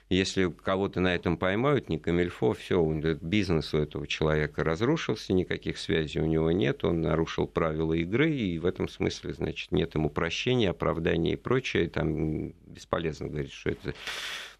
если 0.09 0.51
кого-то 0.51 0.99
на 0.99 1.15
этом 1.15 1.37
поймают, 1.37 1.89
не 1.89 1.97
камильфо, 1.97 2.53
все, 2.53 2.83
бизнес 3.21 3.73
у 3.73 3.79
этого 3.79 4.05
человека 4.05 4.63
разрушился, 4.63 5.33
никаких 5.33 5.77
связей 5.77 6.19
у 6.19 6.25
него 6.25 6.51
нет, 6.51 6.83
он 6.83 7.01
нарушил 7.01 7.47
правила 7.47 7.93
игры, 7.93 8.31
и 8.31 8.59
в 8.59 8.65
этом 8.65 8.87
смысле, 8.87 9.33
значит, 9.33 9.71
нет 9.71 9.95
ему 9.95 10.09
прощения, 10.09 10.69
оправдания 10.69 11.33
и 11.33 11.37
прочее. 11.37 11.89
Там 11.89 12.53
бесполезно 12.67 13.27
говорить, 13.27 13.53
что 13.53 13.71
это 13.71 13.95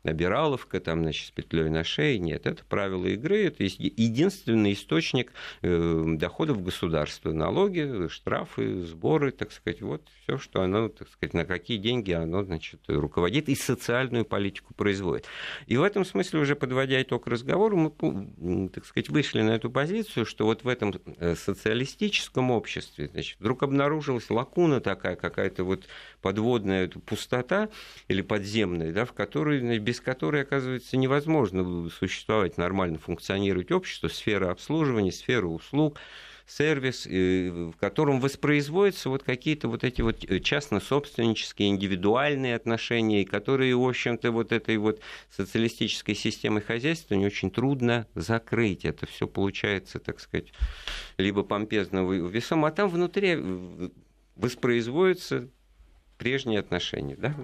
набираловка, 0.03 0.79
там, 0.79 1.01
значит, 1.03 1.27
с 1.27 1.31
петлей 1.31 1.69
на 1.69 1.83
шее. 1.83 2.19
Нет, 2.19 2.45
это 2.45 2.63
правила 2.65 3.05
игры, 3.07 3.45
это 3.45 3.63
единственный 3.63 4.73
источник 4.73 5.31
э, 5.61 6.03
доходов 6.17 6.63
государства. 6.63 7.31
Налоги, 7.31 8.07
штрафы, 8.09 8.81
сборы, 8.81 9.31
так 9.31 9.51
сказать, 9.51 9.81
вот 9.81 10.01
все, 10.23 10.37
что 10.37 10.61
оно, 10.61 10.89
так 10.89 11.07
сказать, 11.09 11.33
на 11.33 11.45
какие 11.45 11.77
деньги 11.77 12.11
оно, 12.11 12.43
значит, 12.43 12.81
руководит 12.87 13.49
и 13.49 13.55
социальную 13.55 14.25
политику 14.25 14.73
производит. 14.73 15.25
И 15.67 15.77
в 15.77 15.83
этом 15.83 16.05
смысле, 16.05 16.39
уже 16.39 16.55
подводя 16.55 17.01
итог 17.01 17.27
разговору, 17.27 17.93
мы, 17.99 18.69
так 18.69 18.85
сказать, 18.85 19.09
вышли 19.09 19.41
на 19.41 19.51
эту 19.51 19.69
позицию, 19.69 20.25
что 20.25 20.45
вот 20.45 20.63
в 20.63 20.67
этом 20.67 20.93
э, 21.17 21.35
социалистическом 21.35 22.51
обществе, 22.51 23.09
значит, 23.11 23.39
вдруг 23.39 23.63
обнаружилась 23.63 24.29
лакуна 24.29 24.79
такая, 24.79 25.15
какая-то 25.15 25.63
вот 25.63 25.85
подводная 26.21 26.87
пустота 26.87 27.69
или 28.07 28.21
подземная, 28.21 28.91
да, 28.91 29.05
в 29.05 29.13
которой 29.13 29.79
без 29.79 29.92
без 29.93 30.01
которой, 30.01 30.41
оказывается, 30.41 30.97
невозможно 30.97 31.87
существовать, 31.91 32.57
нормально 32.57 32.97
функционировать 32.97 33.71
общество, 33.71 34.07
сфера 34.07 34.49
обслуживания, 34.49 35.11
сфера 35.11 35.45
услуг, 35.45 35.99
сервис, 36.47 37.05
в 37.05 37.73
котором 37.73 38.19
воспроизводятся 38.19 39.09
вот 39.09 39.21
какие-то 39.21 39.67
вот 39.67 39.83
эти 39.83 40.01
вот 40.01 40.25
э, 40.25 40.39
частно-собственнические, 40.39 41.69
индивидуальные 41.69 42.55
отношения, 42.55 43.23
которые, 43.23 43.75
в 43.75 43.87
общем-то, 43.87 44.31
вот 44.31 44.51
этой 44.51 44.77
вот 44.77 44.99
социалистической 45.29 46.15
системой 46.15 46.63
хозяйства 46.63 47.13
не 47.13 47.27
очень 47.27 47.51
трудно 47.51 48.07
закрыть. 48.15 48.85
Это 48.85 49.05
все 49.05 49.27
получается, 49.27 49.99
так 49.99 50.19
сказать, 50.19 50.53
либо 51.19 51.43
помпезно 51.43 51.99
весом, 52.09 52.65
а 52.65 52.71
там 52.71 52.89
внутри 52.89 53.37
воспроизводятся 54.35 55.49
прежние 56.17 56.61
отношения. 56.61 57.15
Да? 57.15 57.35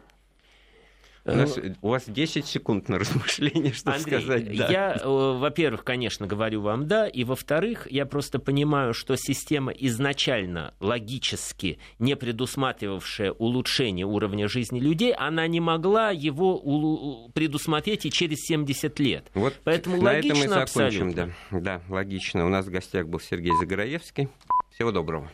У, 1.33 1.35
нас, 1.35 1.57
э, 1.57 1.75
у 1.81 1.89
вас 1.89 2.03
10 2.07 2.45
секунд 2.45 2.89
на 2.89 2.99
размышление, 2.99 3.73
что 3.73 3.93
Андрей, 3.93 4.21
сказать. 4.21 4.57
Да. 4.57 4.67
Я, 4.69 4.99
э, 5.01 5.07
во-первых, 5.07 5.83
конечно, 5.83 6.27
говорю 6.27 6.61
вам 6.61 6.87
да, 6.87 7.07
и 7.07 7.23
во-вторых, 7.23 7.87
я 7.89 8.05
просто 8.05 8.39
понимаю, 8.39 8.93
что 8.93 9.15
система 9.15 9.71
изначально 9.71 10.73
логически 10.79 11.79
не 11.99 12.15
предусматривавшая 12.15 13.31
улучшение 13.31 14.05
уровня 14.05 14.47
жизни 14.47 14.79
людей, 14.79 15.13
она 15.13 15.47
не 15.47 15.59
могла 15.59 16.11
его 16.11 17.29
предусмотреть 17.33 18.05
и 18.05 18.11
через 18.11 18.39
70 18.45 18.99
лет. 18.99 19.29
Вот 19.33 19.53
Поэтому 19.63 19.97
на 19.97 20.03
логично 20.03 20.33
этом 20.33 20.39
мы 20.39 20.47
закончим, 20.47 21.07
абсолютно. 21.07 21.33
Да, 21.51 21.59
да, 21.59 21.81
логично. 21.89 22.45
У 22.45 22.49
нас 22.49 22.65
в 22.65 22.69
гостях 22.69 23.07
был 23.07 23.19
Сергей 23.19 23.53
Загораевский. 23.59 24.29
Всего 24.71 24.91
доброго. 24.91 25.29